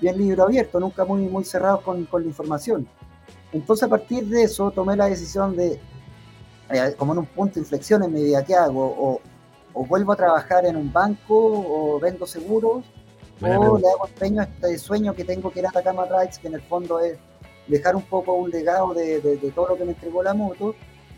bien 0.01 0.17
libro 0.19 0.45
abierto, 0.45 0.81
nunca 0.81 1.05
muy, 1.05 1.23
muy 1.23 1.45
cerrados 1.45 1.83
con, 1.83 2.05
con 2.07 2.23
la 2.23 2.29
información. 2.29 2.89
Entonces 3.53 3.85
a 3.85 3.89
partir 3.89 4.27
de 4.27 4.45
eso 4.45 4.71
tomé 4.71 4.97
la 4.97 5.07
decisión 5.07 5.57
de, 5.57 5.81
eh, 6.71 6.95
como 6.97 7.13
en 7.13 7.19
un 7.21 7.27
punto 7.27 7.55
de 7.55 7.61
inflexión 7.61 8.03
en 8.05 8.13
mi 8.13 8.23
vida, 8.23 8.45
¿qué 8.45 8.55
hago? 8.55 9.21
O, 9.75 9.85
vuelvo 9.87 10.13
a 10.13 10.17
trabajar 10.17 10.67
en 10.67 10.77
un 10.77 10.93
banco, 10.93 11.37
o 11.37 11.99
vendo 12.01 12.27
seguros, 12.27 12.85
o 13.41 13.79
le 13.79 13.89
hago 13.89 14.07
empeño 14.07 14.43
a 14.43 14.45
este 14.45 14.79
sueño 14.79 15.15
que 15.15 15.25
tengo 15.25 15.51
que 15.51 15.61
era 15.61 15.71
Atacama 15.71 16.05
Rides, 16.05 16.39
que 16.39 16.49
en 16.49 16.55
el 16.55 16.63
fondo 16.63 17.01
es 17.01 17.19
dejar 17.67 17.97
un 17.97 18.03
poco 18.03 18.35
un 18.35 18.51
legado 18.51 18.93
de, 18.95 19.39
todo 19.55 19.69
lo 19.69 19.77
que 19.77 19.85
me 19.85 19.93
entregó 19.93 20.23
la 20.23 20.35
moto, 20.35 20.75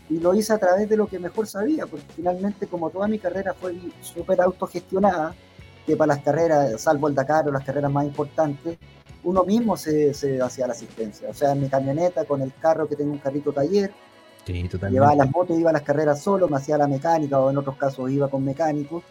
y 0.09 0.19
lo 0.19 0.33
hice 0.33 0.53
a 0.53 0.57
través 0.57 0.89
de 0.89 0.97
lo 0.97 1.07
que 1.07 1.19
mejor 1.19 1.47
sabía, 1.47 1.87
porque 1.87 2.05
finalmente 2.15 2.67
como 2.67 2.89
toda 2.89 3.07
mi 3.07 3.19
carrera 3.19 3.53
fue 3.53 3.75
súper 4.01 4.41
autogestionada, 4.41 5.33
que 5.85 5.95
para 5.95 6.15
las 6.15 6.23
carreras, 6.23 6.81
salvo 6.81 7.07
el 7.07 7.15
Dakar 7.15 7.47
o 7.47 7.51
las 7.51 7.63
carreras 7.63 7.91
más 7.91 8.05
importantes, 8.05 8.77
uno 9.23 9.43
mismo 9.43 9.77
se, 9.77 10.11
hacía 10.41 10.67
la 10.67 10.73
asistencia. 10.73 11.29
O 11.29 11.33
sea, 11.33 11.51
en 11.51 11.61
mi 11.61 11.69
camioneta, 11.69 12.25
con 12.25 12.41
el 12.41 12.53
carro 12.53 12.87
que 12.87 12.95
tenía 12.95 13.13
un 13.13 13.19
carrito 13.19 13.51
taller, 13.51 13.91
llevaba 14.89 15.15
las 15.15 15.31
motos, 15.31 15.57
iba 15.57 15.69
a 15.69 15.73
las 15.73 15.83
carreras 15.83 16.21
solo, 16.21 16.49
me 16.49 16.57
hacía 16.57 16.77
la 16.77 16.87
mecánica 16.87 17.39
o 17.39 17.49
en 17.49 17.57
otros 17.57 17.77
casos 17.77 18.11
iba 18.11 18.29
con 18.29 18.43
mecánicos 18.43 19.03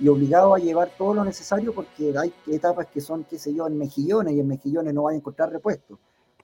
y 0.00 0.08
obligado 0.08 0.54
a 0.54 0.58
llevar 0.58 0.90
todo 0.96 1.14
lo 1.14 1.24
necesario 1.24 1.74
porque 1.74 2.14
hay 2.16 2.32
etapas 2.46 2.86
que 2.86 3.00
son, 3.00 3.24
qué 3.24 3.38
sé 3.38 3.52
yo, 3.52 3.66
en 3.66 3.76
mejillones 3.76 4.34
y 4.34 4.40
en 4.40 4.48
mejillones 4.48 4.94
no 4.94 5.02
vas 5.02 5.14
a 5.14 5.16
encontrar 5.16 5.50
repuestos. 5.50 5.98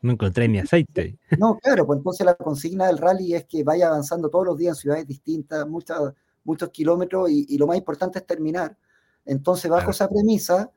No 0.05 0.12
encontré 0.12 0.47
ni 0.49 0.59
aceite. 0.59 1.19
No, 1.38 1.59
claro, 1.59 1.87
pues 1.87 1.97
entonces 1.97 2.27
la 2.27 2.35
consigna 2.35 2.88
del 2.88 2.99
rally 2.99 3.35
es 3.35 3.47
que 3.47 3.64
vaya 3.64 3.87
avanzando 3.87 4.29
todos 4.29 4.45
los 4.45 4.59
días 4.59 4.77
en 4.77 4.83
ciudades 4.83 5.07
distintas, 5.07 5.67
muchos, 5.67 6.12
muchos 6.45 6.69
kilómetros 6.69 7.31
y, 7.31 7.57
lo 7.57 7.67
más 7.67 7.79
importante 7.79 8.19
es 8.19 8.27
terminar. 8.27 8.77
Entonces, 9.25 9.71
bajo 9.71 9.93
esa 9.93 10.07
premisa, 10.07 10.71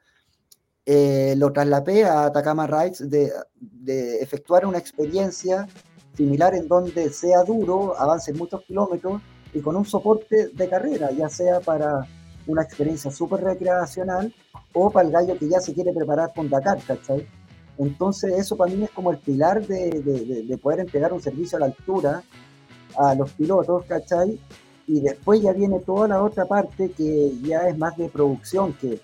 eh, 0.85 1.35
lo 1.35 1.51
trasladé 1.51 2.05
a 2.05 2.27
Atacama 2.27 2.67
Rides 2.67 3.09
de, 3.09 3.29
efectuar 4.21 4.65
una 4.65 4.77
experiencia 4.77 5.67
similar 6.15 6.55
en 6.55 6.69
donde 6.69 7.09
sea 7.09 7.43
duro, 7.43 7.99
avance 7.99 8.31
muchos 8.31 8.63
kilómetros 8.63 9.21
y 9.53 9.59
con 9.59 9.75
un 9.75 9.83
soporte 9.83 10.47
de 10.53 10.69
carrera, 10.69 11.11
ya 11.11 11.27
sea 11.27 11.59
para 11.59 12.07
una 12.47 12.61
experiencia 12.61 13.11
súper 13.11 13.41
recreacional 13.41 14.33
o 14.71 14.89
para 14.89 15.05
el 15.05 15.13
gallo 15.13 15.37
que 15.37 15.49
ya 15.49 15.59
se 15.59 15.73
quiere 15.73 15.91
preparar 15.91 16.31
con 16.33 16.49
Dakar, 16.49 16.79
¿cachai? 16.87 17.27
Entonces 17.77 18.33
eso 18.37 18.55
para 18.55 18.73
mí 18.73 18.83
es 18.83 18.91
como 18.91 19.11
el 19.11 19.17
pilar 19.17 19.65
de, 19.65 20.59
poder 20.61 20.81
entregar 20.81 21.13
un 21.13 21.21
servicio 21.21 21.57
a 21.57 21.61
la 21.61 21.65
altura 21.67 22.23
a 22.97 23.13
los 23.13 23.31
pilotos, 23.33 23.85
¿cachai? 23.85 24.39
Y 24.87 25.01
después 25.01 25.41
ya 25.41 25.53
viene 25.53 25.79
toda 25.79 26.07
la 26.07 26.23
otra 26.23 26.45
parte 26.45 26.91
que 26.91 27.31
ya 27.43 27.67
es 27.67 27.77
más 27.77 27.95
de 27.97 28.09
producción, 28.09 28.73
que 28.73 28.99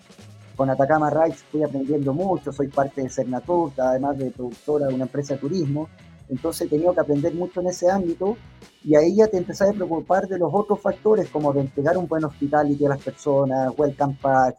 con 0.56 0.70
Atacama 0.70 1.10
Rides 1.10 1.44
fui 1.52 1.64
aprendiendo 1.64 2.14
mucho, 2.14 2.52
soy 2.52 2.68
parte 2.68 3.02
de 3.02 3.10
Cernatur, 3.10 3.72
además 3.78 4.18
de 4.18 4.32
productora 4.32 4.88
de 4.88 4.94
una 4.94 5.04
empresa 5.04 5.34
de 5.34 5.42
turismo, 5.42 5.90
entonces 6.30 6.68
he 6.68 6.70
tenido 6.70 6.94
que 6.94 7.02
aprender 7.02 7.34
mucho 7.34 7.62
en 7.62 7.68
ese 7.68 7.90
ámbito 7.90 8.38
y 8.84 8.96
ahí 8.96 9.16
ya 9.16 9.28
te 9.28 9.38
empezás 9.38 9.70
a 9.70 9.74
preocupar 9.74 10.28
de 10.28 10.38
los 10.38 10.50
otros 10.54 10.80
factores 10.80 11.30
como 11.30 11.54
de 11.54 11.62
entregar 11.62 11.98
un 11.98 12.08
buen 12.08 12.24
hospitality 12.24 12.86
a 12.86 12.90
las 12.90 13.02
personas, 13.02 13.74
welcome 13.78 14.18
pack, 14.22 14.56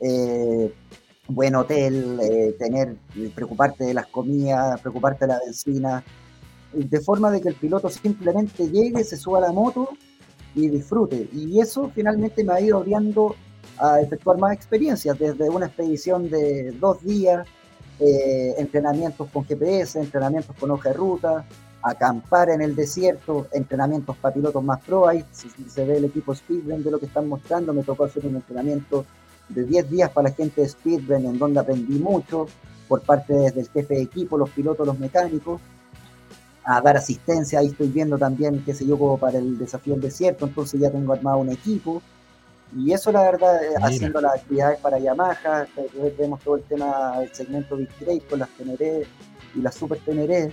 eh, 0.00 0.72
buen 1.28 1.54
hotel, 1.54 2.18
eh, 2.22 2.56
tener, 2.58 2.96
preocuparte 3.34 3.84
de 3.84 3.94
las 3.94 4.06
comidas, 4.06 4.80
preocuparte 4.80 5.26
de 5.26 5.32
la 5.32 5.40
benzina, 5.44 6.02
de 6.72 7.00
forma 7.00 7.30
de 7.30 7.40
que 7.40 7.48
el 7.48 7.54
piloto 7.54 7.88
simplemente 7.88 8.68
llegue, 8.68 9.04
se 9.04 9.16
suba 9.16 9.38
a 9.38 9.42
la 9.42 9.52
moto 9.52 9.90
y 10.54 10.68
disfrute. 10.68 11.28
Y 11.32 11.60
eso 11.60 11.90
finalmente 11.94 12.42
me 12.44 12.52
ha 12.52 12.60
ido 12.60 12.78
abriendo 12.78 13.36
a 13.78 14.00
efectuar 14.00 14.38
más 14.38 14.52
experiencias, 14.52 15.18
desde 15.18 15.48
una 15.48 15.66
expedición 15.66 16.28
de 16.28 16.72
dos 16.72 17.02
días, 17.02 17.46
eh, 18.00 18.54
entrenamientos 18.58 19.28
con 19.30 19.44
GPS, 19.44 20.00
entrenamientos 20.00 20.56
con 20.56 20.70
hoja 20.70 20.90
de 20.90 20.94
ruta, 20.94 21.44
acampar 21.82 22.50
en 22.50 22.60
el 22.60 22.74
desierto, 22.74 23.48
entrenamientos 23.52 24.16
para 24.16 24.34
pilotos 24.34 24.62
más 24.62 24.80
pro. 24.82 25.08
Ahí 25.08 25.24
si, 25.32 25.48
se 25.68 25.84
ve 25.84 25.98
el 25.98 26.04
equipo 26.06 26.34
Speedrun 26.34 26.82
de 26.82 26.90
lo 26.90 26.98
que 26.98 27.06
están 27.06 27.28
mostrando, 27.28 27.72
me 27.72 27.82
tocó 27.82 28.04
hacer 28.04 28.26
un 28.26 28.36
entrenamiento 28.36 29.04
de 29.48 29.64
10 29.64 29.90
días 29.90 30.10
para 30.10 30.28
la 30.28 30.34
gente 30.34 30.60
de 30.60 30.68
Speedrun, 30.68 31.24
en 31.24 31.38
donde 31.38 31.60
aprendí 31.60 31.98
mucho 31.98 32.46
por 32.88 33.02
parte 33.02 33.34
del 33.34 33.68
jefe 33.68 33.94
de 33.94 34.02
equipo, 34.02 34.38
los 34.38 34.50
pilotos, 34.50 34.86
los 34.86 34.98
mecánicos, 34.98 35.60
a 36.64 36.80
dar 36.80 36.96
asistencia. 36.96 37.58
Ahí 37.58 37.68
estoy 37.68 37.88
viendo 37.88 38.18
también, 38.18 38.62
qué 38.64 38.74
sé 38.74 38.86
yo, 38.86 38.98
como 38.98 39.18
para 39.18 39.38
el 39.38 39.58
desafío 39.58 39.94
del 39.94 40.02
desierto, 40.02 40.46
entonces 40.46 40.80
ya 40.80 40.90
tengo 40.90 41.12
armado 41.12 41.38
un 41.38 41.50
equipo. 41.50 42.02
Y 42.76 42.92
eso, 42.92 43.10
la 43.10 43.22
verdad, 43.22 43.62
eh, 43.62 43.74
haciendo 43.80 44.20
las 44.20 44.34
actividades 44.34 44.78
para 44.80 44.98
Yamaha, 44.98 45.66
vemos 46.18 46.40
todo 46.40 46.56
el 46.56 46.62
tema 46.64 47.18
del 47.20 47.32
segmento 47.32 47.76
Big 47.76 47.88
Trade 47.98 48.22
con 48.28 48.38
las 48.40 48.50
Teneré 48.50 49.06
y 49.54 49.60
las 49.60 49.74
Super 49.74 49.98
Teneré, 50.00 50.52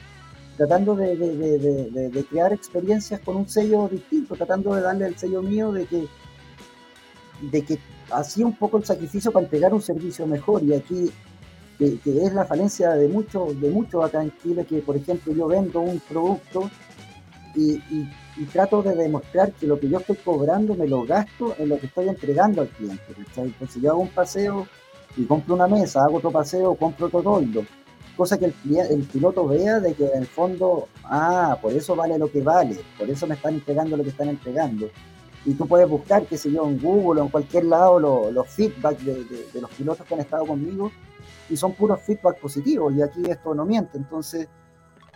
tratando 0.56 0.96
de, 0.96 2.26
crear 2.30 2.54
experiencias 2.54 3.20
con 3.20 3.36
un 3.36 3.50
sello 3.50 3.90
distinto, 3.90 4.36
tratando 4.36 4.74
de 4.76 4.82
darle 4.82 5.08
el 5.08 5.18
sello 5.18 5.42
mío 5.42 5.74
de 5.74 5.86
que, 5.86 6.08
de 7.42 7.62
que 7.66 7.80
hacía 8.12 8.46
un 8.46 8.56
poco 8.56 8.78
el 8.78 8.86
sacrificio 8.86 9.32
para 9.32 9.46
entregar 9.46 9.74
un 9.74 9.82
servicio 9.82 10.26
mejor. 10.28 10.64
Y 10.64 10.74
aquí, 10.74 11.12
que, 11.78 12.00
es 12.06 12.34
la 12.34 12.46
falencia 12.46 12.92
de 12.92 13.08
muchos 13.08 13.60
de 13.60 13.70
muchos 13.70 14.04
acá 14.04 14.22
en 14.22 14.34
Chile, 14.42 14.66
que 14.66 14.80
por 14.80 14.96
ejemplo 14.96 15.34
yo 15.34 15.48
vendo 15.48 15.82
un 15.82 16.00
producto 16.00 16.70
y 17.56 17.80
y 18.38 18.46
trato 18.46 18.82
de 18.82 18.96
demostrar 18.96 19.52
que 19.54 19.68
lo 19.68 19.80
que 19.80 19.88
yo 19.88 20.00
estoy 20.00 20.18
cobrando 20.18 20.76
me 20.76 20.88
lo 20.88 21.06
gasto 21.06 21.56
en 21.58 21.70
lo 21.70 21.80
que 21.80 21.88
estoy 21.88 22.10
entregando 22.10 22.62
al 22.62 22.68
cliente. 22.68 23.04
Entonces 23.38 23.82
yo 23.82 23.92
hago 23.92 24.02
un 24.02 24.10
paseo 24.10 24.68
y 25.16 25.24
compro 25.26 25.56
una 25.56 25.68
mesa, 25.68 26.04
hago 26.04 26.18
otro 26.18 26.32
paseo, 26.32 26.76
compro 26.76 27.08
otro 27.08 27.22
toldo. 27.22 27.66
Cosa 28.18 28.38
que 28.38 28.46
el, 28.46 28.54
el 28.90 29.04
piloto 29.04 29.48
vea 29.48 29.80
de 29.80 29.94
que 29.94 30.06
en 30.06 30.20
el 30.20 30.28
fondo, 30.28 30.88
ah, 31.04 31.58
por 31.62 31.74
eso 31.74 31.96
vale 31.96 32.18
lo 32.18 32.32
que 32.32 32.42
vale, 32.42 32.78
por 32.98 33.10
eso 33.10 33.28
me 33.28 33.36
están 33.36 33.56
entregando 33.56 33.98
lo 33.98 34.04
que 34.04 34.10
están 34.10 34.30
entregando. 34.30 34.90
Y 35.46 35.54
tú 35.54 35.68
puedes 35.68 35.88
buscar, 35.88 36.26
qué 36.26 36.38
sé 36.38 36.52
yo, 36.52 36.68
en 36.68 36.80
Google 36.80 37.22
o 37.22 37.26
en 37.26 37.30
cualquier 37.30 37.66
lado 37.66 38.00
los 38.32 38.48
feedback 38.48 39.00
de, 39.00 39.24
de 39.54 39.62
los 39.62 39.70
pilotos 39.72 40.06
que 40.06 40.14
han 40.14 40.22
estado 40.22 40.46
conmigo 40.46 40.92
y 41.50 41.58
son 41.58 41.74
puros 41.74 42.02
feedback 42.02 42.40
positivos 42.40 42.94
y 42.94 43.02
aquí 43.02 43.22
esto 43.30 43.54
no 43.54 43.66
miente. 43.66 43.98
Entonces, 43.98 44.48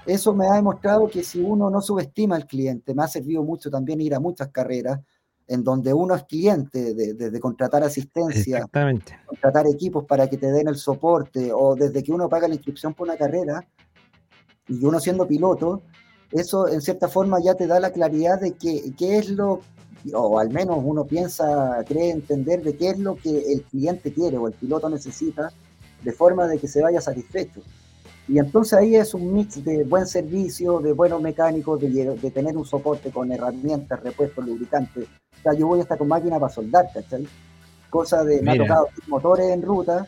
eso 0.05 0.33
me 0.33 0.47
ha 0.47 0.53
demostrado 0.53 1.07
que 1.07 1.23
si 1.23 1.41
uno 1.41 1.69
no 1.69 1.81
subestima 1.81 2.35
al 2.35 2.45
cliente, 2.45 2.93
me 2.93 3.03
ha 3.03 3.07
servido 3.07 3.43
mucho 3.43 3.69
también 3.69 4.01
ir 4.01 4.13
a 4.15 4.19
muchas 4.19 4.49
carreras 4.49 4.99
en 5.49 5.63
donde 5.63 5.91
uno 5.93 6.13
es 6.13 6.23
cliente, 6.25 6.93
de, 6.93 7.39
contratar 7.39 7.83
asistencia, 7.83 8.67
contratar 9.25 9.65
equipos 9.67 10.05
para 10.05 10.29
que 10.29 10.37
te 10.37 10.51
den 10.51 10.67
el 10.67 10.75
soporte, 10.75 11.51
o 11.51 11.75
desde 11.75 12.03
que 12.03 12.11
uno 12.11 12.29
paga 12.29 12.47
la 12.47 12.53
inscripción 12.53 12.93
por 12.93 13.07
una 13.07 13.17
carrera, 13.17 13.67
y 14.67 14.85
uno 14.85 14.99
siendo 14.99 15.27
piloto, 15.27 15.81
eso 16.31 16.67
en 16.67 16.81
cierta 16.81 17.07
forma 17.07 17.39
ya 17.43 17.55
te 17.55 17.65
da 17.65 17.79
la 17.79 17.91
claridad 17.91 18.39
de 18.39 18.53
que, 18.53 18.93
qué 18.95 19.17
es 19.17 19.29
lo, 19.29 19.61
o 20.13 20.39
al 20.39 20.49
menos 20.49 20.79
uno 20.83 21.05
piensa, 21.05 21.83
cree 21.87 22.11
entender 22.11 22.61
de 22.63 22.75
qué 22.75 22.89
es 22.89 22.99
lo 22.99 23.15
que 23.15 23.51
el 23.51 23.63
cliente 23.63 24.13
quiere 24.13 24.37
o 24.37 24.47
el 24.47 24.53
piloto 24.53 24.89
necesita, 24.89 25.51
de 26.03 26.11
forma 26.11 26.47
de 26.47 26.57
que 26.57 26.67
se 26.67 26.81
vaya 26.81 27.01
satisfecho. 27.01 27.61
Y 28.27 28.37
entonces 28.37 28.73
ahí 28.73 28.95
es 28.95 29.13
un 29.13 29.33
mix 29.33 29.63
de 29.63 29.83
buen 29.83 30.05
servicio, 30.05 30.79
de 30.79 30.93
buenos 30.93 31.21
mecánicos, 31.21 31.81
de, 31.81 32.31
tener 32.31 32.55
un 32.55 32.65
soporte 32.65 33.09
con 33.09 33.31
herramientas, 33.31 34.01
repuestos, 34.03 34.45
lubricantes. 34.45 35.05
O 35.05 35.41
sea, 35.41 35.53
yo 35.53 35.67
voy 35.67 35.81
hasta 35.81 35.97
con 35.97 36.07
máquina 36.07 36.39
para 36.39 36.53
soldar, 36.53 36.85
¿cachai? 36.93 37.27
Cosa 37.89 38.23
de, 38.23 38.41
me 38.43 38.51
ha 38.51 38.57
tocado 38.57 38.87
motores 39.07 39.49
en 39.49 39.63
ruta. 39.63 40.05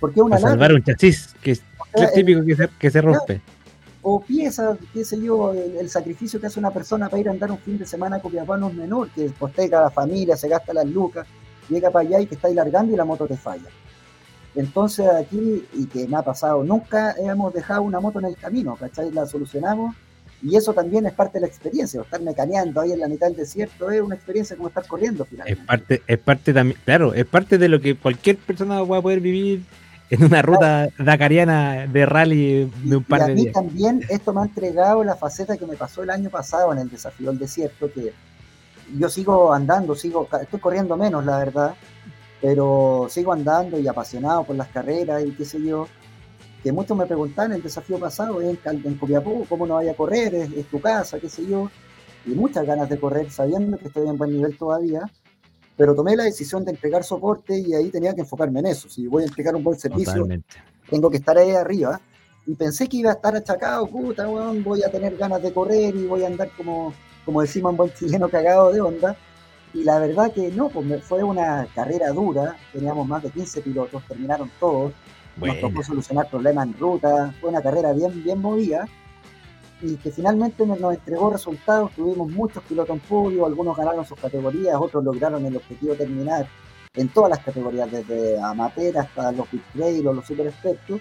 Porque 0.00 0.20
una 0.20 0.36
para 0.36 0.50
salvar 0.50 0.72
un 0.72 0.82
chasis, 0.82 1.34
que 1.40 1.52
es, 1.52 1.62
típico 2.12 2.44
que, 2.44 2.56
se, 2.56 2.68
que 2.78 2.90
se 2.90 3.00
rompe. 3.00 3.40
O 4.02 4.20
piezas, 4.20 4.78
qué 4.94 5.04
sé 5.04 5.20
yo, 5.20 5.52
el, 5.52 5.90
sacrificio 5.90 6.40
que 6.40 6.46
hace 6.46 6.58
una 6.58 6.70
persona 6.70 7.08
para 7.08 7.20
ir 7.20 7.28
a 7.28 7.32
andar 7.32 7.50
un 7.50 7.58
fin 7.58 7.76
de 7.78 7.84
semana 7.84 8.20
con 8.20 8.30
Copiapó 8.30 8.56
no 8.56 8.70
menor, 8.70 9.10
que 9.10 9.28
posteca 9.30 9.78
a 9.78 9.82
la 9.82 9.90
familia, 9.90 10.36
se 10.36 10.48
gasta 10.48 10.72
las 10.72 10.86
lucas, 10.86 11.26
llega 11.68 11.90
para 11.90 12.08
allá 12.08 12.20
y 12.20 12.26
te 12.26 12.34
está 12.34 12.48
largando 12.48 12.94
y 12.94 12.96
la 12.96 13.04
moto 13.04 13.26
te 13.26 13.36
falla. 13.36 13.68
Entonces 14.54 15.06
aquí, 15.06 15.64
y 15.74 15.86
que 15.86 16.08
me 16.08 16.16
ha 16.16 16.22
pasado, 16.22 16.64
nunca 16.64 17.14
hemos 17.18 17.52
dejado 17.52 17.82
una 17.82 18.00
moto 18.00 18.18
en 18.18 18.26
el 18.26 18.36
camino, 18.36 18.74
¿cachai? 18.76 19.12
La 19.12 19.26
solucionamos 19.26 19.94
y 20.42 20.56
eso 20.56 20.72
también 20.72 21.04
es 21.06 21.12
parte 21.12 21.34
de 21.34 21.42
la 21.42 21.46
experiencia, 21.46 22.00
estar 22.00 22.20
mecaneando 22.22 22.80
ahí 22.80 22.92
en 22.92 23.00
la 23.00 23.08
mitad 23.08 23.26
del 23.26 23.36
desierto 23.36 23.90
es 23.90 24.00
una 24.00 24.14
experiencia 24.14 24.56
como 24.56 24.68
estar 24.68 24.86
corriendo 24.86 25.24
finalmente. 25.24 25.60
Es 25.60 25.66
parte, 25.66 26.02
es 26.06 26.18
parte 26.18 26.54
también, 26.54 26.78
claro, 26.84 27.12
es 27.12 27.26
parte 27.26 27.58
de 27.58 27.68
lo 27.68 27.80
que 27.80 27.94
cualquier 27.94 28.36
persona 28.38 28.82
va 28.82 28.98
a 28.98 29.02
poder 29.02 29.20
vivir 29.20 29.62
en 30.10 30.24
una 30.24 30.42
ruta 30.42 30.88
dakariana 30.98 31.86
de 31.86 32.04
rally 32.04 32.70
de 32.84 32.96
un 32.96 33.04
par 33.04 33.20
y 33.20 33.32
a 33.32 33.34
mí 33.34 33.52
también 33.52 34.04
esto 34.08 34.32
me 34.32 34.40
ha 34.40 34.44
entregado 34.44 35.04
la 35.04 35.14
faceta 35.14 35.56
que 35.56 35.66
me 35.66 35.76
pasó 35.76 36.02
el 36.02 36.10
año 36.10 36.30
pasado 36.30 36.72
en 36.72 36.80
el 36.80 36.90
desafío 36.90 37.30
del 37.30 37.38
desierto, 37.38 37.90
que 37.92 38.12
yo 38.98 39.08
sigo 39.08 39.52
andando, 39.52 39.94
sigo, 39.94 40.28
estoy 40.40 40.58
corriendo 40.58 40.96
menos, 40.96 41.24
la 41.24 41.38
verdad, 41.38 41.74
pero 42.40 43.06
sigo 43.08 43.32
andando 43.32 43.78
y 43.78 43.86
apasionado 43.86 44.44
por 44.44 44.56
las 44.56 44.68
carreras 44.68 45.24
y 45.24 45.30
qué 45.30 45.44
sé 45.44 45.62
yo 45.62 45.86
que 46.62 46.72
muchos 46.72 46.96
me 46.96 47.06
preguntaban 47.06 47.52
el 47.52 47.62
desafío 47.62 47.98
pasado, 47.98 48.40
en, 48.42 48.58
en 48.64 48.94
Copiapó, 48.94 49.46
cómo 49.48 49.66
no 49.66 49.74
vaya 49.74 49.92
a 49.92 49.96
correr, 49.96 50.34
es, 50.34 50.66
tu 50.66 50.80
casa, 50.80 51.18
qué 51.18 51.28
sé 51.28 51.46
yo, 51.46 51.70
y 52.26 52.30
muchas 52.30 52.66
ganas 52.66 52.88
de 52.88 52.98
correr, 52.98 53.30
sabiendo 53.30 53.78
que 53.78 53.88
estoy 53.88 54.08
en 54.08 54.18
buen 54.18 54.32
nivel 54.32 54.56
todavía, 54.58 55.10
pero 55.80 55.94
tomé 55.94 56.14
la 56.14 56.24
decisión 56.24 56.62
de 56.62 56.72
entregar 56.72 57.02
soporte 57.02 57.58
y 57.58 57.72
ahí 57.72 57.88
tenía 57.88 58.14
que 58.14 58.20
enfocarme 58.20 58.60
en 58.60 58.66
eso. 58.66 58.86
Si 58.90 59.06
voy 59.06 59.22
a 59.22 59.26
entregar 59.28 59.56
un 59.56 59.64
buen 59.64 59.78
servicio, 59.78 60.28
tengo 60.90 61.08
que 61.08 61.16
estar 61.16 61.38
ahí 61.38 61.52
arriba. 61.52 61.98
Y 62.46 62.54
pensé 62.54 62.86
que 62.86 62.98
iba 62.98 63.12
a 63.12 63.14
estar 63.14 63.34
achacado, 63.34 63.86
puta, 63.86 64.26
voy 64.26 64.82
a 64.82 64.90
tener 64.90 65.16
ganas 65.16 65.42
de 65.42 65.54
correr 65.54 65.96
y 65.96 66.04
voy 66.04 66.22
a 66.22 66.26
andar 66.26 66.50
como, 66.54 66.92
como 67.24 67.40
decimos 67.40 67.70
un 67.70 67.78
buen 67.78 67.94
chileno 67.94 68.28
cagado 68.28 68.70
de 68.70 68.82
onda. 68.82 69.16
Y 69.72 69.82
la 69.82 69.98
verdad 69.98 70.30
que 70.30 70.50
no, 70.50 70.68
pues 70.68 71.02
fue 71.02 71.22
una 71.22 71.66
carrera 71.74 72.10
dura, 72.10 72.58
teníamos 72.74 73.08
más 73.08 73.22
de 73.22 73.30
15 73.30 73.62
pilotos, 73.62 74.06
terminaron 74.06 74.50
todos, 74.60 74.92
nos 75.38 75.60
tocó 75.60 75.82
solucionar 75.82 76.28
problemas 76.28 76.66
en 76.66 76.78
ruta, 76.78 77.34
fue 77.40 77.48
una 77.48 77.62
carrera 77.62 77.94
bien, 77.94 78.22
bien 78.22 78.38
movida 78.38 78.86
y 79.82 79.96
que 79.96 80.10
finalmente 80.10 80.66
nos 80.66 80.78
entregó 80.94 81.30
resultados, 81.30 81.92
tuvimos 81.92 82.30
muchos 82.30 82.62
pilotos 82.64 82.96
en 82.96 83.00
podio, 83.00 83.46
algunos 83.46 83.76
ganaron 83.76 84.04
sus 84.04 84.18
categorías, 84.18 84.76
otros 84.78 85.02
lograron 85.04 85.44
el 85.46 85.56
objetivo 85.56 85.92
de 85.92 85.98
terminar 85.98 86.46
en 86.94 87.08
todas 87.08 87.30
las 87.30 87.38
categorías, 87.40 87.90
desde 87.90 88.40
amateur 88.40 88.98
hasta 88.98 89.32
los 89.32 89.50
big 89.50 89.62
trail 89.72 90.06
o 90.06 90.12
los 90.12 90.26
super 90.26 90.46
expertos. 90.46 91.00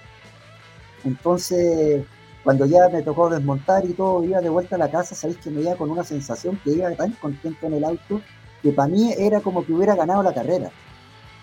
Entonces, 1.04 2.06
cuando 2.44 2.66
ya 2.66 2.88
me 2.90 3.02
tocó 3.02 3.30
desmontar 3.30 3.86
y 3.86 3.94
todo, 3.94 4.24
iba 4.24 4.40
de 4.40 4.50
vuelta 4.50 4.76
a 4.76 4.80
la 4.80 4.90
casa, 4.90 5.16
sabéis 5.16 5.40
que 5.40 5.50
me 5.50 5.62
iba 5.62 5.76
con 5.76 5.90
una 5.90 6.04
sensación 6.04 6.60
que 6.64 6.72
iba 6.72 6.92
tan 6.96 7.12
contento 7.14 7.68
en 7.68 7.74
el 7.74 7.84
auto, 7.84 8.22
que 8.62 8.72
para 8.72 8.90
mí 8.90 9.14
era 9.18 9.42
como 9.42 9.66
que 9.66 9.74
hubiera 9.74 9.96
ganado 9.96 10.24
la 10.24 10.34
carrera. 10.34 10.70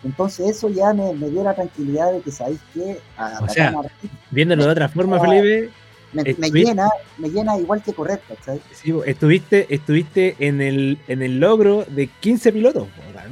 Entonces 0.04 0.50
eso 0.50 0.68
ya 0.68 0.92
me, 0.92 1.12
dio 1.14 1.42
la 1.42 1.54
tranquilidad 1.54 2.12
de 2.12 2.20
que 2.20 2.30
sabéis 2.30 2.60
que... 2.72 3.00
o 3.42 3.48
sea, 3.48 3.74
viéndolo 4.30 4.64
de 4.64 4.70
otra 4.70 4.88
forma, 4.88 5.20
Felipe... 5.20 5.70
Me, 6.22 6.50
llena, 6.50 6.88
me 7.18 7.28
llena 7.28 7.58
igual 7.58 7.82
que 7.82 7.92
correr. 7.92 8.20
Sí, 8.72 8.94
estuviste, 9.04 9.72
estuviste 9.74 10.36
en 10.38 10.60
el, 10.60 10.98
en 11.08 11.22
el 11.22 11.38
logro 11.40 11.84
de 11.88 12.08
15 12.08 12.52
pilotos. 12.52 12.88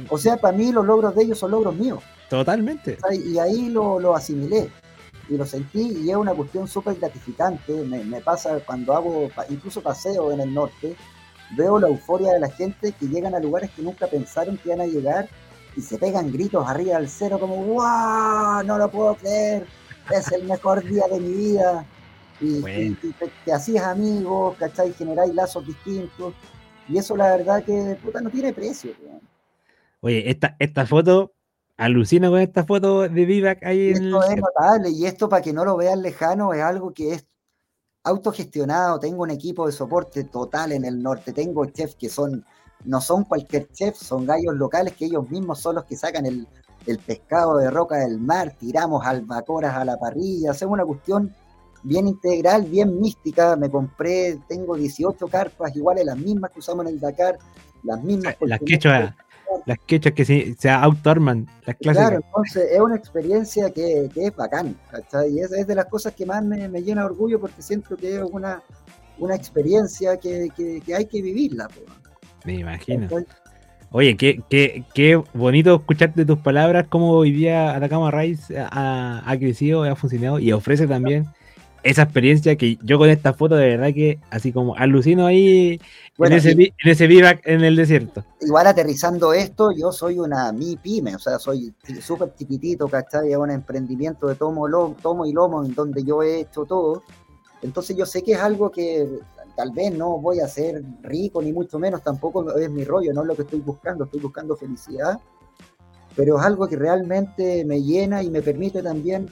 O 0.09 0.17
sea, 0.17 0.37
para 0.37 0.57
mí 0.57 0.71
los 0.71 0.85
logros 0.85 1.15
de 1.15 1.23
ellos 1.23 1.39
son 1.39 1.51
logros 1.51 1.75
míos. 1.75 2.03
Totalmente. 2.29 2.97
Y 3.25 3.37
ahí 3.37 3.69
lo, 3.69 3.99
lo, 3.99 4.15
asimilé 4.15 4.69
y 5.29 5.37
lo 5.37 5.45
sentí 5.45 6.03
y 6.03 6.09
es 6.09 6.15
una 6.15 6.33
cuestión 6.33 6.67
súper 6.67 6.95
gratificante. 6.95 7.73
Me, 7.73 8.03
me, 8.03 8.21
pasa 8.21 8.59
cuando 8.65 8.93
hago 8.93 9.29
incluso 9.49 9.81
paseo 9.81 10.31
en 10.31 10.41
el 10.41 10.53
norte, 10.53 10.95
veo 11.55 11.79
la 11.79 11.87
euforia 11.87 12.33
de 12.33 12.39
la 12.39 12.49
gente 12.49 12.91
que 12.91 13.07
llegan 13.07 13.35
a 13.35 13.39
lugares 13.39 13.69
que 13.71 13.81
nunca 13.81 14.07
pensaron 14.07 14.57
que 14.57 14.69
iban 14.69 14.81
a 14.81 14.87
llegar 14.87 15.29
y 15.75 15.81
se 15.81 15.97
pegan 15.97 16.31
gritos 16.31 16.67
arriba 16.67 16.97
del 16.97 17.09
cero 17.09 17.37
como 17.39 17.57
¡Wow! 17.57 18.63
No 18.65 18.77
lo 18.77 18.89
puedo 18.89 19.15
creer, 19.15 19.65
es 20.11 20.31
el 20.31 20.45
mejor 20.45 20.83
día 20.83 21.03
de 21.11 21.19
mi 21.19 21.33
vida. 21.33 21.85
Y, 22.39 22.61
te, 23.45 23.53
hacías 23.53 23.85
amigos, 23.85 24.55
¿cachai? 24.57 24.93
Generáis 24.93 25.33
lazos 25.33 25.65
distintos. 25.65 26.33
Y 26.87 26.97
eso 26.97 27.15
la 27.15 27.35
verdad 27.37 27.63
que 27.63 27.97
puta, 28.03 28.21
no 28.21 28.29
tiene 28.29 28.53
precio. 28.53 28.91
Oye, 30.01 30.29
esta, 30.29 30.55
esta 30.59 30.85
foto, 30.85 31.33
alucino 31.77 32.29
con 32.29 32.39
esta 32.39 32.63
foto 32.63 33.01
de 33.01 33.25
Vivac 33.25 33.63
ahí 33.63 33.89
en 33.89 34.05
Esto 34.05 34.23
es 34.23 34.37
notable, 34.37 34.89
y 34.89 35.05
esto 35.05 35.27
para 35.29 35.41
que 35.41 35.53
no 35.53 35.65
lo 35.65 35.77
vean 35.77 36.01
lejano 36.01 36.53
es 36.53 36.61
algo 36.61 36.93
que 36.93 37.13
es 37.13 37.25
autogestionado. 38.03 38.99
Tengo 38.99 39.23
un 39.23 39.31
equipo 39.31 39.65
de 39.65 39.71
soporte 39.71 40.25
total 40.25 40.73
en 40.73 40.85
el 40.85 41.01
norte, 41.01 41.33
tengo 41.33 41.65
chefs 41.65 41.95
que 41.95 42.09
son 42.09 42.45
no 42.85 43.01
son 43.01 43.23
cualquier 43.23 43.71
chef, 43.71 43.95
son 43.95 44.25
gallos 44.25 44.55
locales 44.55 44.93
que 44.95 45.05
ellos 45.05 45.29
mismos 45.29 45.59
son 45.59 45.75
los 45.75 45.85
que 45.85 45.95
sacan 45.95 46.25
el, 46.25 46.47
pescado 47.05 47.57
de 47.57 47.71
roca 47.71 47.97
del 47.97 48.19
mar, 48.19 48.53
tiramos 48.59 49.03
albacoras 49.05 49.75
a 49.75 49.83
la 49.83 49.97
parrilla, 49.97 50.51
hacemos 50.51 50.73
una 50.73 50.85
cuestión 50.85 51.33
bien 51.85 52.07
integral, 52.07 52.63
bien 52.63 52.99
mística. 52.99 53.55
Me 53.55 53.69
compré, 53.69 54.39
tengo 54.47 54.75
18 54.75 55.27
carpas 55.27 55.75
iguales, 55.75 56.05
las 56.05 56.17
mismas 56.17 56.51
que 56.51 56.59
usamos 56.59 56.85
en 56.85 56.93
el 56.93 56.99
Dakar, 56.99 57.37
las 57.83 58.03
mismas. 58.03 58.35
Las 58.41 58.59
quechas, 58.59 59.13
las 59.65 59.77
quechas 59.85 60.13
que 60.13 60.25
se, 60.25 60.55
se 60.57 60.69
autoarman, 60.69 61.47
las 61.65 61.75
clásicas. 61.77 62.09
Claro, 62.09 62.23
entonces 62.25 62.71
es 62.71 62.79
una 62.79 62.95
experiencia 62.95 63.69
que, 63.69 64.09
es 64.13 64.35
bacán, 64.35 64.75
Y 65.29 65.39
es, 65.39 65.67
de 65.67 65.75
las 65.75 65.85
cosas 65.85 66.13
que 66.13 66.25
más 66.25 66.43
me, 66.43 66.67
llena 66.81 67.01
de 67.01 67.07
orgullo 67.07 67.39
porque 67.39 67.61
siento 67.61 67.95
que 67.95 68.15
es 68.15 68.23
una, 68.23 68.61
una 69.19 69.35
experiencia 69.35 70.17
que, 70.17 70.49
hay 70.93 71.05
que 71.05 71.21
vivirla. 71.21 71.67
Me 72.43 72.55
imagino. 72.55 73.07
Oye, 73.91 74.17
qué, 74.17 74.41
qué, 74.49 74.83
qué 74.93 75.23
bonito 75.33 75.75
escucharte 75.75 76.25
tus 76.25 76.39
palabras, 76.39 76.87
cómo 76.89 77.11
hoy 77.11 77.31
día 77.31 77.75
Atacama 77.75 78.11
Rise 78.11 78.59
ha, 78.59 79.23
ha 79.25 79.37
crecido, 79.37 79.83
ha 79.83 79.95
funcionado 79.95 80.37
y 80.39 80.51
ofrece 80.51 80.85
también 80.85 81.27
esa 81.85 82.01
experiencia 82.01 82.55
que 82.55 82.79
yo 82.81 82.97
con 82.97 83.09
esta 83.09 83.33
foto 83.33 83.55
de 83.55 83.77
verdad 83.77 83.93
que 83.93 84.17
así 84.31 84.51
como 84.51 84.75
alucino 84.75 85.27
ahí 85.27 85.79
en, 86.17 86.33
ese, 86.33 86.51
en 86.51 86.73
ese 86.83 87.05
vivac 87.05 87.41
en 87.45 87.63
el 87.63 87.75
desierto. 87.75 88.23
Igual 88.41 88.65
aterrizando 88.65 89.33
esto, 89.33 89.71
yo 89.71 89.91
soy 89.91 90.17
una 90.17 90.51
mi 90.51 90.77
pyme, 90.77 91.15
o 91.15 91.19
sea, 91.19 91.37
soy 91.37 91.75
súper 92.01 92.33
chiquitito, 92.33 92.87
¿cachai? 92.87 93.31
Es 93.31 93.37
un 93.37 93.51
emprendimiento 93.51 94.27
de 94.27 94.33
tomo, 94.33 94.67
tomo 94.99 95.27
y 95.27 95.31
lomo 95.31 95.63
en 95.63 95.75
donde 95.75 96.03
yo 96.03 96.23
he 96.23 96.39
hecho 96.39 96.65
todo. 96.65 97.03
Entonces 97.61 97.95
yo 97.95 98.07
sé 98.07 98.23
que 98.23 98.31
es 98.31 98.39
algo 98.39 98.71
que 98.71 99.07
tal 99.55 99.71
vez 99.71 99.93
no 99.93 100.17
voy 100.17 100.39
a 100.39 100.47
ser 100.47 100.83
rico, 101.03 101.39
ni 101.39 101.53
mucho 101.53 101.77
menos, 101.77 102.01
tampoco 102.01 102.57
es 102.57 102.69
mi 102.71 102.83
rollo, 102.83 103.13
no 103.13 103.21
es 103.21 103.27
lo 103.27 103.35
que 103.35 103.43
estoy 103.43 103.59
buscando, 103.59 104.05
estoy 104.05 104.21
buscando 104.21 104.57
felicidad, 104.57 105.19
pero 106.15 106.39
es 106.39 106.43
algo 106.43 106.67
que 106.67 106.77
realmente 106.77 107.63
me 107.63 107.83
llena 107.83 108.23
y 108.23 108.31
me 108.31 108.41
permite 108.41 108.81
también 108.81 109.29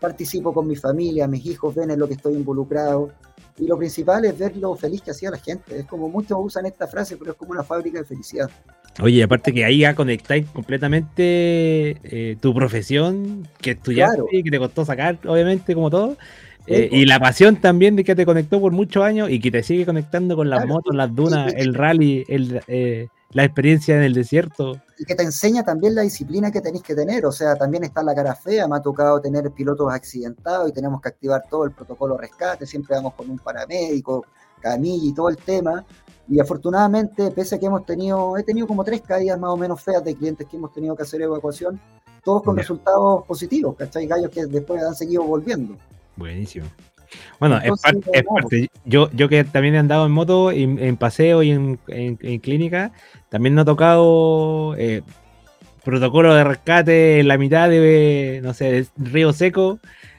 participo 0.00 0.52
con 0.52 0.66
mi 0.66 0.76
familia, 0.76 1.26
mis 1.26 1.44
hijos 1.46 1.74
ven 1.74 1.90
en 1.90 1.98
lo 1.98 2.06
que 2.08 2.14
estoy 2.14 2.34
involucrado, 2.34 3.10
y 3.58 3.66
lo 3.66 3.78
principal 3.78 4.24
es 4.24 4.38
ver 4.38 4.56
lo 4.56 4.74
feliz 4.74 5.00
que 5.00 5.12
hacía 5.12 5.30
la 5.30 5.38
gente. 5.38 5.78
Es 5.78 5.86
como 5.86 6.08
muchos 6.08 6.38
usan 6.40 6.66
esta 6.66 6.86
frase, 6.86 7.16
pero 7.16 7.32
es 7.32 7.36
como 7.38 7.52
una 7.52 7.62
fábrica 7.62 7.98
de 7.98 8.04
felicidad. 8.04 8.50
Oye, 9.00 9.22
aparte 9.22 9.52
que 9.52 9.64
ahí 9.64 9.80
ya 9.80 9.94
conectáis 9.94 10.46
completamente 10.46 11.96
eh, 12.02 12.36
tu 12.40 12.54
profesión 12.54 13.46
que 13.60 13.72
estudiaste 13.72 14.22
y 14.32 14.42
que 14.42 14.50
te 14.50 14.58
costó 14.58 14.84
sacar, 14.84 15.18
obviamente, 15.26 15.74
como 15.74 15.90
todo, 15.90 16.16
eh, 16.66 16.88
y 16.90 17.04
la 17.04 17.20
pasión 17.20 17.56
también 17.56 17.94
de 17.94 18.04
que 18.04 18.14
te 18.14 18.26
conectó 18.26 18.60
por 18.60 18.72
muchos 18.72 19.04
años 19.04 19.30
y 19.30 19.38
que 19.38 19.50
te 19.50 19.62
sigue 19.62 19.86
conectando 19.86 20.34
con 20.34 20.50
las 20.50 20.66
motos, 20.66 20.94
las 20.94 21.14
dunas, 21.14 21.52
el 21.56 21.74
rally, 21.74 22.24
el, 22.28 22.60
eh, 22.66 23.08
la 23.32 23.44
experiencia 23.44 23.96
en 23.96 24.02
el 24.02 24.14
desierto. 24.14 24.80
Y 24.98 25.04
que 25.04 25.14
te 25.14 25.22
enseña 25.22 25.62
también 25.62 25.94
la 25.94 26.02
disciplina 26.02 26.50
que 26.50 26.60
tenéis 26.60 26.82
que 26.82 26.94
tener. 26.94 27.26
O 27.26 27.32
sea, 27.32 27.54
también 27.56 27.84
está 27.84 28.02
la 28.02 28.14
cara 28.14 28.34
fea. 28.34 28.66
Me 28.68 28.76
ha 28.76 28.80
tocado 28.80 29.20
tener 29.20 29.50
pilotos 29.50 29.92
accidentados 29.92 30.68
y 30.68 30.72
tenemos 30.72 31.00
que 31.00 31.08
activar 31.08 31.44
todo 31.50 31.64
el 31.64 31.72
protocolo 31.72 32.16
rescate. 32.16 32.66
Siempre 32.66 32.96
vamos 32.96 33.14
con 33.14 33.28
un 33.28 33.38
paramédico, 33.38 34.24
camilla 34.60 35.10
y 35.10 35.14
todo 35.14 35.28
el 35.28 35.36
tema. 35.36 35.84
Y 36.28 36.40
afortunadamente, 36.40 37.30
pese 37.30 37.56
a 37.56 37.58
que 37.58 37.66
hemos 37.66 37.84
tenido, 37.86 38.36
he 38.36 38.42
tenido 38.42 38.66
como 38.66 38.82
tres 38.84 39.02
caídas 39.02 39.38
más 39.38 39.50
o 39.50 39.56
menos 39.56 39.80
feas 39.80 40.02
de 40.02 40.14
clientes 40.16 40.46
que 40.48 40.56
hemos 40.56 40.72
tenido 40.72 40.96
que 40.96 41.04
hacer 41.04 41.22
evacuación, 41.22 41.80
todos 42.24 42.42
con 42.42 42.56
resultados 42.56 43.24
positivos, 43.26 43.76
¿cachai? 43.76 44.06
Gallos 44.06 44.30
que 44.30 44.46
después 44.46 44.82
han 44.82 44.94
seguido 44.96 45.22
volviendo. 45.22 45.76
Buenísimo. 46.16 46.66
Bueno, 47.38 47.58
es, 47.58 47.72
parte, 47.80 48.70
Yo, 48.84 49.10
yo 49.12 49.28
que 49.28 49.44
también 49.44 49.74
he 49.74 49.78
andado 49.78 50.06
en 50.06 50.12
moto, 50.12 50.50
en, 50.50 50.96
paseo 50.96 51.42
y 51.42 51.50
en, 51.50 51.78
clínica, 52.40 52.92
también 53.28 53.54
no 53.54 53.62
he 53.62 53.64
tocado 53.64 54.74
eh, 54.76 55.02
protocolo 55.84 56.34
de 56.34 56.44
rescate 56.44 57.20
en 57.20 57.28
la 57.28 57.38
mitad 57.38 57.68
de, 57.68 58.40
no 58.42 58.54
sé, 58.54 58.86
río 58.96 59.32
seco. 59.32 59.78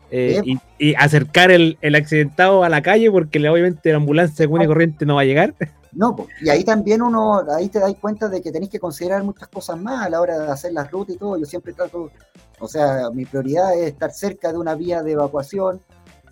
Eh, 0.10 0.42
y, 0.80 0.96
acercar 0.96 1.52
el, 1.52 1.78
accidentado 1.94 2.64
a 2.64 2.70
la 2.70 2.82
calle 2.82 3.12
porque 3.12 3.40
obviamente 3.50 3.90
la 3.90 3.98
ambulancia 3.98 4.38
según 4.38 4.62
y 4.62 4.64
ah. 4.64 4.68
corriente 4.68 5.06
no 5.06 5.16
va 5.16 5.22
a 5.22 5.26
llegar. 5.26 5.54
No, 5.92 6.16
y 6.42 6.50
ahí 6.50 6.64
también 6.64 7.02
uno, 7.02 7.44
ahí 7.52 7.70
te 7.70 7.80
das 7.80 7.94
cuenta 8.00 8.30
de 8.30 8.42
que 8.42 8.52
tenéis 8.52 8.72
que 8.72 8.80
considerar 8.80 9.24
muchas 9.24 9.48
cosas 9.48 9.82
más 9.82 10.06
a 10.06 10.10
la 10.10 10.22
hora 10.22 10.38
de 10.38 10.52
hacer 10.52 10.72
las 10.72 10.92
rutas 10.92 11.16
y 11.16 11.18
todo. 11.18 11.38
Yo 11.38 11.46
siempre 11.46 11.74
trato, 11.74 12.12
o 12.60 12.68
sea, 12.68 13.10
mi 13.12 13.26
prioridad 13.26 13.74
es 13.74 13.88
estar 13.88 14.12
cerca 14.12 14.52
de 14.52 14.60
una 14.60 14.76
vía 14.76 15.02
de 15.02 15.14
evacuación, 15.14 15.82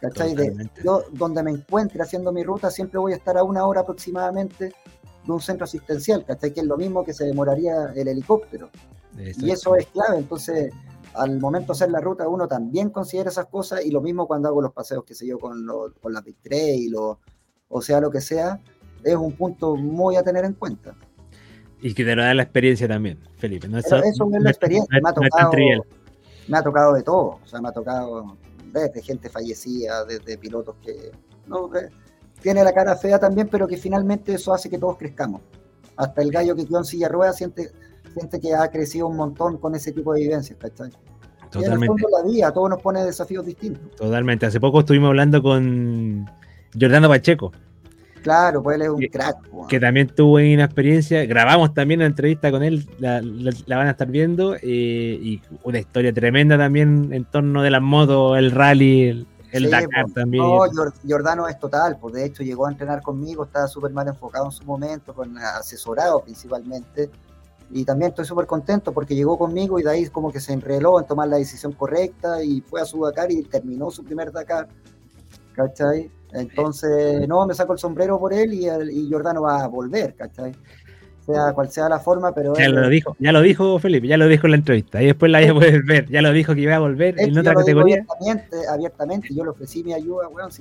¿cachai? 0.09 0.35
yo, 0.83 1.03
donde 1.11 1.43
me 1.43 1.51
encuentre 1.51 2.01
haciendo 2.01 2.31
mi 2.31 2.43
ruta, 2.43 2.69
siempre 2.69 2.99
voy 2.99 3.13
a 3.13 3.15
estar 3.15 3.37
a 3.37 3.43
una 3.43 3.65
hora 3.65 3.81
aproximadamente 3.81 4.73
de 5.25 5.31
un 5.31 5.41
centro 5.41 5.65
asistencial, 5.65 6.23
¿cachai? 6.25 6.53
Que 6.53 6.61
es 6.61 6.65
lo 6.65 6.77
mismo 6.77 7.03
que 7.03 7.13
se 7.13 7.25
demoraría 7.25 7.91
el 7.95 8.07
helicóptero. 8.07 8.69
Y 9.17 9.49
eso 9.49 9.75
es 9.75 9.87
clave, 9.87 10.17
entonces 10.17 10.73
al 11.13 11.39
momento 11.39 11.67
de 11.67 11.77
hacer 11.77 11.91
la 11.91 12.01
ruta 12.01 12.27
uno 12.27 12.47
también 12.47 12.89
considera 12.89 13.29
esas 13.29 13.45
cosas 13.45 13.85
y 13.85 13.91
lo 13.91 14.01
mismo 14.01 14.27
cuando 14.27 14.49
hago 14.49 14.61
los 14.61 14.73
paseos, 14.73 15.03
que 15.05 15.15
sé 15.15 15.25
yo, 15.25 15.39
con, 15.39 15.65
con 16.01 16.13
la 16.13 16.21
Big 16.21 16.35
Trail 16.41 16.93
o, 16.95 17.19
o 17.69 17.81
sea 17.81 18.01
lo 18.01 18.11
que 18.11 18.21
sea, 18.21 18.59
es 19.03 19.15
un 19.15 19.33
punto 19.33 19.75
muy 19.75 20.15
a 20.17 20.23
tener 20.23 20.45
en 20.45 20.53
cuenta. 20.53 20.95
Y 21.81 21.93
que 21.93 22.03
te 22.03 22.15
lo 22.15 22.23
da 22.23 22.33
la 22.33 22.43
experiencia 22.43 22.87
también, 22.87 23.19
Felipe. 23.37 23.67
No 23.67 23.77
eso, 23.77 23.97
es 23.97 24.17
la 24.19 24.49
experiencia, 24.49 24.99
me, 25.01 25.09
ha 25.09 25.13
tocado, 25.13 25.51
me 26.47 26.57
ha 26.57 26.63
tocado 26.63 26.93
de 26.93 27.03
todo, 27.03 27.39
o 27.43 27.47
sea, 27.47 27.61
me 27.61 27.69
ha 27.69 27.71
tocado 27.71 28.37
desde 28.81 29.01
gente 29.01 29.29
fallecida, 29.29 30.05
desde 30.05 30.37
pilotos 30.37 30.75
que 30.83 31.11
no, 31.47 31.69
tiene 32.41 32.63
la 32.63 32.73
cara 32.73 32.95
fea 32.95 33.19
también, 33.19 33.47
pero 33.49 33.67
que 33.67 33.77
finalmente 33.77 34.33
eso 34.33 34.53
hace 34.53 34.69
que 34.69 34.77
todos 34.77 34.97
crezcamos. 34.97 35.41
Hasta 35.95 36.21
el 36.21 36.31
gallo 36.31 36.55
que 36.55 36.65
quedó 36.65 36.79
en 36.79 36.85
silla 36.85 37.07
rueda 37.07 37.33
siente, 37.33 37.71
siente 38.13 38.39
que 38.39 38.53
ha 38.53 38.69
crecido 38.69 39.07
un 39.07 39.15
montón 39.15 39.57
con 39.57 39.75
ese 39.75 39.91
tipo 39.91 40.13
de 40.13 40.21
vivencias, 40.21 40.59
¿cachai? 40.59 40.91
Totalmente. 41.49 41.59
Y 41.59 41.65
en 41.65 41.81
el 41.81 41.87
fondo 41.87 42.07
la 42.09 42.23
vida, 42.23 42.51
todos 42.51 42.69
nos 42.69 42.81
pone 42.81 43.03
desafíos 43.03 43.45
distintos. 43.45 43.95
Totalmente. 43.95 44.45
Hace 44.45 44.59
poco 44.59 44.81
estuvimos 44.81 45.07
hablando 45.07 45.41
con 45.41 46.29
Jordano 46.79 47.07
Pacheco. 47.07 47.51
Claro, 48.25 48.63
pues 48.63 48.77
él 48.77 48.81
es 48.81 48.89
un 48.89 49.01
crack. 49.01 49.37
Que 49.69 49.79
también 49.79 50.07
tuvo 50.07 50.37
una 50.37 50.63
experiencia. 50.63 51.23
Grabamos 51.27 51.75
también 51.75 51.99
una 51.99 52.07
entrevista 52.07 52.49
con 52.49 52.63
él, 52.63 52.89
la, 52.97 53.21
van 53.21 53.85
a 53.85 53.91
estar 53.91 54.07
viendo. 54.07 54.55
Eh, 54.55 55.19
y 55.21 55.41
una 55.63 55.77
historia 55.77 56.11
tremenda 56.11 56.57
también 56.57 57.13
en 57.13 57.25
torno 57.25 57.61
de 57.61 57.69
las 57.69 57.83
motos, 57.83 58.35
el 58.39 58.49
rally, 58.49 59.27
el, 59.51 59.69
Dakar 59.69 60.09
también. 60.11 60.43
No, 60.43 60.61
Jordano 61.07 61.47
es 61.47 61.59
total, 61.59 61.99
pues 62.01 62.15
de 62.15 62.25
hecho 62.25 62.41
llegó 62.41 62.65
a 62.65 62.71
entrenar 62.71 63.03
conmigo, 63.03 63.43
estaba 63.43 63.67
súper 63.67 63.91
mal 63.91 64.07
enfocado 64.07 64.45
en 64.45 64.51
su 64.51 64.63
momento, 64.63 65.13
con 65.13 65.37
asesorado 65.37 66.21
principalmente. 66.21 67.11
Y 67.69 67.85
también 67.85 68.09
estoy 68.09 68.25
súper 68.25 68.47
contento 68.47 68.91
porque 68.91 69.13
llegó 69.13 69.37
conmigo 69.37 69.79
y 69.79 69.83
de 69.83 69.91
ahí 69.91 70.07
como 70.07 70.31
que 70.31 70.39
se 70.39 70.51
enreló 70.51 70.99
en 70.99 71.05
tomar 71.05 71.27
la 71.27 71.37
decisión 71.37 71.73
correcta 71.73 72.43
y 72.43 72.61
fue 72.61 72.81
a 72.81 72.85
su 72.85 73.05
Dakar 73.05 73.31
y 73.31 73.43
terminó 73.43 73.91
su 73.91 74.03
primer 74.03 74.31
Dakar. 74.31 74.67
¿Cachai? 75.53 76.09
Entonces, 76.35 77.27
no, 77.27 77.45
me 77.45 77.53
saco 77.53 77.73
el 77.73 77.79
sombrero 77.79 78.19
por 78.19 78.33
él 78.33 78.53
y, 78.53 78.67
y 78.67 79.09
Jordano 79.09 79.41
va 79.41 79.63
a 79.63 79.67
volver, 79.67 80.15
¿cachai? 80.15 80.53
Sea 81.25 81.53
cual 81.53 81.71
sea 81.71 81.89
la 81.89 81.99
forma, 81.99 82.33
pero. 82.33 82.53
Ya 82.55 82.69
lo 82.69 82.87
dijo, 82.87 83.15
ya 83.17 83.31
lo 83.31 83.41
dijo 83.41 83.79
Felipe, 83.79 84.07
ya 84.07 84.17
lo 84.17 84.27
dijo 84.27 84.45
en 84.45 84.51
la 84.51 84.57
entrevista. 84.57 85.01
Y 85.01 85.07
después 85.07 85.31
la 85.31 85.39
a 85.39 85.53
poder 85.53 85.81
ver, 85.83 86.07
ya 86.07 86.21
lo 86.21 86.31
dijo 86.31 86.53
que 86.53 86.61
iba 86.61 86.75
a 86.75 86.79
volver 86.79 87.19
en 87.19 87.35
otra 87.35 87.55
categoría. 87.55 88.05
Abiertamente, 88.07 88.67
abiertamente, 88.69 89.27
yo 89.33 89.43
le 89.43 89.49
ofrecí 89.49 89.83
mi 89.83 89.93
ayuda, 89.93 90.27
weón. 90.27 90.51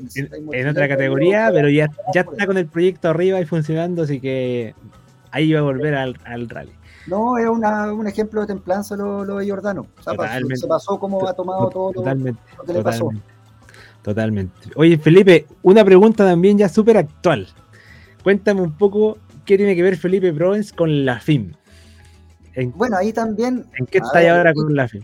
en, 0.53 0.69
otra 0.69 0.89
categoría, 0.89 1.51
pero 1.53 1.69
ya, 1.69 1.91
ya 2.15 2.23
está 2.23 2.47
con 2.47 2.57
el 2.57 2.67
proyecto 2.67 3.11
arriba 3.11 3.41
y 3.41 3.45
funcionando, 3.45 4.05
así 4.05 4.21
que 4.21 4.75
ahí 5.33 5.53
va 5.53 5.59
a 5.59 5.63
volver 5.63 5.95
al, 5.97 6.17
al 6.25 6.49
rally. 6.49 6.73
No, 7.07 7.37
es 7.37 7.47
una, 7.47 7.93
un 7.93 8.07
ejemplo 8.07 8.41
de 8.41 8.47
templanza 8.47 8.97
lo, 8.97 9.25
lo 9.25 9.37
de 9.37 9.51
Jordano. 9.51 9.87
O 9.99 10.03
sea, 10.03 10.41
se 10.55 10.67
pasó 10.67 10.99
como 10.99 11.29
ha 11.29 11.35
tomado 11.35 11.69
todo 11.69 11.93
lo, 11.93 12.03
que 12.03 12.73
le 12.73 12.83
pasó. 12.83 13.11
Totalmente. 13.11 13.34
Oye, 14.77 14.99
Felipe, 14.99 15.47
una 15.63 15.85
pregunta 15.85 16.25
también 16.25 16.59
ya 16.59 16.69
súper 16.69 16.97
actual. 16.97 17.49
Cuéntame 18.23 18.61
un 18.61 18.77
poco 18.77 19.19
qué 19.45 19.57
tiene 19.57 19.75
que 19.75 19.83
ver 19.83 19.97
Felipe 19.97 20.33
Provence 20.33 20.75
con 20.75 21.05
la 21.05 21.21
FIM. 21.21 21.53
bueno, 22.75 22.97
ahí 22.97 23.13
también. 23.13 23.65
¿En 23.79 23.87
qué 23.87 23.99
está 23.99 24.21
ahora 24.31 24.53
con 24.53 24.75
la 24.75 24.89
FIM? 24.89 25.03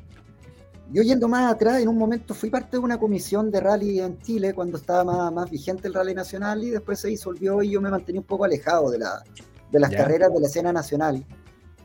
Yo 0.92 1.02
yendo 1.02 1.28
más 1.28 1.52
atrás, 1.52 1.80
en 1.80 1.88
un 1.88 1.96
momento 1.96 2.34
fui 2.34 2.50
parte 2.50 2.72
de 2.72 2.78
una 2.78 2.98
comisión 2.98 3.50
de 3.50 3.60
rally 3.60 4.00
en 4.00 4.18
Chile 4.18 4.54
cuando 4.54 4.76
estaba 4.76 5.04
más, 5.04 5.32
más 5.32 5.50
vigente 5.50 5.86
el 5.86 5.94
rally 5.94 6.14
nacional 6.14 6.64
y 6.64 6.70
después 6.70 6.98
se 6.98 7.08
disolvió 7.08 7.62
y 7.62 7.70
yo 7.70 7.80
me 7.80 7.90
mantení 7.90 8.18
un 8.18 8.24
poco 8.24 8.44
alejado 8.44 8.90
de, 8.90 8.98
la, 8.98 9.22
de 9.70 9.78
las 9.78 9.90
carreras 9.90 10.32
de 10.32 10.40
la 10.40 10.46
escena 10.46 10.72
nacional. 10.72 11.24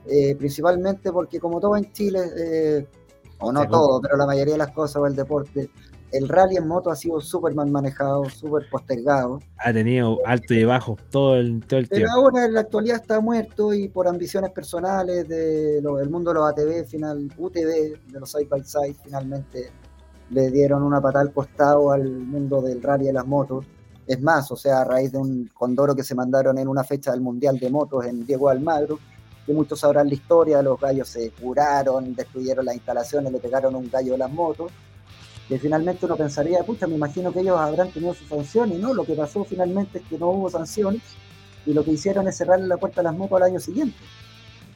Eh, 0.07 0.35
principalmente 0.35 1.11
porque 1.11 1.39
como 1.39 1.59
todo 1.59 1.77
en 1.77 1.91
Chile, 1.91 2.19
eh, 2.37 2.87
o 3.39 3.51
no 3.51 3.67
todo, 3.67 3.99
pero 4.01 4.17
la 4.17 4.25
mayoría 4.25 4.53
de 4.53 4.59
las 4.59 4.71
cosas 4.71 4.97
o 4.97 5.07
el 5.07 5.15
deporte, 5.15 5.69
el 6.15 6.29
rally 6.29 6.55
en 6.55 6.67
moto 6.67 6.89
ha 6.89 6.95
sido 6.95 7.19
súper 7.19 7.53
mal 7.53 7.69
manejado, 7.69 8.25
súper 8.29 8.69
postergado. 8.69 9.41
Ha 9.57 9.73
tenido 9.73 10.19
alto 10.25 10.53
y 10.53 10.63
bajo 10.63 10.97
todo 11.11 11.35
el, 11.35 11.61
todo 11.65 11.79
el 11.81 11.87
Pero 11.87 12.09
ahora 12.09 12.45
en 12.45 12.53
la 12.53 12.61
actualidad 12.61 13.01
está 13.01 13.19
muerto 13.19 13.73
y 13.73 13.89
por 13.89 14.07
ambiciones 14.07 14.51
personales 14.51 15.27
del 15.27 16.09
mundo 16.09 16.31
de 16.31 16.35
los 16.35 16.49
ATV, 16.49 16.85
final, 16.85 17.29
UTV, 17.37 17.99
de 18.11 18.19
los 18.19 18.31
side 18.31 18.45
by 18.45 18.63
side, 18.63 18.95
finalmente 19.03 19.71
le 20.29 20.49
dieron 20.51 20.83
una 20.83 21.01
patada 21.01 21.25
al 21.25 21.33
costado 21.33 21.91
al 21.91 22.09
mundo 22.09 22.61
del 22.61 22.81
rally 22.81 23.07
de 23.07 23.13
las 23.13 23.27
motos. 23.27 23.65
Es 24.07 24.21
más, 24.21 24.49
o 24.51 24.55
sea, 24.55 24.81
a 24.81 24.83
raíz 24.85 25.11
de 25.11 25.17
un 25.17 25.49
condoro 25.53 25.95
que 25.95 26.03
se 26.03 26.15
mandaron 26.15 26.57
en 26.57 26.67
una 26.67 26.83
fecha 26.83 27.11
del 27.11 27.21
Mundial 27.21 27.59
de 27.59 27.69
Motos 27.69 28.05
en 28.05 28.25
Diego 28.25 28.49
Almagro, 28.49 28.99
que 29.45 29.53
muchos 29.53 29.79
sabrán 29.79 30.07
la 30.07 30.13
historia, 30.13 30.61
los 30.61 30.79
gallos 30.79 31.09
se 31.09 31.31
curaron, 31.31 32.15
destruyeron 32.15 32.65
las 32.65 32.75
instalaciones, 32.75 33.31
le 33.31 33.39
pegaron 33.39 33.75
un 33.75 33.89
gallo 33.89 34.13
a 34.15 34.17
las 34.17 34.31
motos 34.31 34.71
que 35.47 35.59
finalmente 35.59 36.05
uno 36.05 36.15
pensaría, 36.15 36.63
pucha, 36.63 36.87
me 36.87 36.95
imagino 36.95 37.31
que 37.31 37.41
ellos 37.41 37.57
habrán 37.57 37.91
tenido 37.91 38.13
su 38.13 38.25
sanción 38.25 38.71
y 38.71 38.77
no, 38.77 38.93
lo 38.93 39.05
que 39.05 39.13
pasó 39.13 39.43
finalmente 39.43 39.99
es 39.99 40.03
que 40.05 40.17
no 40.17 40.29
hubo 40.29 40.49
sanciones 40.49 41.01
y 41.65 41.73
lo 41.73 41.83
que 41.83 41.91
hicieron 41.91 42.27
es 42.27 42.37
cerrarle 42.37 42.67
la 42.67 42.77
puerta 42.77 43.01
a 43.01 43.03
las 43.03 43.15
motos 43.15 43.37
al 43.37 43.49
año 43.49 43.59
siguiente. 43.59 43.97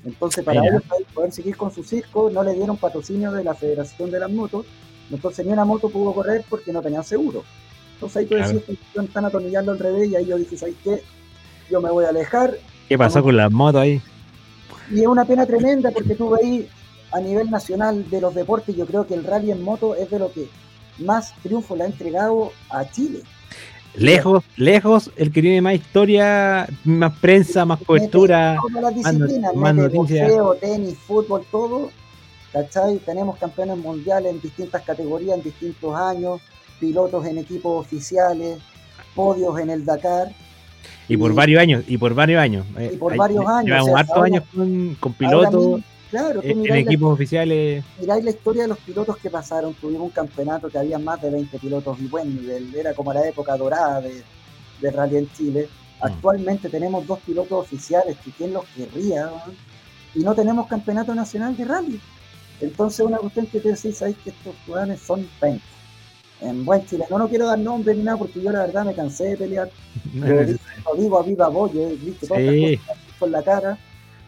Entonces, 0.06 0.44
para 0.44 0.66
ellos 0.66 0.82
poder 1.14 1.32
seguir 1.32 1.58
con 1.58 1.72
su 1.72 1.84
circo, 1.84 2.30
no 2.30 2.44
le 2.44 2.54
dieron 2.54 2.78
patrocinio 2.78 3.32
de 3.32 3.44
la 3.44 3.54
Federación 3.54 4.10
de 4.10 4.20
las 4.20 4.32
Motos, 4.32 4.66
entonces 5.12 5.46
ni 5.46 5.52
una 5.52 5.66
moto 5.66 5.90
pudo 5.90 6.14
correr 6.14 6.46
porque 6.50 6.72
no 6.72 6.82
tenían 6.82 7.04
seguro. 7.04 7.44
Entonces 7.96 8.18
ahí 8.18 8.26
tú 8.28 8.36
decías 8.36 8.64
que 8.64 8.78
están 9.02 9.26
atornillando 9.26 9.72
al 9.72 9.80
revés 9.80 10.10
y 10.10 10.16
ahí 10.16 10.26
yo 10.26 10.38
dije, 10.38 10.58
¿sabes 10.58 10.76
qué? 10.84 11.04
Yo 11.70 11.82
me 11.82 11.92
voy 11.92 12.06
a 12.06 12.10
alejar. 12.10 12.58
¿Qué 12.88 12.98
pasó 12.98 13.22
con 13.22 13.36
las 13.36 13.52
motos 13.52 13.82
ahí? 13.82 14.02
Y 14.92 15.02
es 15.02 15.08
una 15.08 15.26
pena 15.26 15.46
tremenda 15.46 15.92
porque 15.92 16.16
tú 16.16 16.34
ahí 16.34 16.68
a 17.12 17.20
nivel 17.20 17.50
nacional 17.50 18.10
de 18.10 18.22
los 18.22 18.36
deportes, 18.36 18.76
yo 18.76 18.86
creo 18.86 19.08
que 19.08 19.14
el 19.14 19.24
rally 19.24 19.52
en 19.52 19.64
moto 19.64 19.96
es 19.96 20.10
de 20.10 20.20
lo 20.20 20.32
que 20.32 20.48
más 21.00 21.34
triunfo 21.42 21.76
le 21.76 21.84
ha 21.84 21.88
entregado 21.88 22.52
a 22.70 22.90
Chile. 22.90 23.22
Lejos, 23.96 24.44
lejos, 24.56 25.12
el 25.16 25.32
que 25.32 25.42
tiene 25.42 25.62
más 25.62 25.74
historia, 25.74 26.68
más 26.84 27.18
prensa, 27.20 27.66
más 27.66 27.80
cobertura, 27.82 28.58
más, 29.56 29.76
noticias. 29.76 30.32
tenis, 30.62 30.98
fútbol, 30.98 31.44
todo. 31.52 31.90
¿Cachai? 32.54 32.98
Tenemos 33.00 33.38
campeones 33.38 33.78
mundiales 33.78 34.34
en 34.34 34.42
distintas 34.42 34.84
categorías, 34.84 35.38
en 35.38 35.44
distintos 35.44 35.96
años, 35.96 36.42
pilotos 36.80 37.26
en 37.26 37.40
equipos 37.40 37.86
oficiales, 37.86 38.60
podios 39.16 39.60
en 39.60 39.70
el 39.70 39.86
Dakar. 39.86 40.32
Y, 41.08 41.18
por 41.18 41.34
varios 41.34 41.62
años, 41.62 41.84
y 41.88 41.98
por 41.98 42.14
varios 42.14 42.42
años. 42.42 42.66
Y 42.78 42.98
por 42.98 43.16
varios 43.16 43.46
años. 43.48 43.66
Llevamos 43.66 44.00
hartos 44.00 44.24
años 44.24 44.44
con, 44.54 44.96
con 45.00 45.14
pilotos. 45.14 45.82
Claro, 46.10 46.42
en, 46.44 46.66
equipos 46.76 47.14
oficiales. 47.14 47.84
Miráis 48.00 48.24
la 48.24 48.32
historia 48.32 48.64
de 48.64 48.70
los 48.70 48.80
pilotos 48.80 49.18
que 49.18 49.30
pasaron. 49.30 49.74
Tuvimos 49.76 50.04
un 50.04 50.10
campeonato 50.10 50.68
que 50.70 50.80
había 50.80 50.98
más 50.98 51.22
de 51.22 51.30
20 51.30 51.60
pilotos 51.60 52.00
y 52.00 52.08
buen 52.08 52.36
nivel. 52.36 52.74
Era 52.74 52.94
como 52.94 53.14
la 53.14 53.28
época 53.28 53.56
dorada 53.56 54.02
de, 54.02 54.24
de 54.82 54.92
rally 54.92 55.18
en 55.18 55.32
Chile. 55.34 55.70
Mm. 56.02 56.06
Actualmente 56.06 56.70
tenemos 56.70 57.06
dos 57.06 57.20
pilotos 57.20 57.64
oficiales, 57.64 58.18
que 58.18 58.32
quién 58.32 58.54
los 58.54 58.66
querría, 58.76 59.30
y 60.16 60.20
no 60.20 60.34
tenemos 60.34 60.68
campeonato 60.68 61.14
nacional 61.14 61.56
de 61.56 61.66
rally. 61.66 62.02
Entonces, 62.60 63.06
una 63.06 63.18
cuestión 63.18 63.46
que 63.46 63.60
te 63.60 63.70
decís, 63.70 63.98
sabéis 63.98 64.18
que 64.18 64.32
estos 64.32 64.56
jugadores 64.66 65.00
son 65.00 65.30
20. 65.40 65.64
En 66.42 66.66
buen 66.66 66.86
Chile, 66.86 67.06
no, 67.10 67.20
no 67.20 67.28
quiero 67.28 67.46
dar 67.46 67.60
nombre 67.60 67.94
ni 67.94 68.02
nada 68.02 68.18
porque 68.18 68.42
yo 68.42 68.52
la 68.52 68.66
verdad 68.66 68.86
me 68.86 68.96
cansé 68.96 69.26
de 69.26 69.38
pelear. 69.38 69.70
lo 70.14 70.96
digo 70.96 71.20
a 71.20 71.24
viva 71.24 71.50
voz, 71.50 71.72
yo 71.74 71.82
he 71.82 71.96
visto 71.96 72.26
todas 72.26 72.44
las 72.44 72.80
cosas 72.80 72.98
con 73.20 73.32
la 73.32 73.44
cara 73.44 73.78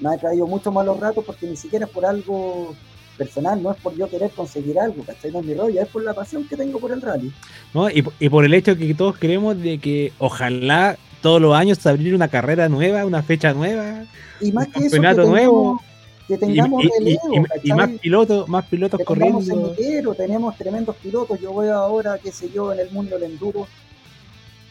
me 0.02 0.10
ha 0.10 0.18
traído 0.18 0.48
muchos 0.48 0.74
malos 0.74 1.00
ratos 1.00 1.24
porque 1.24 1.48
ni 1.48 1.56
siquiera 1.56 1.86
es 1.86 1.92
por 1.92 2.06
algo 2.06 2.76
personal, 3.18 3.62
no 3.62 3.72
es 3.72 3.78
por 3.78 3.96
yo 3.96 4.10
querer 4.10 4.32
conseguir 4.32 4.80
algo, 4.80 5.04
¿cachai? 5.04 5.32
No 5.32 5.40
es 5.40 5.46
mi 5.46 5.54
rollo, 5.54 5.82
es 5.82 5.88
por 5.88 6.04
la 6.04 6.14
pasión 6.14 6.48
que 6.48 6.58
tengo 6.58 6.80
por 6.80 6.92
el 6.92 7.02
rally. 7.02 7.32
No, 7.74 7.90
y, 7.90 8.04
y 8.20 8.30
por 8.30 8.44
el 8.44 8.54
hecho 8.54 8.76
que 8.76 8.94
todos 8.96 9.18
queremos 9.18 9.62
de 9.62 9.78
que 9.78 10.12
ojalá 10.18 10.98
todos 11.22 11.40
los 11.40 11.56
años 11.56 11.78
se 11.78 11.88
abrir 11.88 12.16
una 12.16 12.28
carrera 12.28 12.68
nueva, 12.68 13.06
una 13.06 13.22
fecha 13.22 13.54
nueva, 13.54 14.06
y 14.40 14.52
más 14.52 14.68
un 14.68 14.74
que 14.74 14.80
campeonato 14.82 15.24
nuevo. 15.26 15.82
Que 16.28 16.38
tengamos 16.38 16.84
y, 16.84 17.18
y, 17.64 17.74
más 17.74 17.90
pilotos, 18.00 18.48
más 18.48 18.66
pilotos 18.66 18.98
que 19.00 19.06
corriendo. 19.06 19.74
Tenemos, 19.76 20.18
tenemos 20.18 20.58
tremendos 20.58 20.96
pilotos. 20.96 21.40
Yo 21.42 21.54
veo 21.54 21.76
ahora, 21.76 22.18
qué 22.24 22.32
sé 22.32 22.50
yo, 22.50 22.72
en 22.72 22.80
el 22.80 22.90
mundo 22.90 23.20
del 23.20 23.32
enduro. 23.32 23.68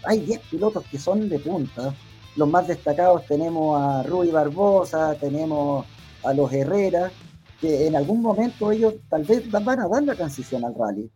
Hay 0.04 0.20
10 0.20 0.40
pilotos 0.50 0.84
que 0.90 0.98
son 0.98 1.28
de 1.28 1.38
punta 1.38 1.94
los 2.36 2.48
más 2.48 2.68
destacados 2.68 3.26
tenemos 3.26 3.80
a 3.80 4.02
Rui 4.02 4.30
Barbosa, 4.30 5.14
tenemos 5.14 5.86
a 6.24 6.32
los 6.32 6.52
Herrera, 6.52 7.10
que 7.60 7.86
en 7.86 7.96
algún 7.96 8.22
momento 8.22 8.70
ellos 8.72 8.94
tal 9.08 9.24
vez 9.24 9.50
van 9.50 9.80
a 9.80 9.88
dar 9.88 10.02
la 10.02 10.14
transición 10.14 10.64
al 10.64 10.74
rally. 10.74 11.10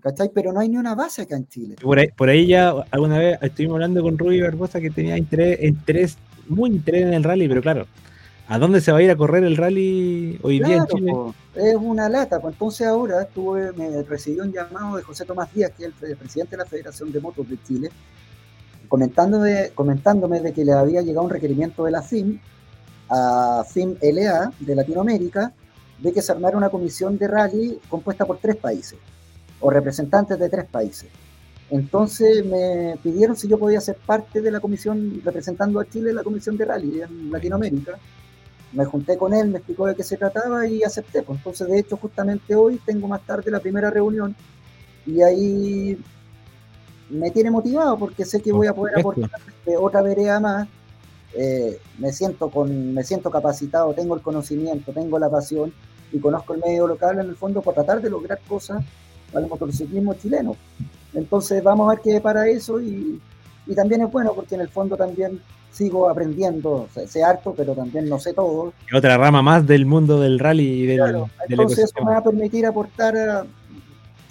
¿Cachai? 0.00 0.30
Pero 0.34 0.50
no 0.52 0.60
hay 0.60 0.70
ni 0.70 0.78
una 0.78 0.94
base 0.94 1.22
acá 1.22 1.36
en 1.36 1.46
Chile. 1.46 1.76
Por 1.82 2.28
ahí, 2.30 2.46
ya 2.46 2.70
alguna 2.90 3.18
vez 3.18 3.38
estuvimos 3.42 3.74
hablando 3.74 4.02
con 4.02 4.16
Rui 4.16 4.40
Barbosa 4.40 4.80
que 4.80 4.90
tenía 4.90 5.18
interés, 5.18 5.62
interés, 5.62 6.16
muy 6.48 6.70
interés 6.70 7.02
en 7.02 7.12
el 7.12 7.22
rally, 7.22 7.46
pero 7.46 7.60
claro, 7.60 7.86
¿a 8.48 8.58
dónde 8.58 8.80
se 8.80 8.92
va 8.92 8.98
a 8.98 9.02
ir 9.02 9.10
a 9.10 9.16
correr 9.16 9.44
el 9.44 9.58
rally 9.58 10.38
hoy 10.42 10.60
día 10.60 10.76
en 10.76 10.86
Chile? 10.86 11.12
es 11.54 11.76
una 11.76 12.08
lata, 12.08 12.40
pues 12.40 12.54
entonces 12.54 12.86
ahora 12.86 13.26
tuve, 13.26 13.72
me 13.72 14.02
recibió 14.02 14.44
un 14.44 14.52
llamado 14.52 14.96
de 14.96 15.02
José 15.02 15.26
Tomás 15.26 15.52
Díaz, 15.52 15.72
que 15.76 15.86
es 15.86 15.92
el 16.02 16.16
presidente 16.16 16.52
de 16.52 16.62
la 16.62 16.66
Federación 16.66 17.12
de 17.12 17.20
Motos 17.20 17.48
de 17.48 17.62
Chile, 17.62 17.90
comentándome, 18.90 19.70
comentándome 19.72 20.40
de 20.40 20.52
que 20.52 20.64
le 20.64 20.72
había 20.72 21.00
llegado 21.00 21.24
un 21.24 21.30
requerimiento 21.30 21.84
de 21.84 21.92
la 21.92 22.02
FIM 22.02 22.40
a 23.08 23.64
FIM 23.64 23.96
LA 24.02 24.52
de 24.58 24.74
Latinoamérica 24.74 25.52
de 26.00 26.12
que 26.12 26.20
se 26.20 26.32
armara 26.32 26.56
una 26.56 26.70
comisión 26.70 27.16
de 27.16 27.28
rally 27.28 27.78
compuesta 27.88 28.26
por 28.26 28.38
tres 28.38 28.56
países, 28.56 28.98
o 29.60 29.70
representantes 29.70 30.38
de 30.38 30.48
tres 30.48 30.64
países. 30.66 31.08
Entonces 31.70 32.44
me 32.44 32.98
pidieron 33.00 33.36
si 33.36 33.46
yo 33.46 33.58
podía 33.60 33.80
ser 33.80 33.94
parte 33.94 34.40
de 34.40 34.50
la 34.50 34.58
comisión, 34.58 35.20
representando 35.24 35.78
a 35.78 35.88
Chile 35.88 36.10
en 36.10 36.16
la 36.16 36.24
comisión 36.24 36.56
de 36.56 36.64
rally 36.64 37.00
en 37.02 37.30
Latinoamérica. 37.30 37.96
Me 38.72 38.84
junté 38.86 39.16
con 39.16 39.32
él, 39.34 39.50
me 39.50 39.58
explicó 39.58 39.86
de 39.86 39.94
qué 39.94 40.02
se 40.02 40.16
trataba 40.16 40.66
y 40.66 40.82
acepté. 40.82 41.22
Pues. 41.22 41.38
Entonces, 41.38 41.68
de 41.68 41.78
hecho, 41.78 41.96
justamente 41.96 42.56
hoy 42.56 42.80
tengo 42.84 43.06
más 43.06 43.24
tarde 43.24 43.52
la 43.52 43.60
primera 43.60 43.88
reunión 43.88 44.34
y 45.06 45.22
ahí 45.22 45.96
me 47.10 47.30
tiene 47.30 47.50
motivado 47.50 47.98
porque 47.98 48.24
sé 48.24 48.40
que 48.40 48.52
voy 48.52 48.66
a 48.66 48.74
poder 48.74 48.98
aportar 48.98 49.30
otra 49.78 50.02
vereda 50.02 50.40
más. 50.40 50.68
Eh, 51.34 51.78
me, 51.98 52.12
siento 52.12 52.50
con, 52.50 52.92
me 52.92 53.04
siento 53.04 53.30
capacitado, 53.30 53.92
tengo 53.94 54.16
el 54.16 54.20
conocimiento, 54.20 54.92
tengo 54.92 55.16
la 55.18 55.30
pasión 55.30 55.72
y 56.12 56.18
conozco 56.18 56.54
el 56.54 56.60
medio 56.60 56.88
local 56.88 57.20
en 57.20 57.28
el 57.28 57.36
fondo 57.36 57.62
por 57.62 57.74
tratar 57.74 58.00
de 58.00 58.10
lograr 58.10 58.40
cosas 58.48 58.82
para 59.32 59.44
el 59.44 59.50
motociclismo 59.50 60.14
chileno. 60.14 60.56
Entonces 61.14 61.62
vamos 61.62 61.86
a 61.86 61.94
ver 61.94 62.00
qué 62.02 62.20
para 62.20 62.48
eso 62.48 62.80
y, 62.80 63.20
y, 63.66 63.74
también 63.74 64.02
es 64.02 64.10
bueno 64.10 64.32
porque 64.34 64.56
en 64.56 64.62
el 64.62 64.68
fondo 64.68 64.96
también 64.96 65.40
sigo 65.70 66.08
aprendiendo, 66.08 66.88
sé 67.06 67.22
harto, 67.22 67.54
pero 67.56 67.74
también 67.74 68.08
no 68.08 68.18
sé 68.18 68.32
todo. 68.34 68.72
Otra 68.92 69.16
rama 69.16 69.40
más 69.40 69.64
del 69.64 69.86
mundo 69.86 70.20
del 70.20 70.40
rally 70.40 70.82
y 70.82 70.86
del, 70.86 71.26
Entonces 71.48 71.84
eso 71.84 72.04
me 72.04 72.10
va 72.10 72.18
a 72.18 72.24
permitir 72.24 72.66
aportar, 72.66 73.46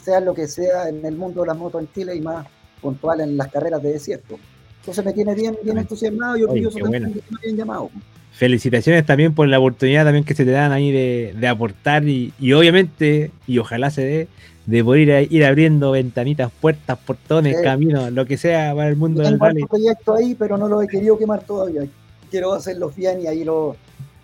sea 0.01 0.19
lo 0.19 0.33
que 0.33 0.47
sea, 0.47 0.89
en 0.89 1.05
el 1.05 1.15
mundo 1.15 1.41
de 1.41 1.47
las 1.47 1.57
motos 1.57 1.81
en 1.81 1.93
Chile 1.93 2.15
y 2.15 2.21
más 2.21 2.45
puntual 2.81 3.21
en 3.21 3.37
las 3.37 3.49
carreras 3.49 3.81
de 3.81 3.93
desierto. 3.93 4.39
Entonces 4.79 5.03
me 5.05 5.13
tiene 5.13 5.35
bien, 5.35 5.57
bien 5.63 5.77
entusiasmado 5.77 6.37
y 6.37 6.43
orgulloso 6.43 6.79
también 6.79 7.13
que 7.13 7.21
me 7.29 7.39
hayan 7.43 7.57
llamado. 7.57 7.89
Felicitaciones 8.31 9.05
también 9.05 9.33
por 9.35 9.47
la 9.47 9.59
oportunidad 9.59 10.05
también 10.05 10.23
que 10.23 10.33
se 10.33 10.45
te 10.45 10.51
dan 10.51 10.71
ahí 10.71 10.91
de, 10.91 11.35
de 11.37 11.47
aportar 11.47 12.07
y, 12.07 12.33
y, 12.39 12.53
obviamente, 12.53 13.31
y 13.47 13.57
ojalá 13.57 13.89
se 13.89 14.03
dé, 14.03 14.27
de 14.65 14.83
poder 14.83 15.27
ir, 15.31 15.45
abriendo 15.45 15.91
ventanitas, 15.91 16.51
puertas, 16.61 16.97
portones, 16.99 17.57
caminos, 17.61 18.11
lo 18.11 18.25
que 18.25 18.37
sea 18.37 18.73
para 18.75 18.87
el 18.87 18.95
mundo 18.95 19.23
del 19.23 19.39
rally. 19.39 19.55
Tengo 19.55 19.65
un 19.65 19.69
proyecto 19.69 20.13
ahí, 20.15 20.35
pero 20.35 20.57
no 20.57 20.67
lo 20.67 20.81
he 20.81 20.87
querido 20.87 21.17
quemar 21.17 21.43
todavía. 21.43 21.81
Quiero 22.29 22.53
hacerlos 22.53 22.95
bien 22.95 23.19
y 23.21 23.27
ahí 23.27 23.43
lo, 23.43 23.75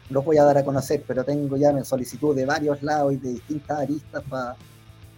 los 0.10 0.24
voy 0.24 0.38
a 0.38 0.44
dar 0.44 0.60
a 0.60 0.64
conocer, 0.64 1.04
pero 1.08 1.24
tengo 1.24 1.58
ya 1.58 1.84
solicitud 1.84 2.36
de 2.36 2.46
varios 2.46 2.84
lados 2.84 3.14
y 3.14 3.18
de 3.18 3.30
distintas 3.34 3.80
aristas 3.80 4.24
para 4.30 4.56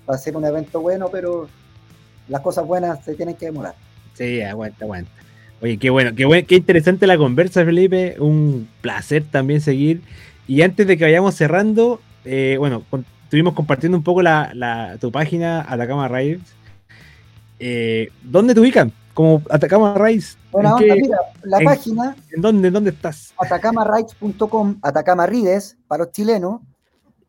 hacer 0.07 0.35
un 0.38 0.45
evento 0.45 0.79
bueno, 0.79 1.09
pero 1.11 1.49
las 2.28 2.41
cosas 2.41 2.65
buenas 2.65 3.03
se 3.03 3.15
tienen 3.15 3.36
que 3.36 3.47
demorar. 3.47 3.75
Sí, 4.13 4.41
aguanta, 4.41 4.86
aguanta. 4.86 5.11
Oye, 5.61 5.78
qué 5.78 5.89
bueno, 5.89 6.13
qué, 6.15 6.25
bueno, 6.25 6.45
qué 6.47 6.55
interesante 6.55 7.07
la 7.07 7.17
conversa, 7.17 7.65
Felipe. 7.65 8.15
Un 8.19 8.67
placer 8.82 9.23
también 9.30 9.61
seguir. 9.61 10.01
Y 10.47 10.61
antes 10.61 10.86
de 10.88 10.97
que 10.97 11.03
vayamos 11.03 11.36
cerrando, 11.36 11.99
eh, 12.25 12.55
bueno, 12.59 12.84
estuvimos 13.23 13.53
compartiendo 13.53 13.97
un 13.97 14.03
poco 14.03 14.21
la, 14.21 14.97
tu 14.99 15.11
página 15.11 15.61
Atacama 15.67 16.07
Rides. 16.07 16.41
Eh, 17.59 18.09
¿Dónde 18.23 18.53
te 18.53 18.59
ubican? 18.59 18.93
Como 19.13 19.41
Atacama 19.49 19.95
Rides. 19.95 20.38
Bueno, 20.51 20.78
mira, 20.80 21.17
la 21.43 21.59
página. 21.59 22.15
¿En 22.32 22.41
dónde, 22.41 22.69
dónde 22.69 22.91
estás? 22.91 23.34
Atacamarides.com, 23.38 24.78
Atacama 24.84 25.25
Rides, 25.25 25.75
para 25.88 26.03
los 26.03 26.13
chilenos. 26.13 26.61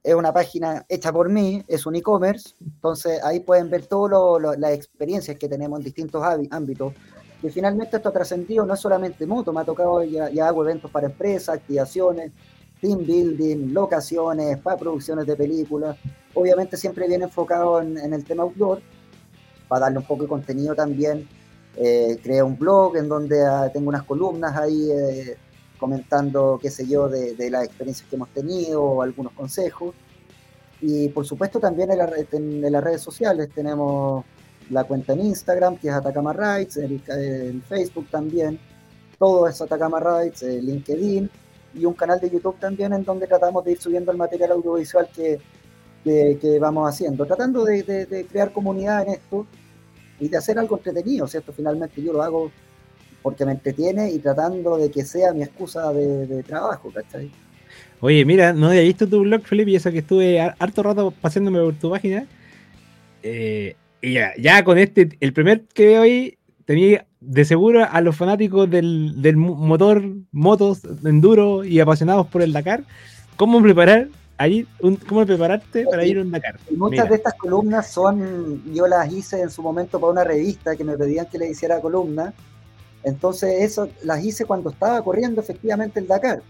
Es 0.09 0.15
una 0.15 0.33
página 0.33 0.87
hecha 0.89 1.13
por 1.13 1.29
mí, 1.29 1.63
es 1.69 1.85
un 1.85 1.95
e-commerce. 1.95 2.55
Entonces 2.65 3.23
ahí 3.23 3.41
pueden 3.41 3.69
ver 3.69 3.85
todas 3.85 4.59
las 4.59 4.73
experiencias 4.73 5.37
que 5.37 5.51
tenemos 5.51 5.81
en 5.81 5.85
distintos 5.85 6.25
ámbitos. 6.51 6.95
Y 7.43 7.51
finalmente 7.51 7.99
esto 7.99 8.09
ha 8.09 8.13
trascendido 8.13 8.65
no 8.65 8.75
solamente 8.75 9.27
moto, 9.27 9.53
me 9.53 9.61
ha 9.61 9.65
tocado, 9.65 10.03
ya, 10.03 10.31
ya 10.31 10.49
hago 10.49 10.65
eventos 10.65 10.91
para 10.91 11.09
empresas, 11.09 11.57
activaciones, 11.57 12.33
team 12.81 13.05
building, 13.05 13.75
locaciones, 13.75 14.57
para 14.57 14.79
producciones 14.79 15.27
de 15.27 15.37
películas. 15.37 15.99
Obviamente 16.33 16.79
siempre 16.79 17.07
bien 17.07 17.21
enfocado 17.21 17.83
en, 17.83 18.11
el 18.11 18.25
tema 18.25 18.45
outdoor, 18.45 18.81
para 19.69 19.83
darle 19.83 19.99
un 19.99 20.07
poco 20.07 20.23
de 20.23 20.29
contenido 20.31 20.75
también. 20.75 21.29
Eh, 21.77 22.19
creé 22.23 22.43
un 22.43 22.59
blog 22.59 22.97
en 22.97 23.11
donde 23.11 23.45
ah, 23.45 23.71
tengo 23.71 23.91
unas 23.91 24.05
columnas 24.05 24.57
ahí 24.57 24.91
eh, 24.91 25.37
comentando, 25.79 26.59
qué 26.61 26.71
sé 26.71 26.87
yo, 26.87 27.09
de, 27.09 27.51
las 27.51 27.65
experiencias 27.65 28.09
que 28.09 28.17
hemos 28.17 28.29
tenido 28.31 28.83
o 28.83 29.03
algunos 29.03 29.33
consejos. 29.33 29.95
Y 30.81 31.09
por 31.09 31.27
supuesto 31.27 31.59
también 31.59 31.91
en, 31.91 32.73
las 32.73 32.85
redes 32.85 33.01
sociales 33.01 33.49
tenemos 33.55 34.25
la 34.71 34.85
cuenta 34.85 35.15
en 35.15 35.21
Instagram, 35.21 35.77
que 35.79 35.89
es 35.89 35.95
Atacama 35.95 36.33
Rights, 36.33 36.77
en, 36.77 37.63
Facebook 37.63 38.09
también, 38.11 38.59
todo 39.19 39.49
es 39.49 39.61
Atacama 39.61 39.99
Rights, 40.01 40.43
LinkedIn 40.43 41.31
y 41.75 41.85
un 41.85 41.95
canal 41.95 42.21
de 42.21 42.31
YouTube 42.31 42.59
también 42.59 42.93
en 42.93 43.05
donde 43.05 43.27
tratamos 43.27 43.65
de 43.65 43.73
ir 43.73 43.81
subiendo 43.81 44.11
el 44.13 44.19
material 44.19 44.53
audiovisual 44.53 45.09
que, 45.15 45.41
que, 46.05 46.59
vamos 46.61 46.89
haciendo, 46.89 47.27
tratando 47.27 47.65
de, 47.65 48.27
crear 48.31 48.53
comunidad 48.53 49.03
en 49.03 49.15
esto 49.15 49.47
y 50.21 50.29
de 50.29 50.37
hacer 50.37 50.59
algo 50.59 50.77
entretenido, 50.77 51.27
¿cierto? 51.27 51.53
Finalmente 51.53 52.03
yo 52.03 52.13
lo 52.13 52.23
hago 52.23 52.51
porque 53.23 53.45
me 53.45 53.53
entretiene 53.53 54.11
y 54.11 54.19
tratando 54.19 54.77
de 54.77 54.91
que 54.91 55.05
sea 55.05 55.33
mi 55.33 55.43
excusa 55.43 55.93
de, 55.93 56.43
trabajo, 56.43 56.91
¿cachai? 56.93 57.31
Oye, 58.01 58.25
mira, 58.25 58.53
no 58.53 58.69
había 58.69 58.83
visto 58.83 59.09
tu 59.09 59.21
blog, 59.21 59.43
Felipe, 59.43 59.73
y 59.73 59.77
eso 59.77 59.91
que 59.91 59.99
estuve 59.99 60.41
harto 60.41 60.83
rato 60.83 61.11
pasándome 61.11 61.61
por 61.61 61.75
tu 61.75 61.91
página. 61.91 62.27
Eh, 63.23 63.75
y 64.01 64.15
ya, 64.15 64.33
ya 64.39 64.63
con 64.63 64.79
este, 64.79 65.17
el 65.21 65.33
primer 65.33 65.63
que 65.75 65.87
veo 65.87 66.03
ahí, 66.03 66.39
tenía 66.65 67.07
de 67.21 67.45
seguro 67.45 67.87
a 67.91 68.01
los 68.01 68.17
fanáticos 68.17 68.71
del, 68.71 69.21
del 69.21 69.37
motor, 69.37 70.05
motos, 70.31 70.83
enduro 71.05 71.65
y 71.65 71.81
apasionados 71.81 72.27
por 72.29 72.43
el 72.43 72.53
Dakar, 72.53 72.85
cómo 73.37 73.61
preparar 73.61 74.09
ahí, 74.39 74.67
cómo 75.09 75.27
prepararte 75.27 75.85
para 75.85 76.05
ir 76.05 76.19
a 76.19 76.23
un 76.23 76.31
Dakar. 76.31 76.59
muchas 76.77 77.09
de 77.09 77.17
estas 77.17 77.35
columnas 77.35 77.91
son, 77.91 78.63
yo 78.73 78.87
las 78.87 79.13
hice 79.13 79.43
en 79.43 79.51
su 79.51 79.63
momento 79.63 80.01
para 80.01 80.13
una 80.13 80.25
revista 80.25 80.77
que 80.77 80.85
me 80.85 80.97
pedían 80.97 81.27
que 81.27 81.39
le 81.39 81.51
hiciera 81.51 81.81
columna. 81.81 82.33
Entonces 83.05 83.63
eso 83.63 83.89
las 84.03 84.25
hice 84.25 84.45
cuando 84.45 84.71
estaba 84.71 85.03
corriendo 85.03 85.41
efectivamente 85.41 86.01
el 86.01 86.07
Dakar. 86.07 86.43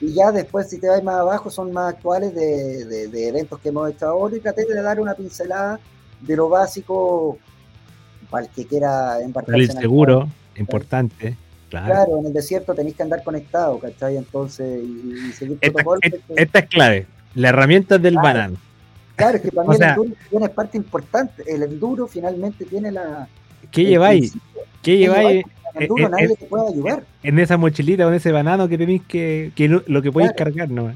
Y 0.00 0.12
ya 0.12 0.30
después, 0.30 0.68
si 0.68 0.78
te 0.78 0.88
vas 0.88 1.02
más 1.02 1.16
abajo, 1.16 1.50
son 1.50 1.72
más 1.72 1.94
actuales 1.94 2.34
de, 2.34 3.08
de 3.08 3.28
eventos 3.28 3.58
que 3.60 3.70
hemos 3.70 3.90
hecho 3.90 4.06
ahora 4.06 4.36
y 4.36 4.40
traté 4.40 4.66
de 4.66 4.82
dar 4.82 5.00
una 5.00 5.14
pincelada 5.14 5.80
de 6.20 6.36
lo 6.36 6.48
básico 6.48 7.38
para 8.30 8.44
el 8.44 8.52
que 8.52 8.66
quiera 8.66 9.20
embarcarse. 9.22 9.62
El 9.62 9.72
seguro, 9.72 10.28
importante. 10.56 11.36
Claro. 11.68 12.20
en 12.20 12.26
el 12.26 12.32
desierto 12.32 12.74
tenéis 12.74 12.96
que 12.96 13.02
andar 13.02 13.24
conectado, 13.24 13.78
¿cachai? 13.78 14.16
Entonces, 14.16 14.82
y, 14.84 15.32
seguir 15.32 15.58
esta, 15.60 15.82
esta, 16.36 16.58
es 16.60 16.66
clave, 16.68 17.06
la 17.34 17.48
herramienta 17.48 17.98
del 17.98 18.14
banano. 18.14 18.56
Claro, 19.16 19.36
es 19.36 19.42
que 19.42 19.50
para 19.52 19.68
mí 19.68 19.76
el 19.76 19.82
enduro 19.82 20.14
tiene 20.30 20.48
parte 20.48 20.76
importante. 20.76 21.42
El 21.46 21.62
enduro 21.62 22.06
finalmente 22.06 22.64
tiene 22.64 22.92
la. 22.92 23.28
¿Qué 23.70 23.84
lleváis? 23.84 24.34
¿Qué 24.82 24.96
lleváis? 24.98 25.44
El 25.76 25.82
enduro 25.82 26.08
nadie 26.08 26.36
te 26.36 26.46
puede 26.46 26.68
ayudar. 26.68 27.04
En 27.22 27.38
esa 27.38 27.56
mochilita 27.56 28.06
o 28.06 28.08
en 28.08 28.14
ese 28.14 28.32
banano 28.32 28.68
que 28.68 28.78
tenéis 28.78 29.02
que, 29.06 29.52
que 29.54 29.68
lo 29.68 30.02
que 30.02 30.10
podéis 30.10 30.32
cargar, 30.32 30.70
¿no? 30.70 30.90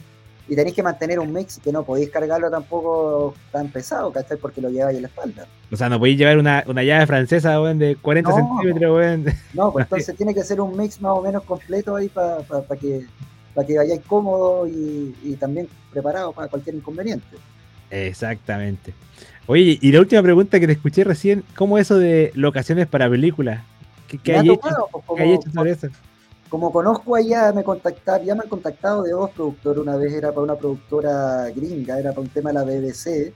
y 0.51 0.57
tenéis 0.57 0.74
que 0.74 0.83
mantener 0.83 1.20
un 1.20 1.33
mix 1.33 1.61
que 1.62 1.70
no 1.70 1.85
podéis 1.85 2.11
cargarlo 2.11 2.51
tampoco 2.51 3.35
tan 3.53 3.68
pesado, 3.68 4.11
¿cachai? 4.12 4.37
Porque 4.37 4.61
lo 4.61 4.68
lleváis 4.68 4.97
en 4.97 5.03
la 5.03 5.09
espalda. 5.09 5.47
O 5.70 5.76
sea, 5.76 5.89
no 5.89 6.01
podéis 6.01 6.18
llevar 6.18 6.39
una, 6.39 6.64
llave 6.83 7.07
francesa, 7.07 7.57
de 7.74 7.95
40 7.95 8.33
centímetros, 8.35 9.35
No, 9.55 9.72
pues 9.72 9.85
entonces 9.85 10.16
tiene 10.16 10.35
que 10.35 10.43
ser 10.43 10.61
un 10.61 10.76
mix 10.76 11.01
más 11.01 11.12
o 11.12 11.22
menos 11.22 11.45
completo 11.45 11.95
ahí 11.95 12.09
para 12.09 12.43
que, 12.81 13.07
para 13.55 13.64
que 13.64 13.76
vayáis 13.76 14.01
cómodo 14.09 14.66
y, 14.66 15.37
también 15.39 15.68
preparado 15.93 16.33
para 16.33 16.49
cualquier 16.49 16.74
inconveniente. 16.74 17.37
Exactamente. 17.89 18.93
Oye, 19.47 19.78
y 19.81 19.93
la 19.93 20.01
última 20.01 20.20
pregunta 20.20 20.59
que 20.59 20.66
te 20.66 20.72
escuché 20.72 21.05
recién, 21.05 21.45
¿cómo 21.55 21.78
eso 21.78 21.97
de 21.97 22.33
locaciones 22.35 22.89
para 22.89 23.09
películas? 23.09 23.62
¿Qué, 24.18 24.36
hay, 24.36 24.50
hecho, 24.50 24.61
¿qué 25.16 25.22
hay 25.22 25.32
hecho 25.34 25.50
sobre 25.50 25.70
eso? 25.72 25.88
como 26.50 26.72
conozco 26.72 27.14
allá, 27.14 27.52
me 27.52 27.62
contactar, 27.62 28.22
ya 28.24 28.34
me 28.34 28.42
han 28.42 28.48
contactado 28.48 29.04
de 29.04 29.12
dos 29.12 29.30
productores, 29.30 29.80
una 29.80 29.96
vez 29.96 30.12
era 30.12 30.30
para 30.30 30.42
una 30.42 30.56
productora 30.56 31.48
gringa, 31.50 31.98
era 31.98 32.11
para 32.11 32.22
un 32.22 32.28
tema 32.28 32.50
de 32.50 32.54
la 32.54 32.64
BBC, 32.64 33.32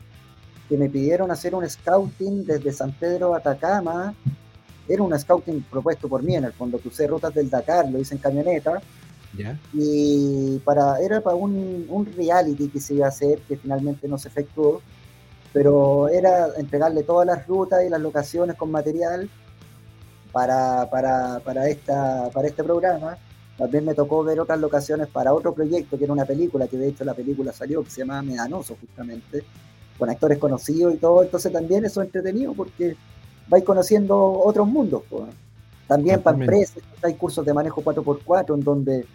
que 0.69 0.77
me 0.77 0.91
pidieron 0.91 1.31
hacer 1.31 1.55
un 1.55 1.69
scouting 1.69 2.45
desde 2.45 2.73
San 2.73 2.93
Pedro 2.93 3.35
a 3.35 3.39
Atacama, 3.39 4.15
era 4.89 5.03
un 5.03 5.17
scouting 5.17 5.63
propuesto 5.63 6.09
por 6.09 6.25
mí, 6.25 6.35
en 6.35 6.45
el 6.45 6.53
fondo 6.53 6.79
crucé 6.79 7.07
rutas 7.07 7.33
del 7.33 7.49
Dakar, 7.49 7.89
lo 7.89 8.01
hice 8.01 8.17
en 8.17 8.21
camioneta, 8.21 8.83
y 9.73 10.59
para, 10.65 10.99
era 11.01 11.21
para 11.21 11.37
un, 11.37 11.87
un 11.89 12.07
reality 12.07 12.69
que 12.69 12.81
se 12.81 12.95
iba 12.95 13.07
a 13.07 13.11
hacer, 13.11 13.39
que 13.43 13.57
finalmente 13.57 14.09
no 14.09 14.19
se 14.19 14.27
efectuó, 14.27 14.83
pero 15.53 16.09
era 16.09 16.49
entregarle 16.57 17.05
todas 17.05 17.27
las 17.27 17.47
rutas 17.47 17.85
y 17.87 17.89
las 17.89 18.01
locaciones 18.01 18.57
con 18.57 18.73
material 18.73 19.31
para, 20.35 20.91
para, 20.91 21.39
para, 21.39 21.69
esta, 21.69 22.29
para 22.31 22.49
este 22.49 22.65
programa. 22.65 23.17
También 23.57 23.85
me 23.85 23.95
tocó 23.95 24.25
ver 24.25 24.41
otras 24.41 24.59
locaciones 24.59 25.07
para 25.07 25.33
otro 25.33 25.55
proyecto, 25.55 25.97
que 25.97 26.03
era 26.03 26.13
una 26.13 26.25
película, 26.25 26.67
que 26.67 26.77
de 26.77 26.89
hecho 26.89 27.05
la 27.05 27.15
película 27.15 27.53
salió, 27.53 27.85
que 27.85 27.91
se 27.91 28.01
llama 28.01 28.21
Medanoso, 28.21 28.77
justamente, 28.81 29.45
con 29.97 30.11
actores 30.11 30.39
conocidos 30.39 30.93
y 30.93 30.97
todo. 30.97 31.23
Entonces 31.23 31.53
también 31.53 31.85
eso 31.85 32.03
es 32.03 32.07
entretenido 32.07 32.53
porque 32.53 32.97
vais 33.49 33.63
conociendo 33.63 34.19
otros 34.19 34.67
mundos. 34.67 35.05
También 35.87 36.21
para 36.21 36.37
empresas 36.37 36.83
hay 37.01 37.15
cursos 37.15 37.47
de 37.47 37.55
manejo 37.55 37.81
4x4 37.81 38.55
en 38.55 38.61
donde 38.65 39.07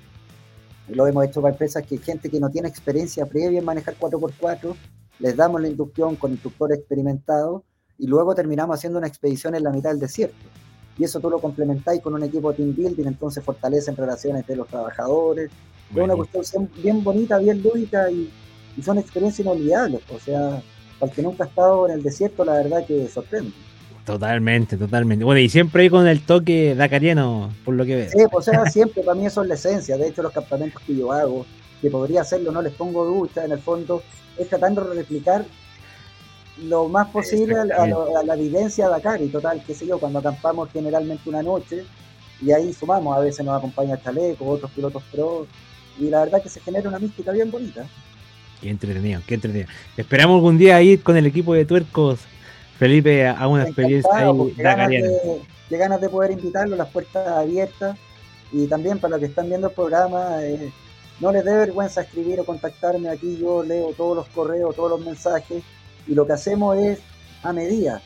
lo 0.87 1.05
hemos 1.05 1.25
hecho 1.25 1.41
para 1.41 1.53
empresas 1.53 1.85
que 1.85 1.97
gente 1.97 2.29
que 2.29 2.39
no 2.39 2.49
tiene 2.49 2.69
experiencia 2.69 3.25
previa 3.25 3.59
en 3.59 3.65
manejar 3.65 3.95
4x4, 3.99 4.73
les 5.19 5.35
damos 5.35 5.59
la 5.61 5.67
inducción 5.67 6.15
con 6.15 6.31
instructores 6.31 6.79
experimentados 6.79 7.63
y 7.97 8.07
luego 8.07 8.33
terminamos 8.33 8.77
haciendo 8.77 8.99
una 8.99 9.07
expedición 9.09 9.53
en 9.55 9.63
la 9.63 9.71
mitad 9.71 9.89
del 9.89 9.99
desierto. 9.99 10.37
Y 10.99 11.05
eso 11.05 11.19
tú 11.19 11.29
lo 11.29 11.39
complementáis 11.39 12.01
con 12.01 12.13
un 12.13 12.23
equipo 12.23 12.53
team 12.53 12.75
building, 12.75 13.05
entonces 13.05 13.43
fortalecen 13.43 13.95
relaciones 13.95 14.45
de 14.45 14.57
los 14.57 14.67
trabajadores. 14.67 15.49
Es 15.95 15.97
una 15.97 16.15
cuestión 16.15 16.69
bien 16.83 17.03
bonita, 17.03 17.37
bien 17.39 17.63
lúdica 17.63 18.11
y, 18.11 18.29
y 18.77 18.81
son 18.83 18.97
experiencias 18.97 19.45
inolvidables. 19.45 20.01
O 20.13 20.19
sea, 20.19 20.61
para 20.99 21.09
el 21.09 21.15
que 21.15 21.21
nunca 21.21 21.45
ha 21.45 21.47
estado 21.47 21.87
en 21.87 21.93
el 21.93 22.03
desierto, 22.03 22.43
la 22.43 22.53
verdad 22.53 22.85
que 22.85 23.07
sorprende. 23.07 23.53
Totalmente, 24.05 24.75
totalmente. 24.75 25.23
Bueno, 25.23 25.39
y 25.39 25.49
siempre 25.49 25.83
ahí 25.83 25.89
con 25.89 26.07
el 26.07 26.25
toque 26.25 26.75
dacariano, 26.75 27.49
por 27.63 27.75
lo 27.75 27.85
que 27.85 27.95
veo. 27.95 28.09
Sí, 28.09 28.17
o 28.31 28.41
sea, 28.41 28.65
siempre 28.65 29.01
para 29.03 29.15
mí 29.15 29.25
eso 29.25 29.41
es 29.43 29.47
la 29.47 29.53
esencia. 29.53 29.97
De 29.97 30.07
hecho, 30.07 30.21
los 30.21 30.33
campamentos 30.33 30.81
que 30.85 30.95
yo 30.95 31.11
hago, 31.11 31.45
que 31.81 31.89
podría 31.89 32.21
hacerlo, 32.21 32.51
no 32.51 32.61
les 32.61 32.73
pongo 32.73 33.05
ducha, 33.05 33.45
en 33.45 33.51
el 33.51 33.59
fondo, 33.59 34.01
es 34.37 34.49
tratando 34.49 34.83
de 34.83 34.95
replicar 34.95 35.45
lo 36.63 36.87
más 36.87 37.07
posible 37.09 37.55
a, 37.55 38.23
la 38.23 38.35
vivencia 38.35 38.89
Dakar. 38.89 39.21
Y 39.21 39.27
total, 39.29 39.63
qué 39.65 39.73
sé 39.73 39.87
yo, 39.87 39.99
cuando 39.99 40.19
acampamos 40.19 40.69
generalmente 40.71 41.29
una 41.29 41.43
noche, 41.43 41.83
y 42.41 42.51
ahí 42.51 42.73
sumamos, 42.73 43.15
a 43.17 43.19
veces 43.19 43.45
nos 43.45 43.57
acompaña 43.57 44.01
Chaleco, 44.01 44.45
otros 44.45 44.71
pilotos 44.71 45.03
pro, 45.11 45.45
y 45.99 46.09
la 46.09 46.21
verdad 46.21 46.41
que 46.41 46.49
se 46.49 46.61
genera 46.61 46.89
una 46.89 46.99
mística 46.99 47.31
bien 47.31 47.51
bonita. 47.51 47.85
Qué 48.61 48.69
entretenido, 48.69 49.21
qué 49.25 49.35
entretenido. 49.35 49.69
Esperamos 49.97 50.35
algún 50.35 50.57
día 50.57 50.81
ir 50.81 51.01
con 51.01 51.15
el 51.17 51.25
equipo 51.25 51.53
de 51.53 51.65
tuercos 51.65 52.19
Felipe 52.77 53.27
a 53.27 53.45
una 53.47 53.63
experiencia 53.63 54.09
ahí 54.13 54.53
qué 54.55 55.77
ganas, 55.77 56.01
de, 56.01 56.09
poder 56.09 56.31
invitarlo, 56.31 56.77
las 56.77 56.89
puertas 56.89 57.27
abiertas. 57.27 57.97
Y 58.53 58.67
también 58.67 58.99
para 58.99 59.11
los 59.11 59.19
que 59.19 59.25
están 59.25 59.49
viendo 59.49 59.67
el 59.67 59.73
programa, 59.73 60.43
eh, 60.43 60.71
no 61.19 61.31
les 61.31 61.43
dé 61.43 61.53
vergüenza 61.53 62.01
escribir 62.01 62.39
o 62.39 62.45
contactarme 62.45 63.09
aquí. 63.09 63.37
Yo 63.39 63.63
leo 63.63 63.93
todos 63.95 64.15
los 64.15 64.27
correos, 64.29 64.75
todos 64.75 64.91
los 64.91 65.01
mensajes. 65.01 65.61
Y 66.09 66.15
lo 66.15 66.25
que 66.25 66.33
hacemos 66.33 66.75
es 66.77 66.99
a 67.43 67.53
medida. 67.53 68.01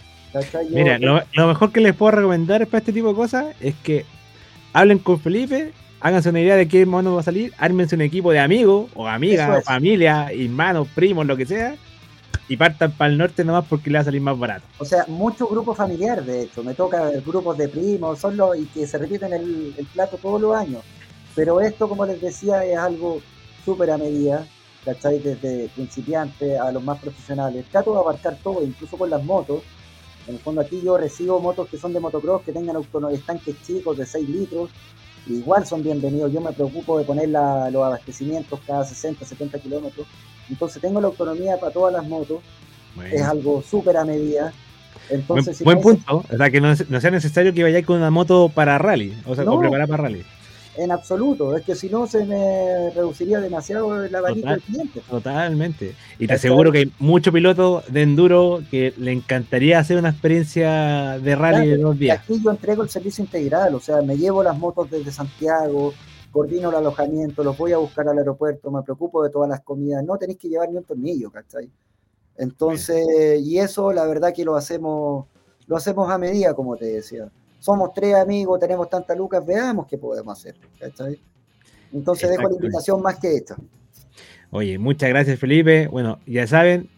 Mira, 0.69 0.97
lo, 0.99 1.47
mejor 1.47 1.71
que 1.71 1.79
les 1.79 1.95
puedo 1.95 2.11
recomendar 2.11 2.65
para 2.67 2.79
este 2.79 2.91
tipo 2.91 3.09
de 3.09 3.15
cosas 3.15 3.55
es 3.59 3.75
que 3.83 4.05
hablen 4.73 4.97
con 4.99 5.19
Felipe, 5.19 5.71
háganse 5.99 6.29
una 6.29 6.41
idea 6.41 6.55
de 6.55 6.67
qué 6.67 6.85
mono 6.85 7.13
va 7.15 7.21
a 7.21 7.23
salir, 7.23 7.53
ármense 7.57 7.95
un 7.95 8.01
equipo 8.01 8.31
de 8.31 8.39
amigos 8.39 8.89
o 8.95 9.07
amigas, 9.07 9.59
o 9.59 9.61
familia, 9.61 10.29
hermanos, 10.31 10.87
primos, 10.95 11.27
lo 11.27 11.37
que 11.37 11.45
sea, 11.45 11.75
y 12.49 12.57
partan 12.57 12.91
para 12.91 13.11
el 13.11 13.17
norte 13.17 13.43
nomás 13.43 13.65
porque 13.69 13.89
le 13.89 13.97
va 13.97 14.01
a 14.01 14.05
salir 14.05 14.21
más 14.21 14.37
barato. 14.37 14.65
O 14.79 14.85
sea, 14.85 15.05
muchos 15.07 15.49
grupos 15.49 15.77
familiares, 15.77 16.25
de 16.25 16.43
hecho, 16.43 16.63
me 16.63 16.73
toca 16.73 17.11
grupos 17.25 17.57
de 17.57 17.69
primos, 17.69 18.19
son 18.19 18.35
los 18.35 18.57
y 18.57 18.65
que 18.65 18.87
se 18.87 18.97
repiten 18.97 19.33
el, 19.33 19.87
plato 19.93 20.17
todos 20.17 20.41
los 20.41 20.55
años. 20.55 20.83
Pero 21.35 21.61
esto, 21.61 21.87
como 21.87 22.05
les 22.05 22.19
decía, 22.21 22.65
es 22.65 22.77
algo 22.77 23.21
súper 23.63 23.91
a 23.91 23.97
medida, 23.97 24.45
¿cachai? 24.84 25.19
Desde 25.19 25.69
principiantes 25.69 26.59
a 26.59 26.71
los 26.71 26.84
más 26.84 26.99
profesionales. 26.99 27.65
Trato 27.71 27.93
de 27.93 27.99
abarcar 27.99 28.38
todo, 28.43 28.63
incluso 28.63 28.97
con 28.97 29.09
las 29.09 29.23
motos. 29.23 29.61
En 30.27 30.36
el 30.36 30.39
fondo 30.39 30.61
aquí 30.61 30.81
yo 30.84 30.97
recibo 30.97 31.39
motos 31.39 31.67
que 31.67 31.77
son 31.77 31.93
de 31.93 31.99
motocross, 31.99 32.43
que 32.43 32.53
tengan 32.53 32.77
estanques 33.11 33.55
chicos 33.65 33.97
de 33.97 34.05
6 34.05 34.29
litros, 34.29 34.69
igual 35.27 35.65
son 35.65 35.84
bienvenidos. 35.84 36.31
Yo 36.31 36.39
me 36.39 36.53
preocupo 36.53 36.97
de 36.97 37.05
poner 37.05 37.29
los 37.29 37.84
abastecimientos 37.86 38.59
cada 38.65 38.86
60, 38.86 39.25
70 39.25 39.59
kilómetros. 39.59 40.07
Entonces 40.49 40.81
tengo 40.81 41.01
la 41.01 41.07
autonomía 41.07 41.57
para 41.57 41.73
todas 41.73 41.93
las 41.93 42.07
motos. 42.07 42.39
Es 43.11 43.21
algo 43.21 43.61
súper 43.61 43.97
a 43.97 44.05
medida. 44.05 44.53
Entonces, 45.09 45.61
buen, 45.63 45.81
punto. 45.81 46.23
O 46.31 46.38
sea, 46.38 46.49
que 46.49 46.61
no, 46.61 46.75
sea 46.75 47.11
necesario 47.11 47.53
que 47.53 47.63
vayáis 47.63 47.86
con 47.86 47.97
una 47.97 48.11
moto 48.11 48.49
para 48.49 48.77
rally, 48.77 49.13
o 49.25 49.36
sea, 49.36 49.43
no, 49.43 49.59
preparar 49.59 49.88
para 49.88 50.03
rally. 50.03 50.23
En 50.76 50.91
absoluto, 50.91 51.55
es 51.55 51.63
que 51.63 51.76
si 51.76 51.88
no 51.88 52.07
se 52.07 52.26
me 52.26 52.89
reduciría 52.89 53.39
demasiado 53.39 54.03
el 54.03 54.15
abanico 54.15 54.49
del 54.49 54.61
cliente. 54.61 55.01
Totalmente. 55.07 55.93
Y 56.17 56.26
te 56.26 56.34
aseguro 56.34 56.71
que 56.71 56.80
hay 56.80 56.93
muchos 56.97 57.32
pilotos 57.32 57.84
de 57.93 58.01
enduro 58.01 58.63
que 58.71 58.93
le 58.97 59.11
encantaría 59.11 59.78
hacer 59.78 59.97
una 59.97 60.09
experiencia 60.09 61.19
de 61.19 61.36
rally 61.36 61.67
de 61.67 61.78
dos 61.78 61.99
días. 61.99 62.19
Aquí 62.19 62.41
yo 62.43 62.49
entrego 62.49 62.82
el 62.82 62.89
servicio 62.89 63.24
integral, 63.24 63.76
o 63.76 63.80
sea, 63.80 64.01
me 64.01 64.17
llevo 64.17 64.41
las 64.41 64.57
motos 64.57 64.89
desde 64.89 65.11
Santiago, 65.11 65.93
coordino 66.32 66.69
el 66.69 66.76
alojamiento, 66.76 67.43
los 67.43 67.55
voy 67.55 67.74
a 67.74 67.78
buscar 67.78 68.07
al 68.07 68.17
aeropuerto, 68.17 68.71
me 68.71 68.82
preocupo 68.82 69.24
de 69.24 69.30
todas 69.30 69.47
las 69.47 69.61
comidas, 69.61 70.03
no 70.03 70.17
tenéis 70.17 70.39
que 70.39 70.49
llevar 70.49 70.71
ni 70.71 70.78
un 70.78 70.84
tornillo, 70.84 71.30
¿cachai? 71.30 71.69
Entonces, 72.36 73.39
y 73.43 73.59
eso 73.59 73.93
la 73.93 74.05
verdad 74.05 74.34
que 74.34 74.43
lo 74.43 74.55
hacemos, 74.55 75.28
lo 75.67 75.78
hacemos 75.78 76.09
a 76.09 76.17
medida, 76.17 76.55
como 76.55 76.76
te 76.76 76.86
decía. 76.86 77.30
Somos 77.64 77.93
tres 77.93 78.14
amigos, 78.16 78.59
tenemos 78.59 78.89
tantas 78.89 79.18
lucas, 79.18 79.45
veamos 79.45 79.88
qué 79.88 79.97
podemos 79.97 80.38
hacer, 80.38 80.57
¿cachai? 80.78 81.18
Entonces 81.93 82.30
dejo 82.30 82.49
la 82.49 82.55
invitación 82.55 83.01
más 83.01 83.18
que 83.18 83.38
esta. 83.38 83.55
Oye, 84.51 84.78
muchas 84.78 85.07
gracias 85.07 85.39
Felipe. 85.39 85.88
Bueno, 85.88 86.20
ya 86.26 86.45
saben, 86.45 86.89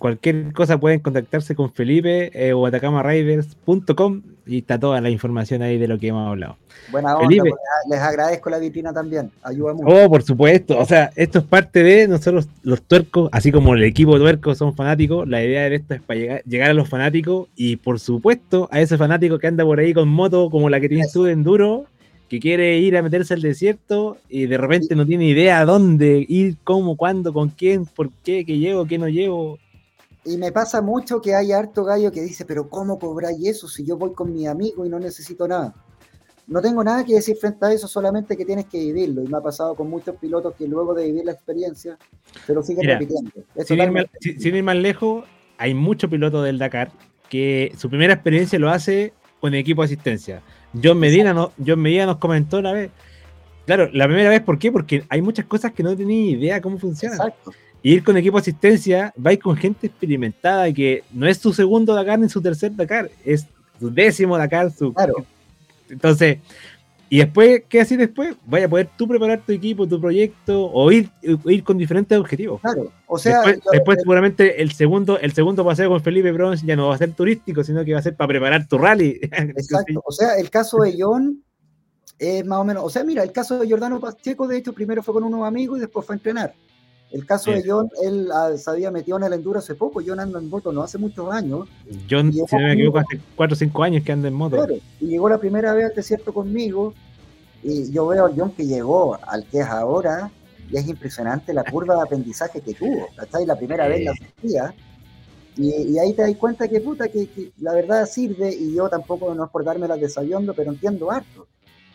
cualquier 0.00 0.54
cosa 0.54 0.80
pueden 0.80 1.00
contactarse 1.00 1.54
con 1.54 1.70
Felipe 1.70 2.30
eh, 2.32 2.54
o 2.54 2.66
atacamariders.com 2.66 4.22
y 4.46 4.58
está 4.58 4.80
toda 4.80 4.98
la 5.02 5.10
información 5.10 5.60
ahí 5.60 5.76
de 5.76 5.86
lo 5.86 5.98
que 5.98 6.08
hemos 6.08 6.26
hablado. 6.26 6.56
Buena 6.90 7.16
onda, 7.16 7.28
Felipe, 7.28 7.50
pues, 7.50 7.60
les 7.90 8.00
agradezco 8.00 8.48
la 8.48 8.58
vitrina 8.58 8.94
también, 8.94 9.30
ayuda 9.42 9.74
mucho. 9.74 9.86
Oh, 9.86 10.08
por 10.08 10.22
supuesto, 10.22 10.78
o 10.78 10.86
sea, 10.86 11.12
esto 11.16 11.40
es 11.40 11.44
parte 11.44 11.82
de 11.82 12.08
nosotros 12.08 12.48
los 12.62 12.80
tuercos, 12.82 13.28
así 13.30 13.52
como 13.52 13.74
el 13.74 13.84
equipo 13.84 14.14
de 14.14 14.20
tuercos 14.20 14.56
son 14.56 14.74
fanáticos, 14.74 15.28
la 15.28 15.44
idea 15.44 15.68
de 15.68 15.76
esto 15.76 15.94
es 15.94 16.00
para 16.00 16.18
llegar, 16.18 16.42
llegar 16.44 16.70
a 16.70 16.74
los 16.74 16.88
fanáticos 16.88 17.48
y 17.54 17.76
por 17.76 18.00
supuesto 18.00 18.68
a 18.72 18.80
ese 18.80 18.96
fanático 18.96 19.38
que 19.38 19.48
anda 19.48 19.64
por 19.64 19.78
ahí 19.78 19.92
con 19.92 20.08
moto 20.08 20.48
como 20.48 20.70
la 20.70 20.80
que 20.80 20.88
tienes 20.88 21.12
tú 21.12 21.24
de 21.24 21.32
enduro, 21.32 21.84
que 22.30 22.40
quiere 22.40 22.78
ir 22.78 22.96
a 22.96 23.02
meterse 23.02 23.34
al 23.34 23.42
desierto 23.42 24.16
y 24.30 24.46
de 24.46 24.56
repente 24.56 24.96
no 24.96 25.04
tiene 25.04 25.26
idea 25.26 25.60
a 25.60 25.66
dónde 25.66 26.24
ir, 26.26 26.56
cómo, 26.64 26.96
cuándo, 26.96 27.34
con 27.34 27.50
quién, 27.50 27.84
por 27.84 28.10
qué, 28.24 28.46
qué 28.46 28.56
llevo, 28.56 28.86
qué 28.86 28.96
no 28.96 29.08
llevo 29.08 29.58
y 30.24 30.36
me 30.36 30.52
pasa 30.52 30.82
mucho 30.82 31.20
que 31.20 31.34
hay 31.34 31.52
harto 31.52 31.84
gallo 31.84 32.12
que 32.12 32.20
dice, 32.20 32.44
pero 32.44 32.68
¿cómo 32.68 32.98
cobráis 32.98 33.46
eso 33.46 33.68
si 33.68 33.84
yo 33.84 33.96
voy 33.96 34.12
con 34.12 34.32
mi 34.32 34.46
amigo 34.46 34.84
y 34.84 34.90
no 34.90 34.98
necesito 34.98 35.48
nada? 35.48 35.74
No 36.46 36.60
tengo 36.60 36.82
nada 36.84 37.04
que 37.04 37.14
decir 37.14 37.36
frente 37.36 37.64
a 37.64 37.72
eso, 37.72 37.86
solamente 37.88 38.36
que 38.36 38.44
tienes 38.44 38.66
que 38.66 38.78
vivirlo. 38.78 39.22
Y 39.22 39.28
me 39.28 39.38
ha 39.38 39.40
pasado 39.40 39.74
con 39.74 39.88
muchos 39.88 40.16
pilotos 40.16 40.54
que 40.56 40.66
luego 40.66 40.94
de 40.94 41.06
vivir 41.06 41.24
la 41.24 41.32
experiencia, 41.32 41.96
pero 42.46 42.62
siguen 42.62 42.86
repitiendo. 42.86 43.30
Sin 43.64 43.78
ir, 43.78 43.90
más, 43.90 44.06
sin 44.20 44.56
ir, 44.56 44.62
más, 44.62 44.76
lejos, 44.76 45.24
hay 45.56 45.74
muchos 45.74 46.10
pilotos 46.10 46.44
del 46.44 46.58
Dakar 46.58 46.90
que 47.28 47.72
su 47.78 47.88
primera 47.88 48.12
experiencia 48.12 48.58
lo 48.58 48.68
hace 48.68 49.14
con 49.40 49.54
equipo 49.54 49.82
de 49.82 49.86
asistencia. 49.86 50.42
John 50.82 50.98
Medina, 50.98 51.32
no, 51.32 51.52
John 51.64 51.80
Medina 51.80 52.04
nos 52.04 52.18
comentó 52.18 52.58
una 52.58 52.72
vez. 52.72 52.90
Claro, 53.64 53.88
la 53.92 54.06
primera 54.06 54.28
vez, 54.28 54.42
¿por 54.42 54.58
qué? 54.58 54.72
Porque 54.72 55.04
hay 55.08 55.22
muchas 55.22 55.46
cosas 55.46 55.72
que 55.72 55.84
no 55.84 55.96
tenía 55.96 56.32
idea 56.32 56.60
cómo 56.60 56.78
funcionan. 56.78 57.16
Exacto 57.16 57.52
ir 57.82 58.04
con 58.04 58.16
equipo 58.16 58.36
de 58.36 58.42
asistencia, 58.42 59.12
vais 59.16 59.38
con 59.38 59.56
gente 59.56 59.86
experimentada 59.86 60.68
y 60.68 60.74
que 60.74 61.04
no 61.12 61.26
es 61.26 61.38
su 61.38 61.52
segundo 61.52 61.94
Dakar 61.94 62.18
ni 62.18 62.28
su 62.28 62.40
tercer 62.40 62.74
Dakar, 62.74 63.10
es 63.24 63.46
su 63.78 63.90
décimo 63.90 64.36
Dakar. 64.36 64.70
Su... 64.70 64.92
Claro. 64.92 65.24
Entonces, 65.88 66.38
y 67.12 67.18
después, 67.18 67.64
¿qué 67.68 67.80
haces 67.80 67.98
después? 67.98 68.36
Vaya 68.46 68.66
a 68.66 68.68
poder 68.68 68.88
tú 68.96 69.08
preparar 69.08 69.40
tu 69.44 69.50
equipo, 69.50 69.88
tu 69.88 70.00
proyecto, 70.00 70.70
o 70.70 70.92
ir, 70.92 71.10
ir 71.22 71.64
con 71.64 71.76
diferentes 71.76 72.16
objetivos. 72.16 72.60
Claro, 72.60 72.92
o 73.08 73.18
sea. 73.18 73.42
Después, 73.72 73.98
seguramente 73.98 74.62
el 74.62 74.70
segundo, 74.70 75.18
el 75.18 75.32
segundo 75.32 75.64
paseo 75.64 75.90
con 75.90 76.00
Felipe 76.00 76.30
Bronze 76.30 76.64
ya 76.64 76.76
no 76.76 76.86
va 76.86 76.94
a 76.94 76.98
ser 76.98 77.12
turístico, 77.12 77.64
sino 77.64 77.84
que 77.84 77.94
va 77.94 77.98
a 77.98 78.02
ser 78.02 78.14
para 78.14 78.28
preparar 78.28 78.68
tu 78.68 78.78
rally. 78.78 79.18
Exacto. 79.22 80.00
o 80.04 80.12
sea, 80.12 80.36
el 80.36 80.50
caso 80.50 80.78
de 80.82 80.94
John 80.96 81.42
es 82.16 82.46
más 82.46 82.60
o 82.60 82.64
menos. 82.64 82.84
O 82.84 82.90
sea, 82.90 83.02
mira, 83.02 83.24
el 83.24 83.32
caso 83.32 83.58
de 83.58 83.68
Jordano 83.68 83.98
Pacheco, 83.98 84.46
de 84.46 84.58
hecho, 84.58 84.72
primero 84.72 85.02
fue 85.02 85.14
con 85.14 85.24
unos 85.24 85.44
amigos 85.44 85.78
y 85.78 85.80
después 85.80 86.06
fue 86.06 86.14
a 86.14 86.18
entrenar. 86.18 86.54
El 87.12 87.26
caso 87.26 87.50
de 87.50 87.64
John, 87.66 87.90
él 88.02 88.28
ah, 88.32 88.50
se 88.56 88.70
había 88.70 88.90
metido 88.90 89.16
en 89.18 89.24
el 89.24 89.32
enduro 89.32 89.58
hace 89.58 89.74
poco, 89.74 90.00
John 90.04 90.20
anda 90.20 90.38
en 90.38 90.48
moto 90.48 90.70
no 90.70 90.82
hace 90.82 90.96
muchos 90.96 91.30
años. 91.32 91.68
John, 92.08 92.32
si 92.32 92.40
no 92.40 92.58
me 92.58 92.72
equivoco, 92.74 92.98
hace 92.98 93.20
4 93.34 93.52
o 93.52 93.56
5 93.56 93.82
años 93.82 94.04
que 94.04 94.12
anda 94.12 94.28
en 94.28 94.34
moto. 94.34 94.56
Claro, 94.56 94.76
y 95.00 95.06
llegó 95.06 95.28
la 95.28 95.38
primera 95.38 95.72
vez 95.74 95.86
al 95.86 95.94
desierto 95.94 96.32
conmigo, 96.32 96.94
y 97.64 97.90
yo 97.90 98.06
veo 98.06 98.26
a 98.26 98.32
John 98.34 98.52
que 98.52 98.64
llegó 98.64 99.18
al 99.26 99.44
que 99.46 99.58
es 99.58 99.66
ahora, 99.66 100.30
y 100.70 100.76
es 100.76 100.86
impresionante 100.86 101.52
la 101.52 101.64
curva 101.64 101.96
de 101.96 102.02
aprendizaje 102.02 102.60
que 102.60 102.74
tuvo, 102.74 103.08
¿cachai? 103.16 103.44
La 103.44 103.56
primera 103.56 103.88
vez 103.88 104.04
la 104.04 104.14
sentía, 104.14 104.74
y, 105.56 105.98
ahí 105.98 106.12
te 106.12 106.22
das 106.22 106.36
cuenta 106.36 106.68
que 106.68 106.80
puta, 106.80 107.08
que, 107.08 107.26
que, 107.26 107.50
la 107.60 107.72
verdad 107.72 108.06
sirve, 108.06 108.54
y 108.54 108.74
yo 108.74 108.88
tampoco 108.88 109.34
no 109.34 109.44
es 109.44 109.50
por 109.50 109.64
darme 109.64 109.88
las 109.88 110.00
de 110.00 110.52
pero 110.54 110.70
entiendo 110.70 111.10
harto. 111.10 111.46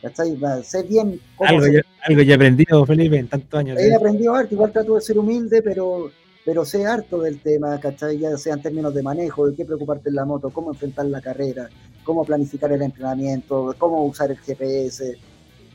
¿Cachai? 0.06 0.38
Sé 0.64 0.84
bien 0.84 1.20
algo, 1.40 1.66
ya, 1.68 1.82
algo 2.04 2.22
ya 2.22 2.34
he 2.34 2.36
aprendido, 2.36 2.86
Felipe, 2.86 3.18
en 3.18 3.28
tantos 3.28 3.60
años. 3.60 3.80
He 3.80 3.94
aprendido 3.96 4.36
harto, 4.36 4.54
igual 4.54 4.72
trato 4.72 4.96
de 4.96 5.02
ser 5.02 5.18
humilde, 5.18 5.64
pero, 5.64 6.12
pero 6.46 6.64
sé 6.64 6.86
harto 6.86 7.22
del 7.22 7.40
tema, 7.40 7.80
¿cachai? 7.80 8.20
Ya 8.20 8.38
sea 8.38 8.54
en 8.54 8.62
términos 8.62 8.94
de 8.94 9.02
manejo, 9.02 9.48
de 9.48 9.56
qué 9.56 9.66
preocuparte 9.66 10.10
en 10.10 10.16
la 10.16 10.26
moto, 10.26 10.52
cómo 10.52 10.72
enfrentar 10.72 11.08
la 11.08 11.22
carrera, 11.22 11.70
cómo 12.04 12.24
planificar 12.24 12.72
el 12.72 12.84
entrenamiento, 12.84 13.74
cómo 13.80 14.06
usar 14.06 14.30
el 14.30 14.38
GPS, 14.38 15.18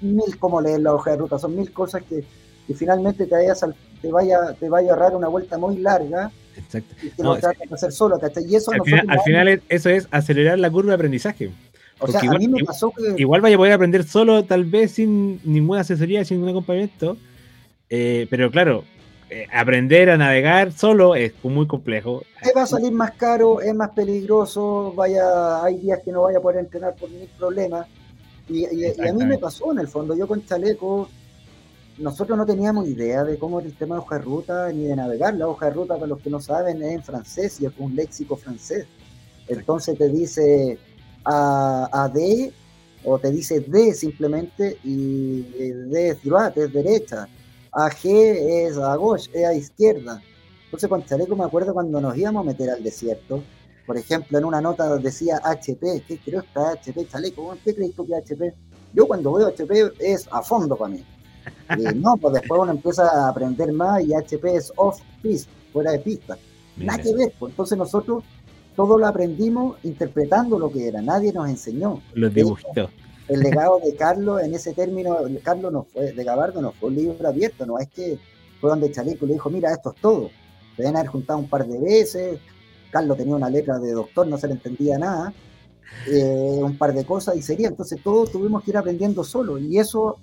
mil 0.01 0.39
cómo 0.39 0.61
leer 0.61 0.81
la 0.81 0.95
hoja 0.95 1.11
de 1.13 1.17
ruta, 1.17 1.39
son 1.39 1.57
mil 1.57 1.73
cosas 1.73 2.03
que, 2.09 2.25
finalmente 2.73 3.27
te, 3.27 3.37
te, 4.01 4.13
vaya, 4.13 4.55
te 4.61 4.69
vaya 4.69 4.91
a 4.91 4.95
ahorrar 4.95 5.17
una 5.17 5.27
vuelta 5.27 5.59
muy 5.59 5.79
larga. 5.79 6.31
Exacto. 6.57 6.95
Y 7.03 7.11
que 7.11 7.23
no, 7.23 7.35
no 7.35 7.41
tratas 7.41 7.69
de 7.69 7.75
hacer 7.75 7.91
solo, 7.91 8.21
¿cachai? 8.21 8.45
Y 8.45 8.55
eso 8.55 8.71
al, 8.71 8.83
final, 8.83 9.07
al 9.09 9.21
final, 9.23 9.63
eso 9.69 9.91
es 9.91 10.07
acelerar 10.13 10.57
la 10.61 10.71
curva 10.71 10.91
de 10.91 10.95
aprendizaje. 10.95 11.51
O 12.01 12.09
sea, 12.09 12.21
a 12.21 12.39
mí 12.39 12.49
me 12.49 12.65
pasó 12.65 12.91
que. 12.91 13.21
Igual 13.21 13.41
vaya 13.41 13.57
a 13.57 13.59
poder 13.59 13.73
aprender 13.73 14.05
solo, 14.05 14.45
tal 14.45 14.65
vez 14.65 14.93
sin 14.93 15.41
ninguna 15.45 15.83
asesoría, 15.83 16.25
sin 16.25 16.39
ningún 16.39 16.51
acompañamiento. 16.51 17.17
eh, 17.89 18.27
pero 18.31 18.51
claro, 18.51 18.85
eh, 19.33 19.47
aprender 19.53 20.11
a 20.11 20.17
navegar 20.17 20.73
solo 20.73 21.15
es 21.15 21.33
muy 21.45 21.69
complejo. 21.69 22.25
va 22.57 22.63
a 22.63 22.67
salir 22.67 22.91
más 22.91 23.13
caro, 23.13 23.61
es 23.61 23.73
más 23.73 23.91
peligroso, 23.91 24.93
vaya, 24.97 25.63
hay 25.63 25.79
días 25.79 26.01
que 26.05 26.11
no 26.11 26.23
vaya 26.23 26.39
a 26.39 26.41
poder 26.43 26.59
entrenar 26.59 26.97
por 26.97 27.09
ningún 27.09 27.29
problema. 27.39 27.87
Y, 28.49 28.65
a 28.65 29.13
mí 29.13 29.25
me 29.25 29.39
pasó 29.39 29.71
en 29.71 29.79
el 29.79 29.87
fondo, 29.87 30.17
yo 30.17 30.27
con 30.27 30.45
chaleco, 30.45 31.09
nosotros 31.99 32.37
no 32.37 32.45
teníamos 32.45 32.89
idea 32.89 33.23
de 33.23 33.39
cómo 33.39 33.61
era 33.61 33.69
el 33.69 33.77
tema 33.77 33.95
de 33.95 34.01
hoja 34.01 34.19
de 34.19 34.25
ruta 34.25 34.73
ni 34.73 34.87
de 34.87 34.97
navegar. 34.97 35.35
La 35.35 35.47
hoja 35.47 35.67
de 35.67 35.73
ruta, 35.75 35.95
para 35.95 36.09
los 36.09 36.21
que 36.21 36.31
no 36.31 36.41
saben, 36.41 36.83
es 36.83 36.93
en 36.93 37.03
francés 37.05 37.61
y 37.61 37.67
es 37.67 37.73
un 37.79 37.95
léxico 37.95 38.35
francés. 38.35 38.87
Entonces 39.47 39.97
te 39.97 40.09
dice 40.09 40.77
a, 41.25 41.89
a 41.93 42.09
D 42.09 42.53
o 43.05 43.19
te 43.19 43.31
dice 43.31 43.61
D 43.61 43.95
simplemente 43.95 44.79
y 44.85 45.43
D 45.43 46.09
es 46.11 46.23
droite, 46.23 46.65
es 46.65 46.73
derecha 46.73 47.29
a 47.73 47.89
G 47.89 48.67
es 48.67 48.77
a 48.77 48.97
gauche, 48.97 49.31
es 49.33 49.47
a 49.47 49.55
izquierda. 49.55 50.23
Entonces 50.65 50.89
con 50.89 51.05
chaleco 51.05 51.37
me 51.37 51.45
acuerdo 51.45 51.73
cuando 51.73 52.01
nos 52.01 52.17
íbamos 52.17 52.43
a 52.43 52.47
meter 52.47 52.71
al 52.71 52.83
desierto, 52.83 53.43
por 53.87 53.97
ejemplo, 53.97 54.39
en 54.39 54.45
una 54.45 54.61
nota 54.61 54.97
decía 54.99 55.41
HP, 55.43 56.05
¿qué 56.07 56.19
creo 56.19 56.43
que 56.43 56.47
está 56.49 56.73
HP 56.73 57.09
chaleco? 57.09 57.57
¿Qué 57.65 57.75
crees 57.75 57.95
tú 57.95 58.07
que 58.07 58.17
es 58.17 58.25
HP? 58.25 58.55
Yo 58.95 59.07
cuando 59.07 59.33
veo 59.33 59.49
HP 59.49 59.93
es 59.99 60.29
a 60.31 60.43
fondo 60.43 60.77
para 60.77 60.95
mí. 60.95 61.05
Y 61.77 61.83
no, 61.97 62.17
pues 62.17 62.35
después 62.35 62.61
uno 62.61 62.71
empieza 62.71 63.09
a 63.09 63.29
aprender 63.29 63.73
más 63.73 64.03
y 64.05 64.15
HP 64.15 64.55
es 64.55 64.73
off 64.77 65.01
piste, 65.23 65.51
fuera 65.73 65.93
de 65.93 65.99
pista. 66.01 66.39
Nada 66.77 67.03
que 67.03 67.15
ver, 67.15 67.33
pues 67.39 67.51
entonces 67.51 67.77
nosotros 67.77 68.23
todo 68.77 68.99
lo 68.99 69.07
aprendimos 69.07 69.77
interpretando 69.83 70.59
lo 70.59 70.71
que 70.71 70.89
era, 70.89 71.03
nadie 71.03 71.33
nos 71.33 71.49
enseñó. 71.49 72.03
Los 72.15 72.33
dibujitos 72.33 72.91
el 73.31 73.41
legado 73.41 73.79
de 73.79 73.95
Carlos 73.95 74.43
en 74.43 74.55
ese 74.55 74.75
término, 74.75 75.17
Carlos 75.45 75.73
no 75.73 75.85
fue, 75.85 76.13
de 76.13 76.25
Gabardo 76.25 76.61
no 76.61 76.73
fue 76.73 76.89
un 76.89 76.97
libro 76.97 77.29
abierto, 77.29 77.65
no 77.65 77.79
es 77.79 77.89
que 77.89 78.19
fue 78.61 78.71
donde 78.71 78.91
Chaleco 78.91 79.25
le 79.25 79.35
dijo, 79.35 79.49
mira, 79.49 79.73
esto 79.73 79.93
es 79.95 80.01
todo. 80.03 80.31
Se 80.75 80.83
deben 80.83 80.97
haber 80.97 81.11
juntado 81.11 81.39
un 81.39 81.49
par 81.49 81.65
de 81.67 81.79
veces, 81.79 82.41
Carlos 82.91 83.17
tenía 83.17 83.37
una 83.37 83.49
letra 83.49 83.79
de 83.79 83.93
doctor, 83.93 84.27
no 84.27 84.37
se 84.37 84.49
le 84.49 84.55
entendía 84.55 84.99
nada, 84.99 85.33
eh, 86.09 86.59
un 86.61 86.77
par 86.77 86.93
de 86.93 87.05
cosas 87.05 87.37
y 87.37 87.43
sería, 87.43 87.69
entonces 87.69 88.03
todos 88.03 88.33
tuvimos 88.33 88.65
que 88.65 88.73
ir 88.73 88.77
aprendiendo 88.77 89.23
solo 89.23 89.59
y 89.59 89.79
eso 89.79 90.19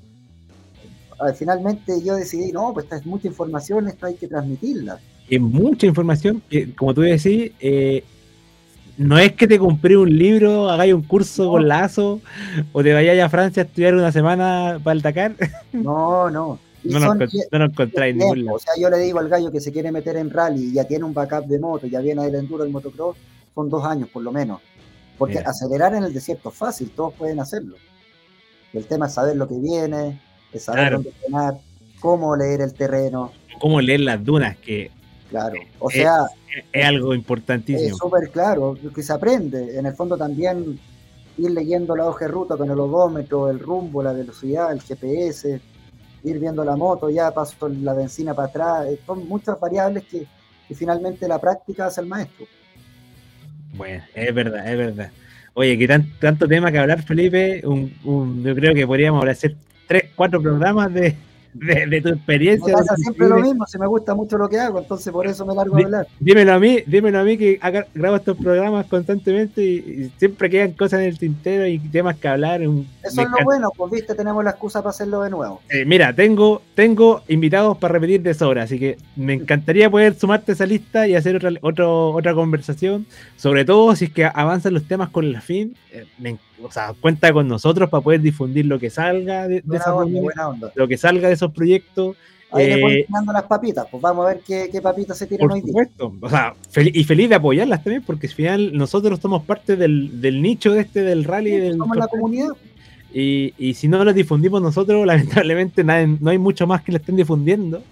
eh, 1.26 1.34
finalmente 1.34 2.04
yo 2.04 2.16
decidí, 2.16 2.52
no, 2.52 2.74
pues 2.74 2.84
esta 2.86 2.98
es 2.98 3.06
mucha 3.06 3.30
información, 3.30 3.88
esta 3.88 4.08
hay 4.08 4.16
que 4.16 4.28
transmitirla. 4.28 5.00
Es 5.30 5.40
mucha 5.40 5.88
información, 5.88 6.42
que, 6.50 6.76
como 6.76 6.94
tú 6.94 7.02
decís, 7.02 7.54
eh, 7.62 8.04
no 8.98 9.18
es 9.20 9.34
que 9.34 9.48
te 9.48 9.60
compré 9.60 9.96
un 9.96 10.18
libro, 10.18 10.70
hagáis 10.70 10.94
un 10.94 11.04
curso 11.04 11.52
con 11.52 11.68
lazo 11.68 12.20
o 12.72 12.84
te 12.84 12.94
vayáis 12.94 13.22
a 13.22 13.30
Francia 13.30 13.64
a 13.64 13.66
estudiar 13.66 13.94
una 13.94 14.12
semana 14.12 14.80
para 14.84 14.94
el 14.94 15.02
Dakar. 15.02 15.36
No, 15.72 16.30
no. 16.30 16.60
no, 16.84 17.00
nos, 17.00 17.34
no 17.52 17.66
encontráis 17.66 18.16
ningún 18.16 18.46
lado. 18.46 18.58
O 18.58 18.60
sea, 18.60 18.74
yo 18.80 18.90
le 18.90 18.98
digo 18.98 19.20
al 19.20 19.30
gallo 19.30 19.52
que 19.52 19.60
se 19.60 19.72
quiere 19.72 19.92
meter 19.92 20.18
en 20.18 20.32
rally 20.32 20.70
y 20.70 20.74
ya 20.74 20.86
tiene 20.86 21.06
un 21.06 21.14
backup 21.14 21.46
de 21.46 21.60
moto, 21.60 21.86
ya 21.86 22.00
viene 22.00 22.24
del 22.26 22.36
enduro, 22.36 22.64
del 22.64 22.74
motocross, 22.74 23.18
son 23.54 23.70
dos 23.70 23.86
años 23.86 24.10
por 24.10 24.24
lo 24.24 24.32
menos. 24.32 24.62
Porque 25.18 25.40
acelerar 25.40 25.94
en 25.96 26.04
el 26.04 26.14
desierto 26.14 26.50
es 26.50 26.56
fácil, 26.56 26.92
todos 26.92 27.14
pueden 27.14 27.40
hacerlo. 27.40 27.76
El 28.74 28.86
tema 28.86 29.08
es 29.08 29.14
saber 29.14 29.36
lo 29.36 29.48
que 29.48 29.58
viene, 29.58 30.20
es 30.52 30.64
saber 30.64 30.94
dónde 30.94 31.12
frenar, 31.12 31.58
cómo 32.00 32.36
leer 32.36 32.62
el 32.62 32.74
terreno. 32.74 33.32
Cómo 33.60 33.82
leer 33.82 34.02
las 34.02 34.24
dunas, 34.24 34.58
que 34.58 34.92
Claro, 35.30 35.58
o 35.80 35.90
sea... 35.90 36.24
Es, 36.24 36.47
algo 36.74 37.14
importantísimo. 37.14 37.90
Es 37.90 37.98
súper 37.98 38.30
claro, 38.30 38.78
que 38.94 39.04
se 39.04 39.14
aprende. 39.14 39.78
En 39.78 39.86
el 39.86 39.94
fondo 39.94 40.18
también 40.18 40.80
ir 41.38 41.52
leyendo 41.52 41.96
la 41.96 42.06
hoja 42.06 42.26
de 42.26 42.32
ruta 42.32 42.58
con 42.58 42.70
el 42.70 42.80
odómetro, 42.80 43.50
el 43.50 43.60
rumbo, 43.60 44.02
la 44.02 44.14
velocidad, 44.14 44.72
el 44.72 44.82
GPS, 44.82 45.62
ir 46.24 46.40
viendo 46.40 46.64
la 46.64 46.76
moto, 46.76 47.10
ya 47.10 47.32
paso 47.32 47.70
la 47.70 47.94
benzina 47.94 48.34
para 48.34 48.48
atrás, 48.48 48.88
eh, 48.88 49.00
son 49.06 49.28
muchas 49.28 49.60
variables 49.60 50.04
que, 50.06 50.28
finalmente 50.76 51.28
la 51.28 51.40
práctica 51.40 51.86
hace 51.86 52.02
el 52.02 52.08
maestro. 52.08 52.46
Bueno, 53.74 54.04
es 54.14 54.34
verdad, 54.34 54.70
es 54.70 54.78
verdad. 54.78 55.12
Oye, 55.54 55.78
que 55.78 55.88
tanto 55.88 56.48
tema 56.48 56.72
que 56.72 56.80
hablar, 56.80 57.04
Felipe, 57.04 57.62
yo 57.64 58.56
creo 58.56 58.74
que 58.74 58.86
podríamos 58.86 59.26
hacer 59.26 59.56
tres, 59.88 60.12
cuatro 60.16 60.42
programas 60.42 60.94
de, 60.94 61.16
de, 61.54 62.02
tu 62.02 62.10
experiencia. 62.10 62.68
Me 62.68 62.74
pasa 62.74 62.96
siempre 62.96 63.28
lo 63.28 63.38
mismo, 63.40 63.66
si 63.66 63.78
me 63.78 63.88
gusta 63.88 64.14
mucho 64.14 64.38
lo 64.38 64.50
que 64.50 64.60
hago, 64.60 64.80
entonces 64.80 65.12
por 65.12 65.28
eso 65.28 65.46
me 65.46 65.56
largo 65.56 65.76
a 65.78 65.80
hablar. 65.80 66.08
Dímelo 66.20 66.54
a 66.54 66.60
mí, 66.60 66.84
dímelo 66.86 67.20
a 67.20 67.24
mí 67.24 67.38
que 67.38 67.60
grabo 67.94 68.16
estos 68.16 68.38
programas 68.38 68.86
constantemente 68.88 69.64
y, 69.64 70.12
siempre 70.18 70.50
quedan 70.50 70.72
cosas 70.74 71.02
en 71.02 71.08
el 71.08 71.18
tintero 71.18 71.68
y 71.68 71.80
temas 71.80 72.18
que 72.18 72.28
hablar. 72.28 72.62
eso 72.62 72.86
es 73.04 73.18
lo 73.18 73.44
bueno, 73.44 73.72
pues 73.76 73.92
viste, 73.92 74.16
tenemos 74.16 74.44
la 74.44 74.52
excusa 74.52 74.80
para 74.80 74.92
hacerlo 74.92 75.22
de 75.22 75.30
nuevo. 75.30 75.62
Eh, 75.70 75.86
mira, 75.86 76.14
tengo, 76.14 76.62
tengo 76.76 77.24
invitados 77.28 77.78
para 77.78 77.94
repetir 77.94 78.22
de 78.22 78.34
sobra, 78.34 78.64
así 78.64 78.80
que 78.80 78.98
me 79.16 79.34
encantaría 79.34 79.90
poder 79.90 80.16
sumarte 80.16 80.52
a 80.52 80.56
esa 80.56 80.66
lista 80.66 81.08
y 81.08 81.16
hacer 81.16 81.36
otra, 81.36 81.52
otro, 81.62 82.12
otra 82.12 82.34
conversación, 82.34 83.06
sobre 83.36 83.66
todo 83.66 83.96
si 83.96 84.06
es 84.06 84.12
que 84.12 84.26
avanzan 84.26 84.74
los 84.74 84.88
temas 84.88 85.10
con 85.10 85.32
la 85.32 85.42
fin. 85.42 85.76
Eh, 85.92 86.06
me 86.20 86.30
o 86.64 86.72
sea, 86.72 86.94
cuenta 87.00 87.32
con 87.34 87.48
nosotros 87.48 87.90
para 87.90 88.04
poder 88.04 88.22
difundir 88.22 88.66
lo 88.66 88.80
que 88.80 88.90
salga 88.90 89.48
de, 89.48 89.64
esa 89.72 89.96
onda, 89.96 90.72
lo 90.76 90.88
que 90.88 90.98
salga 90.98 91.28
de 91.28 91.34
esos 91.34 91.52
proyectos. 91.52 92.16
Ahí 92.50 92.64
eh, 92.66 93.06
las 93.10 93.44
papitas, 93.44 93.88
pues 93.92 94.02
vamos 94.02 94.26
a 94.26 94.30
ver 94.30 94.42
qué, 94.46 94.70
qué 94.72 94.82
papitas 94.82 95.18
se 95.18 95.28
tiran 95.28 95.52
hoy 95.52 95.62
día. 95.62 95.74
Por 95.74 95.88
supuesto, 95.88 96.14
o 96.22 96.30
sea, 96.30 96.56
y 96.82 97.04
feliz 97.04 97.28
de 97.28 97.36
apoyarlas 97.36 97.84
también, 97.84 98.04
porque 98.04 98.28
al 98.28 98.34
final 98.34 98.78
nosotros 98.78 99.20
somos 99.20 99.44
parte 99.44 99.76
del, 99.76 100.22
del 100.22 100.42
nicho 100.42 100.72
de 100.72 100.82
este 100.82 101.02
del 101.02 101.26
rally. 101.26 101.52
del 101.52 101.78
somos 101.78 101.98
la 101.98 102.08
comunidad. 102.08 102.50
Y, 103.14 103.54
y, 103.58 103.74
si 103.74 103.88
no 103.88 104.04
lo 104.04 104.14
difundimos 104.14 104.62
nosotros, 104.62 105.06
lamentablemente 105.06 105.84
no 105.84 106.30
hay 106.30 106.38
mucho 106.38 106.68
más 106.68 106.82
que 106.84 106.94
lo 106.94 106.98
estén 107.00 107.18
difundiendo. 107.18 107.84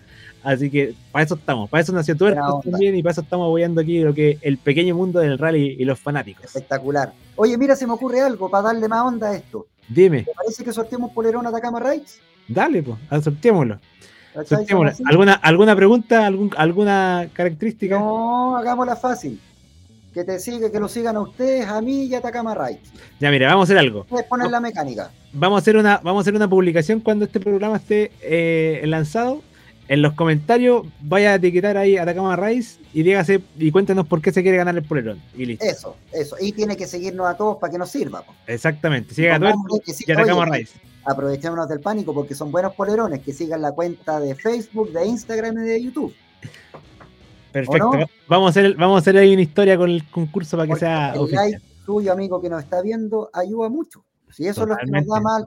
Así 0.46 0.70
que 0.70 0.94
para 1.12 1.26
eso 1.26 1.34
estamos, 1.34 1.68
para 1.68 1.82
eso 1.82 1.92
nació 1.92 2.16
Tuerco 2.16 2.62
también 2.64 2.96
y 2.96 3.02
para 3.02 3.14
eso 3.14 3.22
estamos 3.22 3.48
apoyando 3.48 3.82
aquí 3.82 4.02
lo 4.02 4.14
que 4.14 4.38
el 4.44 4.60
pequeño 4.60 4.94
mundo 4.94 5.20
del 5.20 5.40
rally 5.40 5.76
y 5.80 5.86
los 5.86 6.00
fanáticos. 6.00 6.46
Espectacular. 6.46 7.14
Oye, 7.36 7.58
mira, 7.58 7.76
se 7.76 7.88
me 7.88 7.94
ocurre 7.94 8.22
algo 8.22 8.48
para 8.48 8.68
darle 8.68 8.88
más 8.88 9.02
onda 9.02 9.30
a 9.30 9.36
esto. 9.36 9.66
Dime. 9.90 10.22
¿Te 10.22 10.34
parece 10.34 10.64
que 10.64 10.72
sorteemos 10.72 11.12
polerón 11.14 11.48
Atacama 11.48 11.80
Rides? 11.80 12.20
Dale, 12.48 12.84
pues, 12.84 13.24
sorteémoslo. 13.24 13.80
sorteémoslo. 14.46 14.92
¿Alguna, 15.08 15.34
¿Alguna 15.34 15.76
pregunta, 15.76 16.28
algún, 16.28 16.52
alguna 16.56 17.28
característica? 17.34 17.98
No, 17.98 18.56
hagámosla 18.56 18.96
fácil. 18.96 19.42
Que 20.14 20.24
te 20.24 20.38
siga, 20.38 20.72
que 20.72 20.80
lo 20.80 20.88
sigan 20.88 21.16
a 21.16 21.22
ustedes, 21.22 21.68
a 21.68 21.82
mí 21.82 22.04
y 22.04 22.14
a 22.14 22.20
Atacama 22.20 22.54
Rides. 22.54 22.92
Ya, 23.20 23.32
mira, 23.32 23.48
vamos 23.48 23.64
a 23.64 23.66
hacer 23.66 23.80
algo. 23.80 24.04
Puedes 24.04 24.28
poner 24.28 24.52
la 24.52 24.60
mecánica. 24.60 25.10
Vamos 25.34 25.58
a 25.58 25.62
hacer 25.62 25.76
una, 25.76 26.00
vamos 26.04 26.20
a 26.20 26.22
hacer 26.22 26.36
una 26.36 26.48
publicación 26.48 27.00
cuando 27.00 27.26
este 27.26 27.40
programa 27.40 27.78
esté 27.78 28.12
eh, 28.22 28.84
lanzado 28.86 29.42
en 29.88 30.02
los 30.02 30.14
comentarios 30.14 30.86
vaya 31.02 31.34
a 31.34 31.36
etiquetar 31.36 31.78
ahí 31.78 31.98
a 31.98 32.04
Atacama 32.04 32.36
Rice 32.36 32.80
y 32.94 33.04
dígase 33.04 33.42
y 33.58 33.72
cuéntenos 33.72 34.08
por 34.08 34.22
qué 34.22 34.32
se 34.32 34.42
quiere 34.42 34.58
ganar 34.58 34.76
el 34.76 34.84
polerón. 34.84 35.22
Y 35.36 35.46
listo. 35.46 35.66
Eso, 35.66 35.96
eso. 36.12 36.36
Y 36.40 36.52
tiene 36.52 36.76
que 36.76 36.88
seguirnos 36.88 37.28
a 37.28 37.38
todos 37.38 37.58
para 37.58 37.72
que 37.72 37.78
nos 37.78 37.90
sirva. 37.90 38.24
Exactamente. 38.48 39.14
Siga 39.14 39.36
a 39.36 39.40
y 39.40 40.12
Atacama 40.12 40.46
Rice. 40.46 40.80
Aprovechémonos 41.06 41.70
del 41.70 41.82
pánico 41.82 42.14
porque 42.14 42.34
son 42.34 42.52
buenos 42.52 42.74
polerones. 42.74 43.22
Que 43.22 43.32
sigan 43.32 43.62
la 43.62 43.74
cuenta 43.74 44.20
de 44.20 44.34
Facebook, 44.34 44.92
de 44.92 45.06
Instagram 45.06 45.60
y 45.60 45.68
de 45.68 45.84
YouTube. 45.84 46.14
Perfecto. 47.52 47.92
Vamos, 48.28 48.48
a 48.48 48.50
hacer, 48.50 48.76
vamos 48.76 48.98
a 48.98 49.00
hacer 49.00 49.18
ahí 49.18 49.34
una 49.34 49.44
historia 49.44 49.78
con 49.78 49.90
el 49.90 50.10
concurso 50.10 50.58
para 50.58 50.74
que 50.74 50.80
sea 50.80 51.14
el 51.14 51.32
like 51.32 51.62
tuyo, 51.86 52.12
amigo, 52.12 52.42
que 52.42 52.50
nos 52.50 52.64
está 52.64 52.82
viendo, 52.82 53.30
ayuda 53.32 53.70
mucho. 53.70 54.04
Si 54.36 54.46
eso 54.46 54.64
es 54.64 54.68
lo 54.68 54.76
que 54.76 54.92
nos 54.92 55.08
da 55.08 55.22
más 55.22 55.46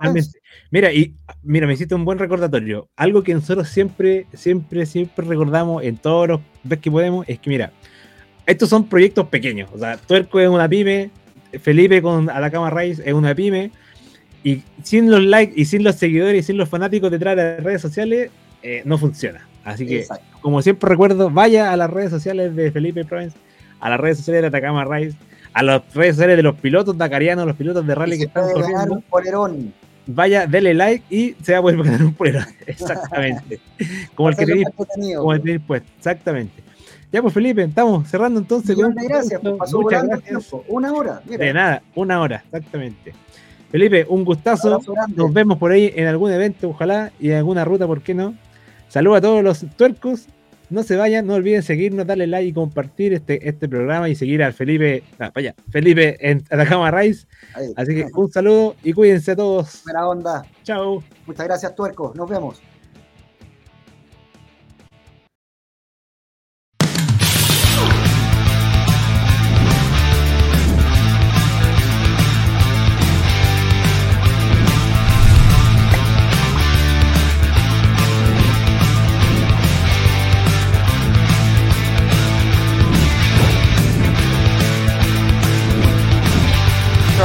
Mira, 0.70 0.90
y 0.90 1.14
mira, 1.42 1.66
me 1.66 1.74
hiciste 1.74 1.94
un 1.94 2.06
buen 2.06 2.18
recordatorio. 2.18 2.88
Algo 2.96 3.22
que 3.22 3.34
nosotros 3.34 3.68
siempre, 3.68 4.26
siempre, 4.32 4.86
siempre 4.86 5.26
recordamos 5.26 5.82
en 5.82 5.98
todos 5.98 6.26
los 6.26 6.40
veces 6.62 6.82
que 6.82 6.90
podemos 6.90 7.28
es 7.28 7.38
que, 7.38 7.50
mira, 7.50 7.70
estos 8.46 8.70
son 8.70 8.88
proyectos 8.88 9.28
pequeños. 9.28 9.68
O 9.74 9.78
sea, 9.78 9.98
Tuerco 9.98 10.40
es 10.40 10.48
una 10.48 10.66
pyme, 10.66 11.10
Felipe 11.60 12.00
con 12.00 12.30
Atacama 12.30 12.70
Race 12.70 13.02
es 13.04 13.12
una 13.12 13.34
pyme. 13.34 13.72
Y 14.42 14.62
sin 14.82 15.10
los 15.10 15.22
likes 15.22 15.52
y 15.54 15.66
sin 15.66 15.84
los 15.84 15.96
seguidores 15.96 16.44
y 16.44 16.46
sin 16.46 16.56
los 16.56 16.70
fanáticos 16.70 17.10
detrás 17.10 17.36
de 17.36 17.42
las 17.42 17.62
redes 17.62 17.82
sociales, 17.82 18.30
eh, 18.62 18.80
no 18.86 18.96
funciona. 18.96 19.46
Así 19.64 19.86
que, 19.86 20.06
como 20.40 20.62
siempre 20.62 20.88
recuerdo, 20.88 21.28
vaya 21.28 21.74
a 21.74 21.76
las 21.76 21.90
redes 21.90 22.08
sociales 22.08 22.56
de 22.56 22.72
Felipe 22.72 23.04
Provence, 23.04 23.36
a 23.80 23.90
las 23.90 24.00
redes 24.00 24.16
sociales 24.16 24.40
de 24.40 24.48
Atacama 24.48 24.86
Race, 24.86 25.14
a 25.52 25.62
las 25.62 25.94
redes 25.94 26.16
sociales 26.16 26.36
de 26.36 26.42
los 26.42 26.56
pilotos 26.56 26.96
dakarianos, 26.96 27.46
los 27.46 27.56
pilotos 27.56 27.86
de 27.86 27.94
rally 27.94 28.18
que 28.18 28.24
están 28.24 28.50
corriendo. 28.52 29.02
Un. 29.42 29.72
Vaya, 30.06 30.46
dele 30.46 30.72
like 30.72 31.04
y 31.14 31.36
se 31.42 31.52
va 31.52 31.58
a 31.58 31.62
poder 31.62 31.76
ganar 31.82 32.02
un 32.02 32.14
polerón. 32.14 32.46
Exactamente. 32.66 33.60
como 34.14 34.30
el 34.30 34.36
que 34.36 34.46
tenéis 34.46 34.68
como 35.16 35.32
el 35.32 35.42
tenéis 35.42 35.60
puesto. 35.66 35.88
Exactamente. 35.96 36.62
Ya 37.10 37.22
pues 37.22 37.32
Felipe, 37.32 37.62
estamos 37.62 38.08
cerrando 38.08 38.40
entonces. 38.40 38.76
Muchas 38.76 39.04
gracias, 39.04 39.40
pues, 39.40 39.54
pasó 39.56 39.80
Muchas 39.80 40.06
gracias. 40.06 40.50
Una 40.68 40.92
hora. 40.92 41.22
De 41.24 41.52
nada, 41.52 41.82
una 41.94 42.20
hora, 42.20 42.42
exactamente. 42.44 43.14
Felipe, 43.70 44.06
un 44.08 44.24
gustazo. 44.24 44.80
Nos 45.14 45.32
vemos 45.32 45.58
por 45.58 45.72
ahí 45.72 45.92
en 45.94 46.06
algún 46.06 46.32
evento, 46.32 46.70
ojalá, 46.70 47.12
y 47.18 47.30
en 47.30 47.36
alguna 47.36 47.64
ruta, 47.64 47.86
¿por 47.86 48.02
qué 48.02 48.14
no? 48.14 48.34
Saludos 48.88 49.18
a 49.18 49.20
todos 49.22 49.44
los 49.44 49.66
tuercos 49.76 50.26
no 50.70 50.82
se 50.82 50.96
vayan, 50.96 51.26
no 51.26 51.34
olviden 51.34 51.62
seguirnos, 51.62 52.06
darle 52.06 52.26
like 52.26 52.48
y 52.48 52.52
compartir 52.52 53.12
este, 53.12 53.48
este 53.48 53.68
programa 53.68 54.08
y 54.08 54.14
seguir 54.14 54.42
al 54.42 54.52
Felipe, 54.52 55.02
vaya, 55.34 55.54
Felipe 55.70 56.16
en 56.20 56.44
Atacama 56.50 56.90
Rice. 56.90 57.26
Así 57.76 57.94
que 57.94 58.06
un 58.14 58.30
saludo 58.30 58.76
y 58.82 58.92
cuídense 58.92 59.34
todos. 59.34 59.82
Buena 59.84 60.08
onda. 60.08 60.46
Chao. 60.62 61.02
Muchas 61.26 61.46
gracias, 61.46 61.74
Tuerco. 61.74 62.12
Nos 62.14 62.28
vemos. 62.28 62.60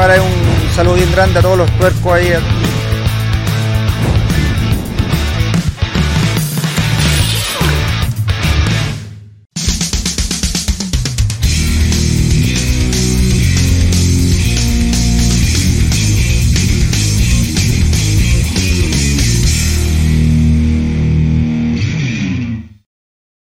Dar 0.07 0.19
un 0.19 0.75
saludo 0.75 0.95
bien 0.95 1.11
grande 1.11 1.39
a 1.39 1.41
todos 1.41 1.57
los 1.57 1.71
tuercos 1.77 2.13
ahí 2.13 2.33